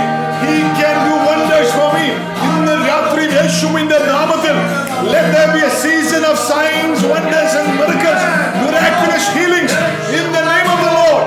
He 0.45 0.57
can 0.77 0.97
do 1.03 1.15
wonders 1.25 1.71
for 1.73 1.89
me. 1.95 2.07
ഇന്ന് 2.47 2.75
രാത്രി 2.89 3.23
യേശുവിന്റെ 3.37 3.99
നാമത്തിൽ 4.09 4.57
let 5.13 5.27
there 5.35 5.51
be 5.55 5.61
a 5.63 5.73
season 5.83 6.23
of 6.25 6.37
signs, 6.51 6.99
wonders 7.05 7.53
and 7.61 7.69
miracles, 7.79 8.23
miraculous 8.63 9.25
healings 9.37 9.73
in 10.19 10.27
the 10.37 10.45
name 10.45 10.69
of 10.75 10.81
the 10.87 10.93
Lord. 11.01 11.25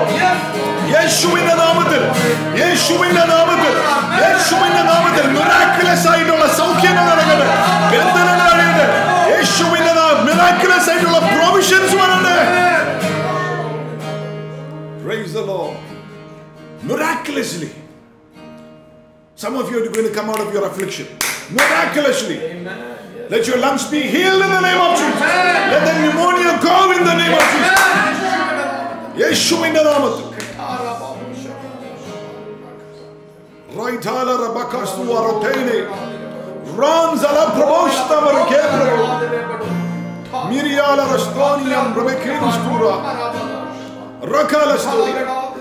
യേശുവിന്റെ 0.94 1.54
നാമത്തിൽ 1.62 2.02
യേശുവിന്റെ 2.60 3.24
നാമത്തിൽ 3.32 3.74
യേശുവിന്റെ 4.22 4.82
നാമത്തിൽ 4.90 5.26
miraculous 5.38 6.04
ആയിട്ടുള്ള 6.12 6.46
സൗഖ്യങ്ങൾ 6.60 7.04
നടക്കട്ടെ 7.10 7.46
ബന്ധനങ്ങൾ 7.92 8.48
അഴിയട്ടെ 8.54 8.86
യേശുവിന്റെ 9.32 9.92
നാമം 10.00 10.20
miraculous 10.30 10.86
ആയിട്ടുള്ള 10.92 11.20
provisions 11.34 11.92
വരട്ടെ 12.00 12.31
Praise 15.03 15.33
the 15.33 15.41
Lord. 15.41 15.75
Miraculously. 16.81 17.69
Some 19.35 19.57
of 19.57 19.69
you 19.69 19.83
are 19.83 19.91
going 19.91 20.07
to 20.07 20.13
come 20.13 20.29
out 20.29 20.39
of 20.39 20.53
your 20.53 20.65
affliction. 20.65 21.07
Miraculously. 21.51 22.39
Amen. 22.39 23.27
Let 23.29 23.45
your 23.45 23.57
lungs 23.57 23.85
be 23.91 24.01
healed 24.03 24.41
in 24.41 24.49
the 24.49 24.61
name 24.61 24.79
of 24.79 24.97
Jesus. 24.97 25.21
Amen. 25.21 25.71
Let 25.71 25.83
the 25.83 25.93
pneumonia 26.07 26.57
go 26.63 26.91
in 26.95 27.03
the 27.03 27.15
name 27.19 27.33
of 27.33 27.43
Jesus. 27.51 27.79
Yeshua 29.19 29.73
naamatu. 29.73 30.31
Raitala 33.75 34.37
rabakastu 34.39 35.03
warotene. 35.03 36.13
Miraculous 44.33 44.81
story. 44.81 45.13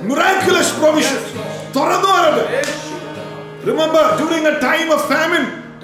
Miraculous 0.03 0.79
provision. 0.79 1.23
Remember, 3.65 4.17
during 4.17 4.47
a 4.47 4.59
time 4.61 4.91
of 4.91 5.07
famine, 5.07 5.79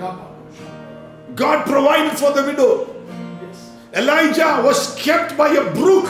God 1.35 1.67
provided 1.67 2.19
for 2.19 2.33
the 2.33 2.45
widow. 2.45 2.97
Elijah 3.93 4.63
was 4.65 4.95
kept 4.97 5.37
by 5.37 5.49
a 5.49 5.71
brook 5.75 6.09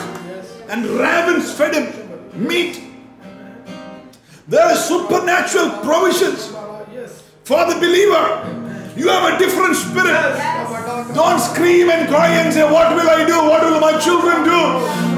and 0.69 0.85
ravens 0.85 1.51
fed 1.51 1.75
him 1.75 2.47
meat. 2.47 2.81
There 4.47 4.63
are 4.63 4.77
supernatural 4.77 5.71
provisions 5.83 6.47
for 7.43 7.65
the 7.65 7.75
believer. 7.75 8.58
You 8.99 9.07
have 9.07 9.33
a 9.33 9.39
different 9.39 9.77
spirit. 9.77 10.11
Don't 11.15 11.39
scream 11.39 11.89
and 11.89 12.09
cry 12.09 12.35
and 12.35 12.53
say, 12.53 12.63
What 12.63 12.93
will 12.93 13.09
I 13.09 13.23
do? 13.23 13.39
What 13.47 13.63
will 13.63 13.79
my 13.79 13.97
children 13.97 14.43
do? 14.43 14.59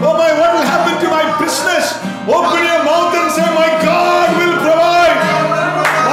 Oh 0.05 0.13
my, 0.13 0.29
what 0.37 0.53
will 0.53 0.61
happen 0.69 1.01
to 1.01 1.09
my 1.09 1.25
business? 1.41 1.97
Open 2.29 2.61
your 2.61 2.83
mouth 2.85 3.09
and 3.17 3.31
say, 3.33 3.41
My 3.57 3.73
God 3.81 4.37
will 4.37 4.57
provide. 4.61 5.17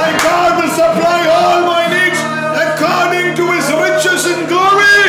My 0.01 0.09
God 0.17 0.57
will 0.57 0.73
supply 0.73 1.21
all 1.29 1.61
my 1.69 1.85
needs 1.93 2.17
according 2.57 3.37
to 3.37 3.45
his 3.53 3.69
riches 3.69 4.25
in 4.25 4.49
glory. 4.49 5.05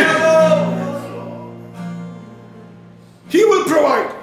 He 3.30 3.42
will 3.46 3.64
provide. 3.64 4.14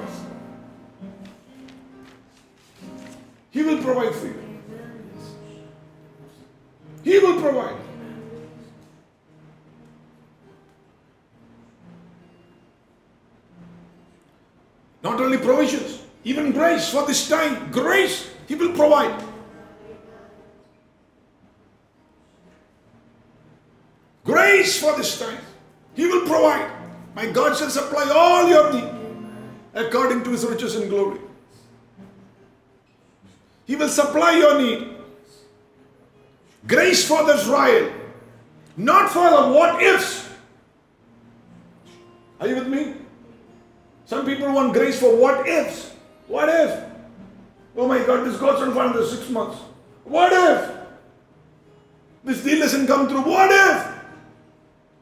He 3.49 3.63
will 3.63 3.81
provide 3.81 4.13
for 4.13 4.27
you. 4.27 4.43
He 7.03 7.17
will 7.17 7.41
provide. 7.41 7.86
Not 15.07 15.21
only 15.21 15.37
provisions, 15.37 16.01
even 16.25 16.51
grace 16.51 16.89
for 16.89 17.05
this 17.07 17.29
time. 17.29 17.71
Grace, 17.71 18.29
He 18.45 18.55
will 18.55 18.73
provide. 18.73 19.23
Grace 24.25 24.81
for 24.81 24.97
this 24.97 25.17
time. 25.17 25.39
He 25.95 26.05
will 26.05 26.27
provide. 26.27 26.69
My 27.15 27.25
God 27.27 27.55
shall 27.55 27.69
supply 27.69 28.11
all 28.13 28.49
your 28.49 28.73
need 28.73 28.89
according 29.73 30.25
to 30.25 30.31
His 30.31 30.45
riches 30.45 30.75
and 30.75 30.89
glory. 30.89 31.21
He 33.63 33.77
will 33.77 33.87
supply 33.87 34.37
your 34.37 34.61
need. 34.61 34.89
Grace 36.67 37.07
for 37.07 37.23
the 37.23 37.41
trial, 37.43 37.93
not 38.75 39.09
for 39.09 39.29
the 39.29 39.53
what 39.55 39.81
ifs. 39.81 40.27
Are 42.41 42.47
you 42.49 42.55
with 42.55 42.67
me? 42.67 43.06
Some 44.07 44.25
people 44.25 44.51
want 44.53 44.71
grace 44.71 44.97
for 44.99 45.13
what 45.15 45.45
ifs. 45.45 45.91
What 46.27 46.47
if? 46.47 46.83
Oh 47.75 47.87
my 47.87 47.99
God, 48.05 48.25
this 48.25 48.37
goes 48.37 48.61
on 48.61 48.73
for 48.73 48.83
another 48.83 49.05
six 49.05 49.29
months. 49.29 49.59
What 50.05 50.31
if? 50.31 50.77
This 52.23 52.41
deal 52.41 52.59
doesn't 52.59 52.87
come 52.87 53.09
through. 53.09 53.21
What 53.21 53.51
if? 53.51 53.95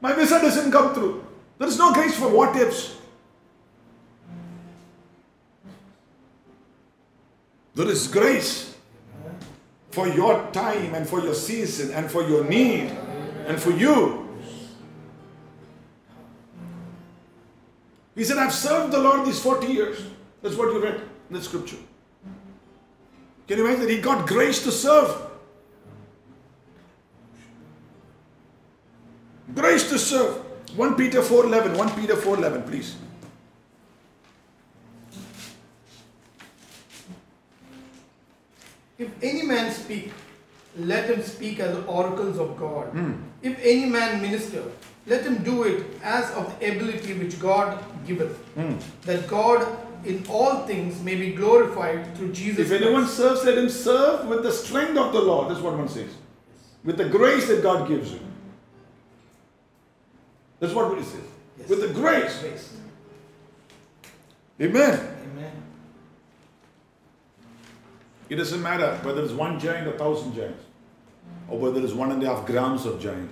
My 0.02 0.14
visa 0.14 0.42
doesn't 0.42 0.72
come 0.72 0.96
through. 0.96 1.24
There 1.60 1.68
is 1.68 1.78
no 1.78 1.94
grace 1.94 2.18
for 2.18 2.30
what 2.30 2.56
ifs. 2.56 2.98
There 7.76 7.88
is 7.88 8.08
grace 8.08 8.76
for 9.92 10.08
your 10.08 10.50
time 10.52 10.96
and 10.96 11.08
for 11.08 11.22
your 11.22 11.36
season 11.36 11.92
and 11.92 12.10
for 12.10 12.28
your 12.28 12.44
need 12.44 12.90
and 13.46 13.62
for 13.62 13.72
you. 13.72 14.25
He 18.16 18.24
said, 18.24 18.38
I've 18.38 18.54
served 18.54 18.94
the 18.94 19.00
Lord 19.00 19.26
these 19.28 19.40
40 19.42 19.68
years. 19.68 20.04
That's 20.42 20.56
what 20.56 20.72
you 20.72 20.82
read 20.82 21.02
in 21.30 21.36
the 21.36 21.42
scripture. 21.42 21.78
Can 23.48 23.58
you 23.58 23.66
imagine? 23.66 23.82
that 23.82 23.90
He 23.90 24.02
got 24.02 24.28
grace 24.28 24.64
to 24.64 24.72
serve. 24.72 25.22
Grace 29.54 29.90
to 29.90 30.00
serve. 30.00 30.38
1 30.76 30.96
Peter 30.96 31.22
4.11. 31.22 31.78
1 31.78 31.90
Peter 31.92 32.16
4.11, 32.16 32.68
please. 32.68 32.96
If 38.98 39.12
any 39.22 39.44
man 39.44 39.72
speak, 39.72 40.12
let 40.78 41.10
him 41.10 41.22
speak 41.22 41.60
as 41.60 41.78
oracles 41.86 42.38
of 42.38 42.58
God. 42.58 42.88
Hmm. 42.88 43.14
If 43.42 43.60
any 43.62 43.86
man 43.86 44.22
minister, 44.22 44.64
let 45.08 45.24
him 45.24 45.44
do 45.44 45.64
it 45.64 45.86
as 46.04 46.32
of 46.32 46.60
the 46.60 46.72
ability 46.76 47.14
which 47.14 47.40
God 47.40 47.84
giveth, 48.06 48.38
Hmm. 48.56 48.76
that 49.04 49.28
God 49.28 49.66
in 50.04 50.24
all 50.30 50.66
things 50.68 51.02
may 51.02 51.16
be 51.16 51.32
glorified 51.34 52.16
through 52.16 52.32
Jesus 52.32 52.70
If 52.72 52.82
anyone 52.82 53.04
Christ. 53.04 53.18
serves, 53.18 53.44
let 53.44 53.58
him 53.58 53.70
serve 53.70 54.28
with 54.28 54.44
the 54.44 54.52
strength 54.52 54.98
of 54.98 55.14
the 55.14 55.20
Lord. 55.22 55.50
That's 55.50 55.62
what 55.62 55.76
one 55.78 55.88
says. 55.90 56.10
With 56.84 56.98
the 56.98 57.10
grace 57.10 57.48
that 57.48 57.64
God 57.64 57.88
gives 57.88 58.12
you. 58.12 58.20
That's 60.60 60.74
what 60.74 60.96
it 60.98 61.04
says. 61.04 61.22
Yes. 61.60 61.70
With 61.70 61.82
the 61.82 61.88
grace. 61.90 62.40
Grace. 62.40 62.74
Amen. 64.62 65.00
Amen. 65.24 65.52
It 68.30 68.36
doesn't 68.36 68.62
matter 68.62 68.98
whether 69.04 69.24
it's 69.24 69.34
one 69.34 69.60
giant 69.60 69.88
or 69.88 69.98
thousand 69.98 70.34
giants, 70.36 70.64
or 71.50 71.58
whether 71.60 71.82
it's 71.84 71.94
one 71.94 72.12
and 72.12 72.22
a 72.24 72.28
half 72.28 72.46
grams 72.46 72.86
of 72.86 73.00
giant. 73.00 73.32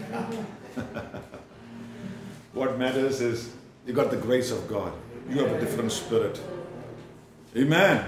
what 2.52 2.78
matters 2.78 3.20
is 3.20 3.52
you 3.86 3.92
got 3.92 4.10
the 4.10 4.16
grace 4.16 4.50
of 4.50 4.68
God. 4.68 4.92
You 5.28 5.38
have 5.44 5.52
a 5.52 5.60
different 5.60 5.92
spirit. 5.92 6.40
Amen. 7.56 8.04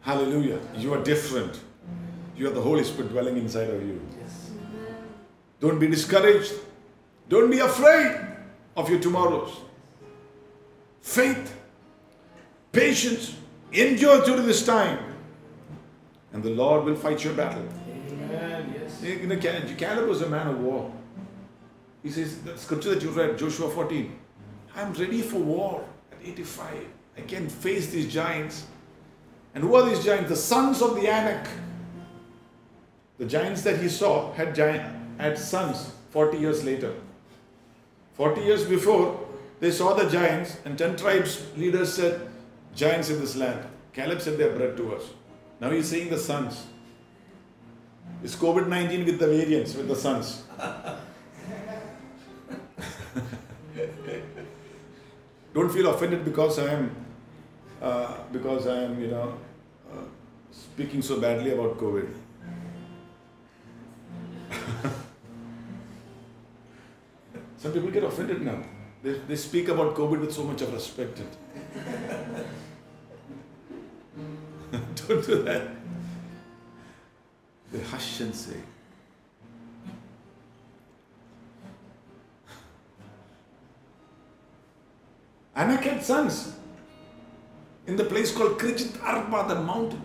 Hallelujah. 0.00 0.58
You 0.76 0.94
are 0.94 1.02
different. 1.02 1.60
You 2.36 2.46
have 2.46 2.54
the 2.54 2.62
Holy 2.62 2.84
Spirit 2.84 3.10
dwelling 3.10 3.36
inside 3.36 3.68
of 3.68 3.82
you. 3.82 4.00
Yes. 4.18 4.50
Don't 5.60 5.78
be 5.78 5.86
discouraged. 5.86 6.54
Don't 7.28 7.50
be 7.50 7.58
afraid 7.58 8.18
of 8.76 8.88
your 8.88 8.98
tomorrows. 8.98 9.52
Faith, 11.02 11.54
patience, 12.72 13.34
endure 13.72 14.24
through 14.24 14.42
this 14.42 14.64
time. 14.64 14.98
And 16.32 16.42
the 16.42 16.50
Lord 16.50 16.84
will 16.84 16.96
fight 16.96 17.22
your 17.22 17.34
battle. 17.34 17.66
Amen. 17.88 18.74
Yes. 18.80 19.02
You 19.02 19.26
know, 19.26 19.36
Caleb 19.36 20.08
was 20.08 20.22
a 20.22 20.28
man 20.28 20.48
of 20.48 20.60
war. 20.60 20.92
He 22.02 22.10
says, 22.10 22.40
the 22.42 22.56
scripture 22.56 22.94
that 22.94 23.02
you 23.02 23.10
read, 23.10 23.36
Joshua 23.38 23.68
14, 23.70 24.18
I'm 24.74 24.92
ready 24.94 25.20
for 25.22 25.38
war 25.38 25.84
at 26.12 26.18
85. 26.26 26.74
I 27.16 27.20
can 27.22 27.48
face 27.48 27.90
these 27.90 28.12
giants. 28.12 28.66
And 29.54 29.64
who 29.64 29.74
are 29.74 29.88
these 29.88 30.04
giants? 30.04 30.30
The 30.30 30.36
sons 30.36 30.80
of 30.80 30.94
the 30.94 31.08
Anak. 31.08 31.46
The 33.18 33.26
giants 33.26 33.62
that 33.62 33.80
he 33.80 33.88
saw 33.88 34.32
had, 34.32 34.54
giant, 34.54 34.82
had 35.18 35.38
sons 35.38 35.92
40 36.10 36.38
years 36.38 36.64
later. 36.64 36.94
40 38.14 38.40
years 38.40 38.64
before, 38.64 39.26
they 39.60 39.70
saw 39.70 39.92
the 39.92 40.08
giants, 40.08 40.56
and 40.64 40.78
10 40.78 40.96
tribes 40.96 41.46
leaders 41.56 41.92
said, 41.92 42.28
Giants 42.74 43.10
in 43.10 43.20
this 43.20 43.36
land. 43.36 43.66
Caleb 43.92 44.20
said 44.20 44.38
they're 44.38 44.54
bread 44.54 44.76
to 44.76 44.94
us. 44.94 45.02
Now 45.60 45.70
he's 45.70 45.88
seeing 45.88 46.08
the 46.08 46.18
sons. 46.18 46.66
It's 48.22 48.36
COVID 48.36 48.68
19 48.68 49.04
with 49.04 49.18
the 49.18 49.26
variants, 49.26 49.74
with 49.74 49.88
the 49.88 49.96
sons. 49.96 50.44
Don't 55.52 55.70
feel 55.70 55.90
offended 55.90 56.24
because 56.24 56.58
I 56.58 56.72
am, 56.72 56.94
uh, 57.82 58.18
because 58.32 58.66
I 58.66 58.84
am, 58.84 59.00
you 59.00 59.08
know, 59.08 59.34
uh, 59.92 60.04
speaking 60.52 61.02
so 61.02 61.20
badly 61.20 61.50
about 61.50 61.76
COVID. 61.78 62.08
Some 67.56 67.72
people 67.72 67.90
get 67.90 68.04
offended 68.04 68.42
now. 68.42 68.62
They, 69.02 69.14
they 69.14 69.36
speak 69.36 69.68
about 69.68 69.94
COVID 69.96 70.20
with 70.20 70.32
so 70.32 70.44
much 70.44 70.62
of 70.62 70.72
respect. 70.72 71.20
Don't 74.70 75.26
do 75.26 75.42
that. 75.42 75.68
They 77.72 77.80
hush 77.82 78.20
and 78.20 78.34
say. 78.34 78.56
Anak 85.60 85.84
had 85.84 86.02
sons 86.02 86.54
in 87.86 87.96
the 87.96 88.04
place 88.04 88.32
called 88.34 88.58
Kirjath 88.58 88.98
Arba, 89.02 89.54
the 89.54 89.60
mountain. 89.60 90.02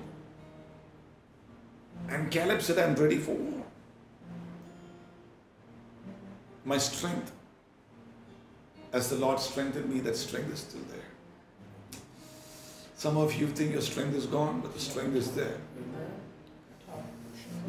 And 2.10 2.30
Caleb 2.30 2.62
said, 2.62 2.78
I'm 2.78 2.94
ready 2.96 3.18
for 3.18 3.32
war. 3.32 3.64
My 6.66 6.78
strength, 6.78 7.32
as 8.92 9.10
the 9.10 9.16
Lord 9.16 9.40
strengthened 9.40 9.90
me, 9.90 10.02
that 10.02 10.18
strength 10.18 10.54
is 10.54 10.60
still 10.60 10.82
there. 10.92 12.02
Some 12.98 13.16
of 13.16 13.34
you 13.36 13.48
think 13.48 13.72
your 13.72 13.82
strength 13.82 14.16
is 14.16 14.26
gone, 14.26 14.60
but 14.60 14.74
the 14.74 14.80
strength 14.82 15.16
is 15.16 15.32
there. 15.32 15.58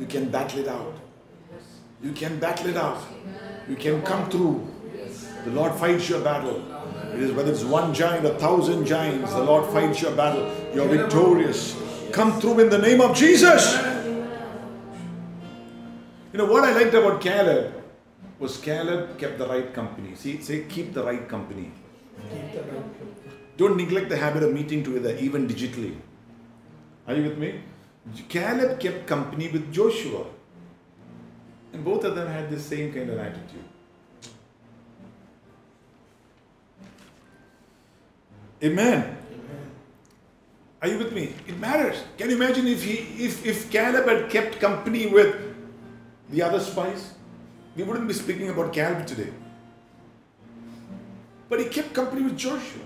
You 0.00 0.06
can 0.06 0.28
battle 0.28 0.58
it 0.58 0.66
out. 0.66 0.94
You 2.02 2.10
can 2.10 2.40
battle 2.40 2.66
it 2.66 2.76
out. 2.76 3.02
You 3.68 3.76
can 3.76 4.02
come 4.02 4.28
through. 4.28 4.66
The 5.44 5.52
Lord 5.52 5.72
fights 5.74 6.08
your 6.08 6.20
battle. 6.20 6.75
It 7.16 7.22
is 7.22 7.32
whether 7.32 7.50
it's 7.50 7.64
one 7.64 7.94
giant, 7.94 8.26
a 8.26 8.34
thousand 8.34 8.84
giants, 8.84 9.32
the 9.32 9.42
Lord 9.42 9.64
fights 9.72 10.02
your 10.02 10.14
battle. 10.14 10.52
You're 10.74 10.86
victorious. 10.86 11.74
Come 12.12 12.38
through 12.38 12.60
in 12.60 12.68
the 12.68 12.76
name 12.76 13.00
of 13.00 13.16
Jesus. 13.16 13.74
You 16.30 16.38
know 16.40 16.44
what 16.44 16.64
I 16.64 16.74
liked 16.74 16.92
about 16.92 17.22
Caleb 17.22 17.72
was 18.38 18.58
Caleb 18.58 19.18
kept 19.18 19.38
the 19.38 19.46
right 19.46 19.72
company. 19.72 20.14
See, 20.14 20.42
say 20.42 20.64
keep 20.64 20.92
the 20.92 21.04
right 21.04 21.26
company. 21.26 21.72
Don't 23.56 23.78
neglect 23.78 24.10
the 24.10 24.18
habit 24.18 24.42
of 24.42 24.52
meeting 24.52 24.84
together, 24.84 25.16
even 25.16 25.48
digitally. 25.48 25.96
Are 27.08 27.14
you 27.14 27.22
with 27.22 27.38
me? 27.38 27.62
Caleb 28.28 28.78
kept 28.78 29.06
company 29.06 29.48
with 29.48 29.72
Joshua. 29.72 30.26
And 31.72 31.82
both 31.82 32.04
of 32.04 32.14
them 32.14 32.28
had 32.28 32.50
the 32.50 32.60
same 32.60 32.92
kind 32.92 33.08
of 33.08 33.18
attitude. 33.18 33.64
Amen. 38.62 39.16
Are 40.80 40.88
you 40.88 40.98
with 40.98 41.12
me? 41.12 41.34
It 41.46 41.58
matters. 41.58 42.02
Can 42.16 42.30
you 42.30 42.36
imagine 42.36 42.66
if 42.66 42.82
he 42.82 43.24
if, 43.24 43.44
if 43.44 43.70
Caleb 43.70 44.06
had 44.06 44.30
kept 44.30 44.60
company 44.60 45.06
with 45.06 45.36
the 46.30 46.42
other 46.42 46.60
spies? 46.60 47.14
We 47.76 47.82
wouldn't 47.82 48.08
be 48.08 48.14
speaking 48.14 48.48
about 48.48 48.72
Caleb 48.72 49.06
today. 49.06 49.30
But 51.48 51.60
he 51.60 51.66
kept 51.66 51.92
company 51.92 52.22
with 52.22 52.36
Joshua. 52.36 52.82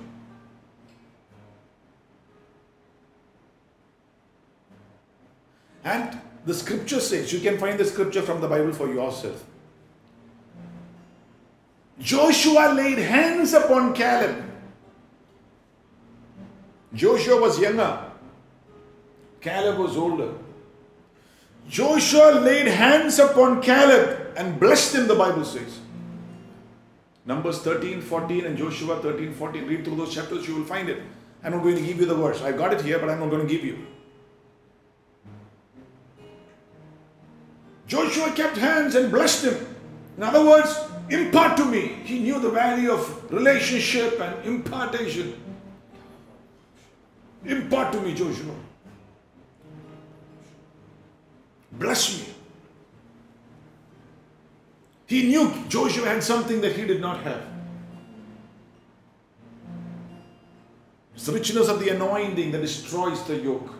And 5.85 6.21
the 6.45 6.55
scripture 6.55 7.01
says, 7.01 7.33
you 7.33 7.41
can 7.41 7.59
find 7.59 7.79
the 7.79 7.85
scripture 7.85 8.23
from 8.23 8.41
the 8.41 8.49
Bible 8.49 8.73
for 8.73 8.89
yourself. 8.89 9.45
Joshua 11.99 12.73
laid 12.75 12.99
hands 12.99 13.53
upon 13.55 13.95
Caleb. 13.95 14.50
Joshua 16.95 17.41
was 17.41 17.59
younger, 17.59 18.11
Caleb 19.41 19.78
was 19.78 19.97
older. 19.97 20.32
Joshua 21.68 22.41
laid 22.41 22.66
hands 22.66 23.18
upon 23.18 23.62
Caleb 23.62 24.32
and 24.36 24.59
blessed 24.59 24.97
him, 24.97 25.07
the 25.07 25.14
Bible 25.14 25.45
says. 25.45 25.78
Numbers 27.24 27.61
13, 27.62 28.01
14, 28.01 28.47
and 28.47 28.59
Joshua 28.59 29.01
13, 29.01 29.34
14. 29.34 29.66
Read 29.66 29.84
through 29.84 29.97
those 29.97 30.12
chapters, 30.12 30.49
you 30.49 30.57
will 30.57 30.64
find 30.64 30.88
it. 30.88 31.01
I'm 31.45 31.53
not 31.53 31.62
going 31.62 31.76
to 31.76 31.82
give 31.82 32.01
you 32.01 32.07
the 32.07 32.14
verse. 32.14 32.43
I've 32.43 32.59
got 32.59 32.72
it 32.72 32.80
here, 32.80 32.99
but 32.99 33.09
I'm 33.09 33.20
not 33.20 33.30
going 33.30 33.47
to 33.47 33.53
give 33.53 33.64
you. 33.64 33.86
Joshua 37.86 38.32
kept 38.32 38.57
hands 38.57 38.95
and 38.95 39.11
blessed 39.11 39.45
him. 39.45 39.76
In 40.16 40.22
other 40.22 40.45
words, 40.45 40.78
impart 41.09 41.57
to 41.57 41.64
me. 41.64 42.01
He 42.05 42.18
knew 42.18 42.41
the 42.41 42.51
value 42.51 42.93
of 42.93 43.32
relationship 43.32 44.20
and 44.20 44.45
impartation. 44.47 45.34
Impart 47.45 47.93
to 47.93 48.01
me, 48.01 48.14
Joshua. 48.14 48.55
Bless 51.72 52.18
me. 52.18 52.34
He 55.07 55.28
knew 55.28 55.53
Joshua 55.68 56.07
had 56.07 56.22
something 56.22 56.61
that 56.61 56.76
he 56.76 56.86
did 56.86 57.01
not 57.01 57.22
have. 57.22 57.43
It's 61.14 61.26
the 61.26 61.32
richness 61.32 61.68
of 61.68 61.80
the 61.80 61.88
anointing 61.91 62.53
that 62.53 62.61
destroys 62.61 63.22
the 63.24 63.36
yoke. 63.36 63.74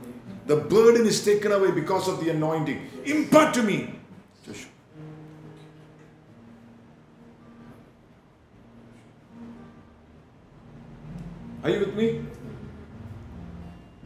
The 0.47 0.57
burden 0.57 1.07
is 1.07 1.25
taken 1.25 1.53
away 1.53 1.71
because 1.71 2.09
of 2.09 2.23
the 2.25 2.31
anointing. 2.31 2.91
Impart 3.05 3.55
to 3.55 3.63
me, 3.63 3.95
Joshua. 4.45 4.69
Are 11.63 11.71
you 11.71 11.81
with 11.81 11.95
me? 11.95 12.25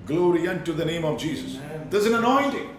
Glory 0.07 0.47
unto 0.49 0.73
the 0.73 0.85
name 0.85 1.05
of 1.05 1.19
Jesus. 1.19 1.59
There's 1.91 2.07
an 2.07 2.15
anointing. 2.15 2.71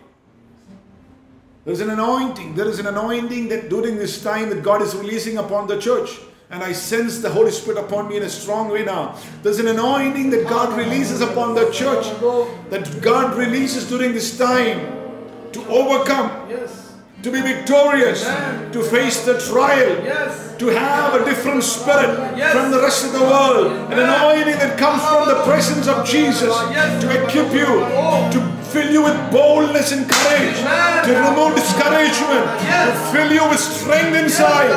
There's 1.65 1.81
an 1.81 1.89
anointing. 1.89 2.53
There 2.55 2.67
is 2.67 2.77
an 2.79 2.85
anointing 2.85 3.49
that 3.49 3.69
during 3.69 3.97
this 3.97 4.21
time 4.21 4.49
that 4.49 4.61
God 4.61 4.81
is 4.83 4.95
releasing 4.95 5.37
upon 5.37 5.67
the 5.67 5.79
church. 5.79 6.19
And 6.51 6.63
I 6.63 6.73
sense 6.73 7.19
the 7.19 7.31
Holy 7.31 7.49
Spirit 7.49 7.79
upon 7.79 8.07
me 8.07 8.17
in 8.17 8.23
a 8.23 8.29
strong 8.29 8.69
way 8.69 8.85
now. 8.85 9.17
There's 9.41 9.57
an 9.57 9.67
anointing 9.67 10.29
that 10.29 10.47
God 10.47 10.77
releases 10.77 11.21
upon 11.21 11.55
the 11.55 11.71
church. 11.71 12.05
That 12.69 13.01
God 13.01 13.35
releases 13.35 13.89
during 13.89 14.13
this 14.13 14.37
time 14.37 14.79
to 15.53 15.65
overcome, 15.67 16.47
Yes. 16.49 16.84
To 17.25 17.31
be 17.31 17.41
victorious, 17.41 18.21
to 18.71 18.83
face 18.83 19.25
the 19.25 19.33
trial, 19.49 19.97
Yes. 20.05 20.29
to 20.61 20.67
have 20.69 21.15
a 21.19 21.25
different 21.25 21.63
spirit 21.63 22.13
Yes. 22.37 22.53
from 22.53 22.69
the 22.69 22.79
rest 22.79 23.01
of 23.03 23.13
the 23.17 23.25
world. 23.31 23.65
An 23.89 23.97
anointing 23.97 24.59
that 24.61 24.77
comes 24.77 25.01
from 25.09 25.27
the 25.33 25.41
presence 25.41 25.87
of 25.87 26.05
Jesus 26.05 26.53
to 27.01 27.07
equip 27.17 27.49
you, 27.51 27.65
to 28.29 28.39
fill 28.71 28.89
you 28.95 29.01
with 29.01 29.17
boldness 29.31 29.91
and 29.91 30.05
courage, 30.07 30.57
to 31.07 31.11
remove 31.27 31.55
discouragement, 31.55 32.45
to 32.61 32.93
fill 33.11 33.31
you 33.33 33.43
with 33.49 33.59
strength 33.59 34.15
inside. 34.23 34.69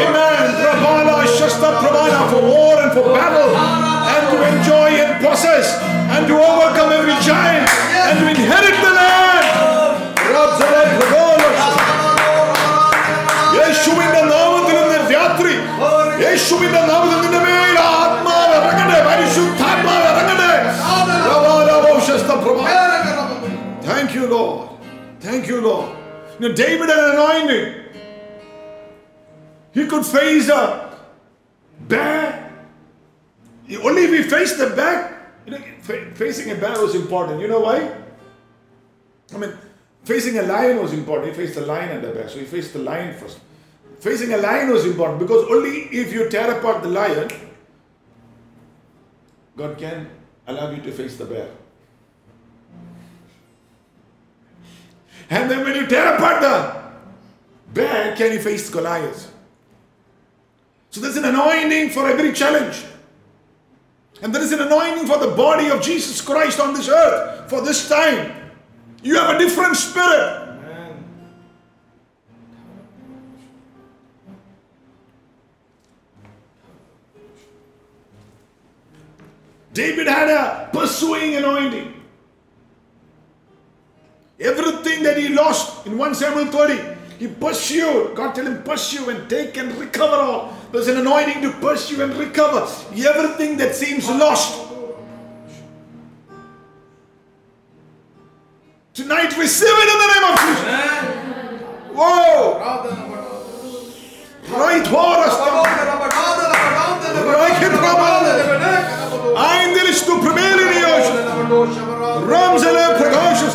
Amen. 0.00 0.44
Prabhala, 0.64 1.28
Shasta 1.36 1.68
Prabhala 1.82 2.20
for 2.32 2.40
war 2.40 2.80
and 2.80 2.90
for 2.96 3.04
battle, 3.12 3.52
and 3.52 4.24
to 4.32 4.36
enjoy 4.48 4.88
and 5.04 5.12
possess, 5.20 5.76
and 6.16 6.26
to 6.26 6.34
overcome 6.40 6.90
every 6.98 7.16
giant, 7.20 7.68
and 8.08 8.14
to 8.20 8.24
inherit 8.32 8.76
the 8.80 8.92
land. 8.96 9.44
Rabzala 10.32 10.82
Prabhala. 10.96 11.35
യേശുവിന്റെ 13.57 14.21
നാമത്തിൽ 14.33 14.75
ഇന്ന് 14.83 14.97
രാത്രി 15.13 15.53
യേശുവിന്റെ 16.25 16.81
നാമത്തിൽ 16.91 17.17
നിന്റെ 17.23 17.41
മേൽ 17.47 17.77
ആത്മാവ് 17.93 18.53
ഇറങ്ങട്ടെ 18.59 18.99
പരിശുദ്ധാത്മാവ് 19.07 20.07
ഇറങ്ങട്ടെ 20.13 20.51
പ്രഭാതവോഷസ്ത 21.27 22.31
പ്രഭാ- 22.45 22.69
Thank 23.85 24.11
you, 24.15 24.25
Lord. 24.29 24.59
Thank 25.21 25.43
you, 25.47 25.57
Lord. 25.61 25.87
Now, 26.41 26.49
David 26.59 26.87
had 26.89 26.99
an 26.99 27.09
anointing. 27.15 27.65
He 29.75 29.83
could 29.85 30.05
face 30.07 30.47
a 30.51 30.61
bear. 31.77 32.21
Only 33.83 34.03
if 34.07 34.13
he 34.13 34.21
faced 34.31 34.57
the 34.57 34.69
bear, 34.71 34.95
you 35.45 35.51
know, 35.53 35.59
fa- 35.81 36.07
facing 36.15 36.47
a 36.51 36.59
bear 36.63 36.75
was 36.79 36.95
important. 36.95 37.35
You 37.41 37.49
know 37.49 37.61
why? 37.61 37.77
I 39.29 39.37
mean, 39.37 39.53
facing 40.06 40.38
a 40.38 40.42
lion 40.42 40.80
was 40.80 40.92
important. 40.92 41.34
He 41.34 41.42
faced 41.42 41.56
the 41.56 41.66
lion 41.66 41.90
and 41.90 42.04
the 42.04 42.10
bear. 42.10 42.28
So 42.28 42.38
he 42.38 42.46
faced 42.46 42.72
the 42.72 42.78
lion 42.78 43.12
first. 43.14 43.40
Facing 44.00 44.32
a 44.32 44.36
lion 44.36 44.70
was 44.70 44.86
important 44.86 45.18
because 45.18 45.44
only 45.50 45.88
if 45.90 46.12
you 46.12 46.28
tear 46.30 46.56
apart 46.56 46.82
the 46.82 46.88
lion, 46.88 47.28
God 49.56 49.76
can 49.76 50.08
allow 50.46 50.70
you 50.70 50.80
to 50.82 50.92
face 50.92 51.16
the 51.16 51.24
bear. 51.24 51.50
And 55.28 55.50
then 55.50 55.64
when 55.64 55.74
you 55.74 55.86
tear 55.88 56.14
apart 56.14 56.40
the 56.40 56.82
bear, 57.74 58.14
can 58.14 58.32
you 58.32 58.38
face 58.38 58.70
Goliath? 58.70 59.32
So 60.90 61.00
there's 61.00 61.16
an 61.16 61.24
anointing 61.24 61.90
for 61.90 62.08
every 62.08 62.32
challenge. 62.32 62.84
And 64.22 64.34
there 64.34 64.42
is 64.42 64.52
an 64.52 64.60
anointing 64.60 65.06
for 65.06 65.18
the 65.18 65.34
body 65.34 65.68
of 65.68 65.82
Jesus 65.82 66.20
Christ 66.20 66.60
on 66.60 66.74
this 66.74 66.88
earth 66.88 67.50
for 67.50 67.60
this 67.60 67.88
time. 67.88 68.45
You 69.02 69.16
have 69.16 69.36
a 69.36 69.38
different 69.38 69.76
spirit. 69.76 70.46
David 79.72 80.06
had 80.06 80.30
a 80.30 80.70
pursuing 80.72 81.36
anointing. 81.36 81.92
Everything 84.40 85.02
that 85.02 85.18
he 85.18 85.28
lost 85.28 85.86
in 85.86 85.98
1 85.98 86.14
Samuel 86.14 86.46
30, 86.46 86.96
he 87.18 87.28
pursued. 87.28 88.16
God 88.16 88.34
tell 88.34 88.46
him, 88.46 88.62
pursue 88.62 89.10
and 89.10 89.28
take 89.28 89.58
and 89.58 89.74
recover 89.76 90.16
all. 90.16 90.56
There's 90.72 90.88
an 90.88 90.96
anointing 90.96 91.42
to 91.42 91.52
pursue 91.52 92.02
and 92.02 92.14
recover 92.14 92.66
everything 92.96 93.58
that 93.58 93.74
seems 93.74 94.08
lost. 94.08 94.65
Tonight, 98.96 99.36
receive 99.36 99.68
it 99.68 99.88
in 99.92 99.98
the 100.00 100.08
name 100.08 100.24
of 100.24 100.40
Jesus. 100.40 100.64
Whoa! 101.92 102.56
Right 104.56 104.86
for 104.86 105.20
us. 105.20 105.36
Aindilis 109.36 110.00
premelinios. 110.02 111.06
Ramzele 112.24 112.96
precautions. 112.96 113.54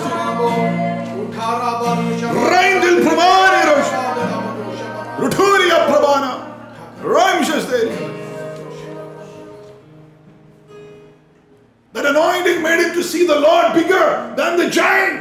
Reindil 2.51 2.97
pramaniros. 3.01 3.87
Ruturia 5.17 5.79
prabana. 5.87 6.33
Ramshes 7.01 7.65
there. 7.67 8.11
That 11.93 12.05
anointing 12.05 12.61
made 12.61 12.79
him 12.85 12.93
to 12.93 13.03
see 13.03 13.27
the 13.27 13.37
Lord 13.37 13.73
bigger 13.73 14.33
than 14.37 14.57
the 14.57 14.69
giant, 14.69 15.20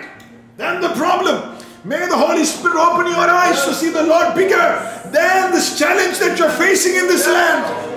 than 0.61 0.83
the 0.83 0.91
problem. 0.91 1.57
May 1.85 2.07
the 2.07 2.17
Holy 2.17 2.45
Spirit 2.45 2.77
open 2.77 3.07
your 3.07 3.17
eyes 3.17 3.65
to 3.65 3.73
see 3.73 3.89
the 3.89 4.03
Lord 4.03 4.35
bigger 4.35 5.01
than 5.07 5.53
this 5.53 5.79
challenge 5.79 6.19
that 6.19 6.39
you're 6.39 6.51
facing 6.51 6.97
in 6.97 7.07
this 7.09 7.27
land. 7.27 7.89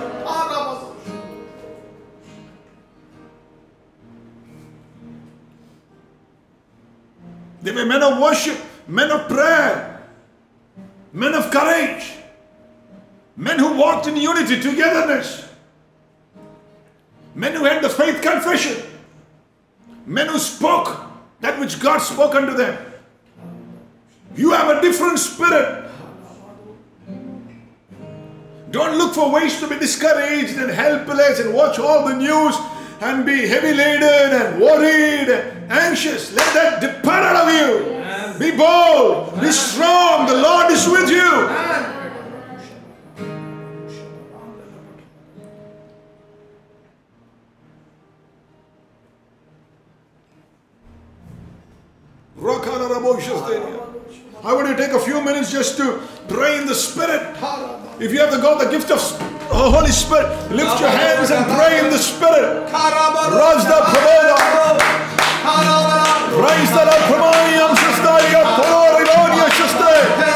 They 7.60 7.72
were 7.72 7.84
men 7.84 8.02
of 8.02 8.18
worship, 8.18 8.58
men 8.88 9.10
of 9.10 9.28
prayer, 9.28 10.02
men 11.12 11.34
of 11.34 11.50
courage, 11.50 12.12
men 13.36 13.58
who 13.58 13.76
walked 13.76 14.06
in 14.06 14.16
unity, 14.16 14.60
togetherness, 14.60 15.48
men 17.34 17.54
who 17.54 17.64
had 17.64 17.82
the 17.84 17.90
faith 17.90 18.22
confession, 18.22 18.82
men 20.06 20.28
who 20.28 20.38
spoke 20.38 21.03
that 21.44 21.60
which 21.60 21.78
God 21.78 21.98
spoke 21.98 22.34
unto 22.34 22.54
them. 22.54 22.74
You 24.34 24.52
have 24.52 24.78
a 24.78 24.80
different 24.80 25.18
spirit. 25.18 25.90
Don't 28.70 28.96
look 28.96 29.14
for 29.14 29.30
ways 29.30 29.60
to 29.60 29.68
be 29.68 29.78
discouraged 29.78 30.56
and 30.56 30.70
helpless 30.70 31.40
and 31.40 31.52
watch 31.52 31.78
all 31.78 32.08
the 32.08 32.16
news 32.16 32.56
and 33.02 33.26
be 33.26 33.46
heavy 33.46 33.74
laden 33.74 34.32
and 34.40 34.58
worried 34.58 35.28
and 35.28 35.70
anxious. 35.70 36.32
Let 36.32 36.54
that 36.54 36.80
depart 36.80 37.22
out 37.22 37.46
of 37.46 37.52
you. 37.52 38.38
Be 38.38 38.56
bold, 38.56 39.38
be 39.38 39.52
strong. 39.52 40.26
The 40.26 40.40
Lord 40.40 40.72
is 40.72 40.88
with 40.88 41.10
you. 41.10 41.83
I 53.14 54.52
want 54.52 54.66
to 54.66 54.76
take 54.76 54.92
a 54.92 54.98
few 54.98 55.22
minutes 55.22 55.52
just 55.52 55.76
to 55.76 56.02
pray 56.26 56.58
in 56.58 56.66
the 56.66 56.74
Spirit. 56.74 57.22
If 58.00 58.12
you 58.12 58.18
have 58.18 58.32
the 58.32 58.38
got 58.38 58.58
the 58.58 58.68
gift 58.68 58.90
of 58.90 58.98
oh, 59.52 59.70
Holy 59.70 59.92
Spirit, 59.92 60.26
lift 60.50 60.80
your 60.80 60.90
hands 60.90 61.30
and 61.30 61.46
pray 61.54 61.78
in 61.78 61.90
the 61.90 61.98
Spirit. 61.98 62.66
Rajda 62.72 63.78
Prabodha. 63.86 64.34
Praise 66.34 66.70
the 66.74 66.84
Lord. 66.90 67.02
Pramaniyam 67.06 67.74
Shastaya 67.78 68.42
Porilonia 68.58 69.46
Shaste. 69.54 69.84
Ramzanabaya 69.84 70.33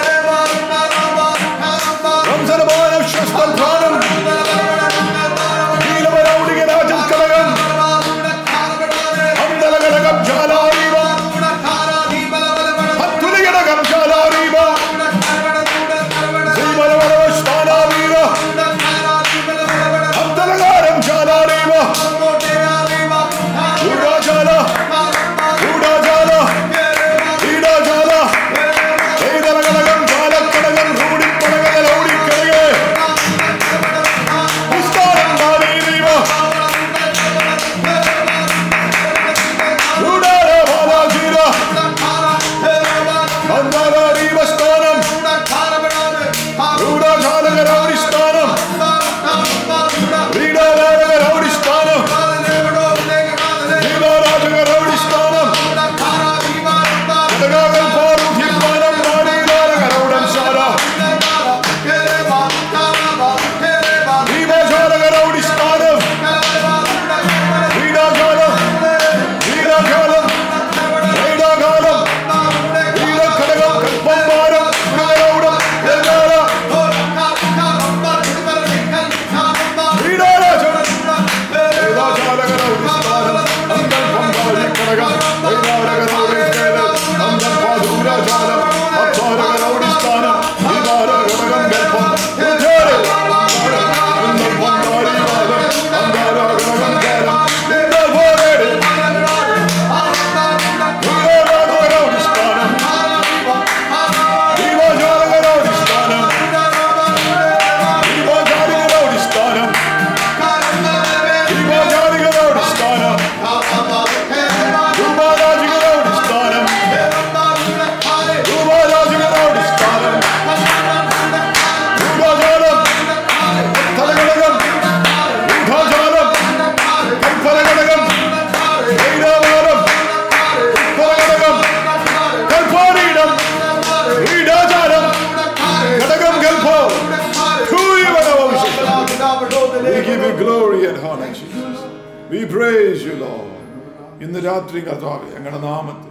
രാത്രി 144.69 144.81
കർത്താവെ 144.87 145.27
ഞങ്ങളുടെ 145.35 145.59
നാമത്തെ. 145.59 146.11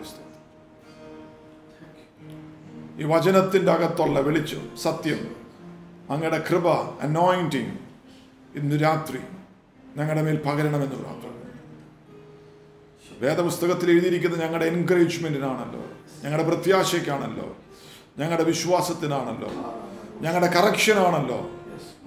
ഈ 3.02 3.04
വചനത്തിന്റെ 3.12 3.72
അകത്തുള്ള 3.72 4.20
വെളിച്ചം 4.28 4.64
സത്യം 4.84 5.20
അങ്ങയുടെ 6.14 6.40
കൃപ 6.48 6.68
അനോയിന്റിങ് 7.06 7.74
ഇന്ന് 8.60 8.76
രാത്രി 8.84 9.20
ഞങ്ങളുടെ 9.98 10.24
മേൽ 10.28 10.38
പകരണമെന്ന് 10.48 10.98
പ്രാർത്ഥന. 11.02 11.34
വേദപുസ്തകത്തിൽ 13.22 13.92
എഴുതിയിരിക്കുന്ന 13.96 14.40
ഞങ്ങളുടെ 14.44 14.68
എൻകറേജ്മെന്റിനാണല്ലോ 14.74 15.84
ഞങ്ങളുടെ 16.24 16.48
പ്രത്യാശയ്ക്കാണല്ലോ 16.50 17.48
ഞങ്ങളുടെ 18.20 18.48
വിശ്വാസത്തിനാണല്ലോ 18.52 19.52
ഞങ്ങളുടെ 20.26 20.50
കറക്ഷനാണല്ലോ 20.58 21.40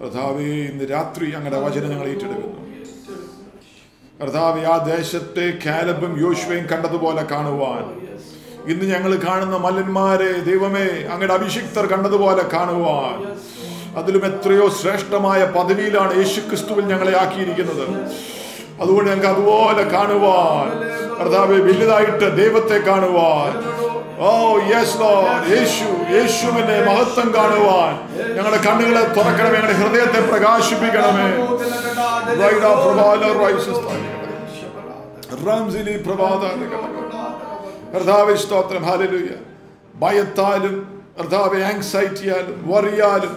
പ്രധാവേ 0.00 0.50
ഇന്ന് 0.72 0.88
രാത്രി 0.94 1.26
ഞങ്ങളുടെ 1.36 1.60
വചനം 1.66 1.90
ഞങ്ങൾ 1.94 2.08
ഏറ്റെടുക്കുന്നു. 2.14 2.69
കർത്താവെ 4.22 4.60
ആ 4.60 4.76
ദേശത്തെ 4.96 5.52
കാലബും 5.66 6.20
യോശുവയും 6.20 6.66
കണ്ടതുപോലെ 6.66 7.22
കാണുവാൻ. 7.22 7.84
ഇന്ന് 8.70 8.94
ഞങ്ങൾ 8.94 9.16
കാണുന്ന 9.16 9.56
മല്ലന്മാരെ 9.56 10.32
ദൈവമേ 10.32 11.06
അങ്ങയുടെ 11.12 11.34
അഭിഷിക്തർ 11.34 11.86
കണ്ടതുപോലെ 11.86 12.42
കാണുവാൻ. 12.52 13.18
അതിലും 13.96 14.26
എത്രയോ 14.26 14.68
ശ്രേഷ്ഠമായ 14.68 15.44
പദവിയിലാണ് 15.44 16.16
യേശു 16.16 16.40
ക്രിസ്തുവിൽ 16.40 16.84
ഞങ്ങളെ 16.84 17.20
ആക്കിയിരിക്കുന്നത്. 17.20 17.88
അതുകൊണ്ട് 18.80 19.10
ഞങ്ങൾക്ക് 19.10 19.40
അതുപോലെ 19.40 19.82
കാണുവാൻ. 19.82 20.68
കർത്താവെ 21.20 21.58
വലുതായിട്ട് 21.58 22.36
ദൈവത്തെ 22.36 22.78
കാണുവാൻ. 22.78 23.52
ഓ 24.28 24.30
യെസ് 24.72 24.96
ലോർഡ് 25.00 25.46
യേശു 25.50 25.86
യേശുവിന്റെ 26.14 26.76
മഹത്വം 26.88 27.28
കാണുവാൻ. 27.36 27.92
ഞങ്ങളുടെ 28.36 28.60
കണ്ണുകളെ 28.66 29.02
തുറക്കണമേ 29.16 29.56
ഞങ്ങളുടെ 29.56 29.76
ഹൃദയത്തെ 29.80 30.20
പ്രകാശിപ്പിക്കണമേ. 30.30 31.28
റംസിലി 35.46 35.94
പ്രഭാത 36.06 36.42
കർത്താവെ 37.94 38.34
സ്തോത്രം. 38.34 38.82
ഹാലലൂയ 38.88 39.30
ഭയത്താലും 40.02 40.76
കർത്താവ് 41.18 41.62
ആങ്സൈറ്റിയാലും 41.70 42.58
വറിയാലും 42.72 43.34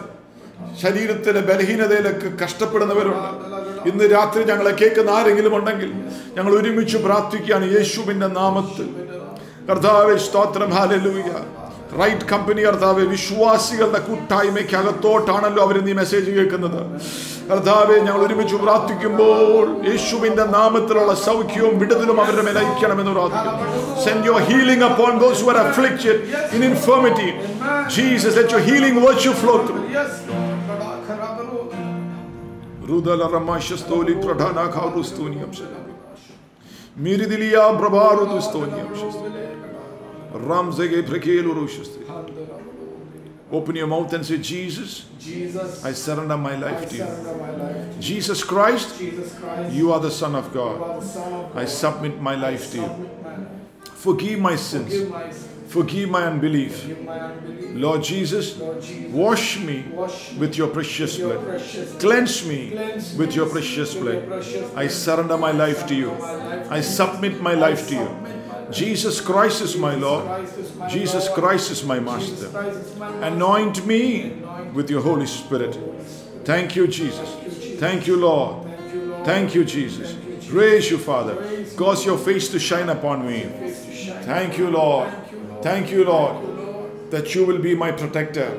ശരീരത്തിലെ 0.82 1.42
ബലഹീനതയിലൊക്കെ 1.50 2.30
കഷ്ടപ്പെടുന്നവരുണ്ട്. 2.44 3.30
ഇന്ന് 3.90 4.06
രാത്രി 4.16 4.44
ഞങ്ങളെ 4.52 4.74
കേൾക്കുന്ന 4.82 5.12
ആരെങ്കിലും 5.18 5.56
ഉണ്ടെങ്കിൽ 5.58 5.92
ഞങ്ങൾ 6.38 6.54
ഒരുമിച്ച് 6.60 6.98
പ്രാർത്ഥിക്കുകയാണ് 6.98 7.66
യേശുവിന്റെ 7.78 8.28
നാമത്തിൽ. 8.40 8.88
കർത്താവെ 9.68 10.16
സ്തോത്രം. 10.28 10.70
ഹാലലൂയ 10.78 11.30
റൈറ്റ് 11.99 12.26
കമ്പനി 12.32 12.61
കർത്താവെ 12.61 13.03
വിശ്വാസികളുടെ 13.16 13.99
കൂട്ടായ്മയ്ക്ക് 14.07 14.76
അകത്തോട്ടാണല്ലോ 14.80 15.61
അവർ 15.66 15.78
നീ 15.86 15.93
മെസ്സേജ് 15.99 16.32
കേൾക്കുന്നത്. 16.38 16.82
കർത്താവെ 17.49 17.95
ഞങ്ങൾ 18.07 18.22
ഒരുമിച്ച് 18.28 18.55
പ്രാർത്ഥിക്കുമ്പോൾ 18.64 19.66
യേശുവിന്റെ 19.89 20.45
നാമത്തിലുള്ള 20.57 21.14
സൗഖ്യവും 21.28 21.76
വിടുതലും 21.82 22.18
അവരുടെ 22.24 22.43
മേൽ 22.47 22.57
അയക്കണമെന്ന് 22.64 23.14
പ്രാർത്ഥിക്കും 23.18 23.55
send 24.03 24.26
your. 24.26 24.41
Open 43.52 43.76
your 43.76 43.86
mouth 43.86 44.12
and 44.14 44.26
say, 44.26 44.40
Jesus, 44.40 45.06
Jesus, 45.20 45.86
I 45.86 45.94
surrender 45.94 46.36
my 46.38 46.56
life 46.56 46.82
I 46.82 46.86
to 46.86 46.98
you. 46.98 47.04
my 47.04 47.52
life. 47.52 48.00
Jesus 48.00 48.44
Christ, 48.44 48.98
Jesus 48.98 49.38
Christ, 49.38 49.72
you 49.72 49.94
are 49.94 50.00
the 50.00 50.10
Son 50.10 50.34
of 50.34 50.52
God. 50.52 51.04
Son 51.04 51.32
of 51.34 51.56
I 51.56 51.66
submit 51.66 52.20
my 52.20 52.34
life 52.34 52.72
to 52.72 52.78
you. 52.78 53.10
Forgive 53.84 54.40
my 54.40 54.56
sins. 54.56 54.92
Forgive 54.92 55.10
my 55.12 55.32
sins. 55.32 55.50
Forgive 55.68 56.10
my 56.10 56.24
unbelief. 56.26 56.82
Forgive 56.82 57.04
my 57.04 57.20
unbelief. 57.20 57.70
Lord 57.76 58.04
Jesus, 58.04 58.58
Lord 58.58 58.82
Jesus, 58.82 59.12
wash 59.12 59.60
me 59.60 59.86
wash 59.92 60.32
me 60.32 60.38
with 60.40 60.58
your 60.58 60.68
precious 60.68 61.18
with 61.18 61.20
your 61.20 61.34
blood. 61.34 61.48
precious. 61.48 61.96
Cleanse 61.96 62.46
me 62.48 62.70
Cleanse 62.72 63.16
with 63.16 63.36
your 63.36 63.50
precious 63.50 63.96
blood. 63.96 64.14
your 64.14 64.22
precious 64.24 64.76
I 64.76 64.88
surrender 64.88 65.38
my 65.38 65.52
life 65.52 65.88
to 65.88 65.96
you. 65.96 66.12
I 66.70 66.82
submit 66.82 67.42
my 67.42 67.54
life 67.54 67.88
to 67.90 67.96
you. 67.96 68.43
Jesus 68.74 69.22
Christ 69.22 69.62
is 69.62 69.78
my 69.78 69.96
Lord. 69.96 70.48
Jesus 70.90 71.30
Christ 71.30 71.72
is 71.72 71.84
my 71.84 72.00
Master. 72.00 72.50
Anoint 73.22 73.86
me 73.86 74.42
with 74.74 74.90
your 74.90 75.02
Holy 75.02 75.28
Spirit. 75.28 75.78
Thank 76.44 76.76
you, 76.76 76.88
Jesus. 76.88 77.30
Thank 77.80 78.08
you, 78.08 78.18
Lord. 78.18 78.68
Thank 79.26 79.56
you, 79.56 79.64
Jesus. 79.64 80.18
Praise 80.50 80.92
you, 80.92 80.98
Father. 80.98 81.66
Cause 81.76 82.06
your 82.06 82.18
face 82.18 82.50
to 82.50 82.60
shine 82.60 82.90
upon 82.90 83.26
me. 83.26 83.44
Thank 84.24 84.58
you, 84.58 84.70
Lord. 84.70 85.12
Thank 85.62 85.92
you, 85.92 86.04
Lord, 86.04 87.10
that 87.10 87.34
you 87.34 87.46
will 87.46 87.60
be 87.60 87.76
my 87.76 87.92
protector, 87.92 88.50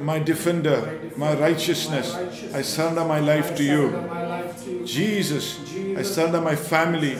my 0.00 0.18
defender, 0.18 1.00
my 1.16 1.34
righteousness. 1.34 2.14
I. 2.54 2.62
Surrender 2.62 3.04
my 3.04 3.20
life 3.20 3.54
to 3.56 3.62
you. 3.62 4.86
Jesus, 4.86 5.60
I 5.96 6.02
surrender 6.02 6.40
my 6.40 6.56
family, 6.56 7.16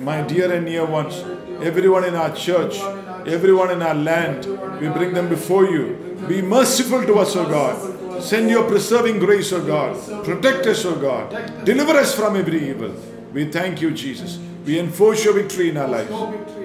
my 0.00 0.22
dear 0.22 0.52
and 0.52 0.64
near 0.64 0.84
ones, 0.84 1.22
everyone 1.62 2.04
in 2.04 2.14
our 2.14 2.34
church, 2.34 2.78
everyone 3.26 3.70
in 3.70 3.82
our 3.82 3.94
land. 3.94 4.46
We 4.80 4.88
bring 4.88 5.14
them 5.14 5.28
before 5.28 5.66
you. 5.66 6.16
Be 6.28 6.42
merciful 6.42 7.04
to 7.04 7.18
us, 7.18 7.36
O 7.36 7.44
God. 7.48 8.22
Send 8.22 8.50
your 8.50 8.64
preserving 8.68 9.18
grace, 9.18 9.52
O 9.52 9.64
God. 9.64 9.96
Protect 10.24 10.66
us, 10.66 10.84
O 10.84 10.96
God. 10.96 11.64
Deliver 11.64 11.92
us 11.92 12.14
from 12.14 12.36
every 12.36 12.70
evil. 12.70 12.94
We 13.32 13.50
thank 13.50 13.82
you, 13.82 13.90
Jesus. 13.90 14.38
We 14.64 14.80
enforce 14.80 15.24
your 15.24 15.34
victory 15.34 15.68
in 15.70 15.76
our 15.76 15.86
lives. 15.86 16.10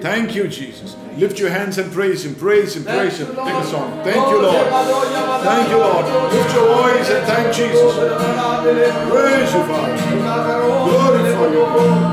Thank 0.00 0.34
you, 0.34 0.48
Jesus. 0.48 0.96
Lift 1.16 1.38
your 1.38 1.50
hands 1.50 1.78
and 1.78 1.92
praise 1.92 2.24
Him. 2.24 2.34
Praise 2.34 2.74
Him. 2.74 2.84
Praise 2.84 3.18
Him. 3.18 3.28
Take 3.28 3.36
a 3.36 3.64
song. 3.64 4.02
Thank 4.02 4.28
you, 4.28 4.42
Lord. 4.42 4.66
Thank 5.44 5.68
you, 5.70 5.76
Lord. 5.78 6.32
Lift 6.32 6.54
your 6.54 6.66
voice 6.74 7.10
and 7.10 7.26
thank 7.26 7.54
Jesus. 7.54 7.94
Praise 9.08 9.54
you, 9.54 9.62
Father. 9.68 10.02
Glorify 10.90 12.06
you. 12.08 12.11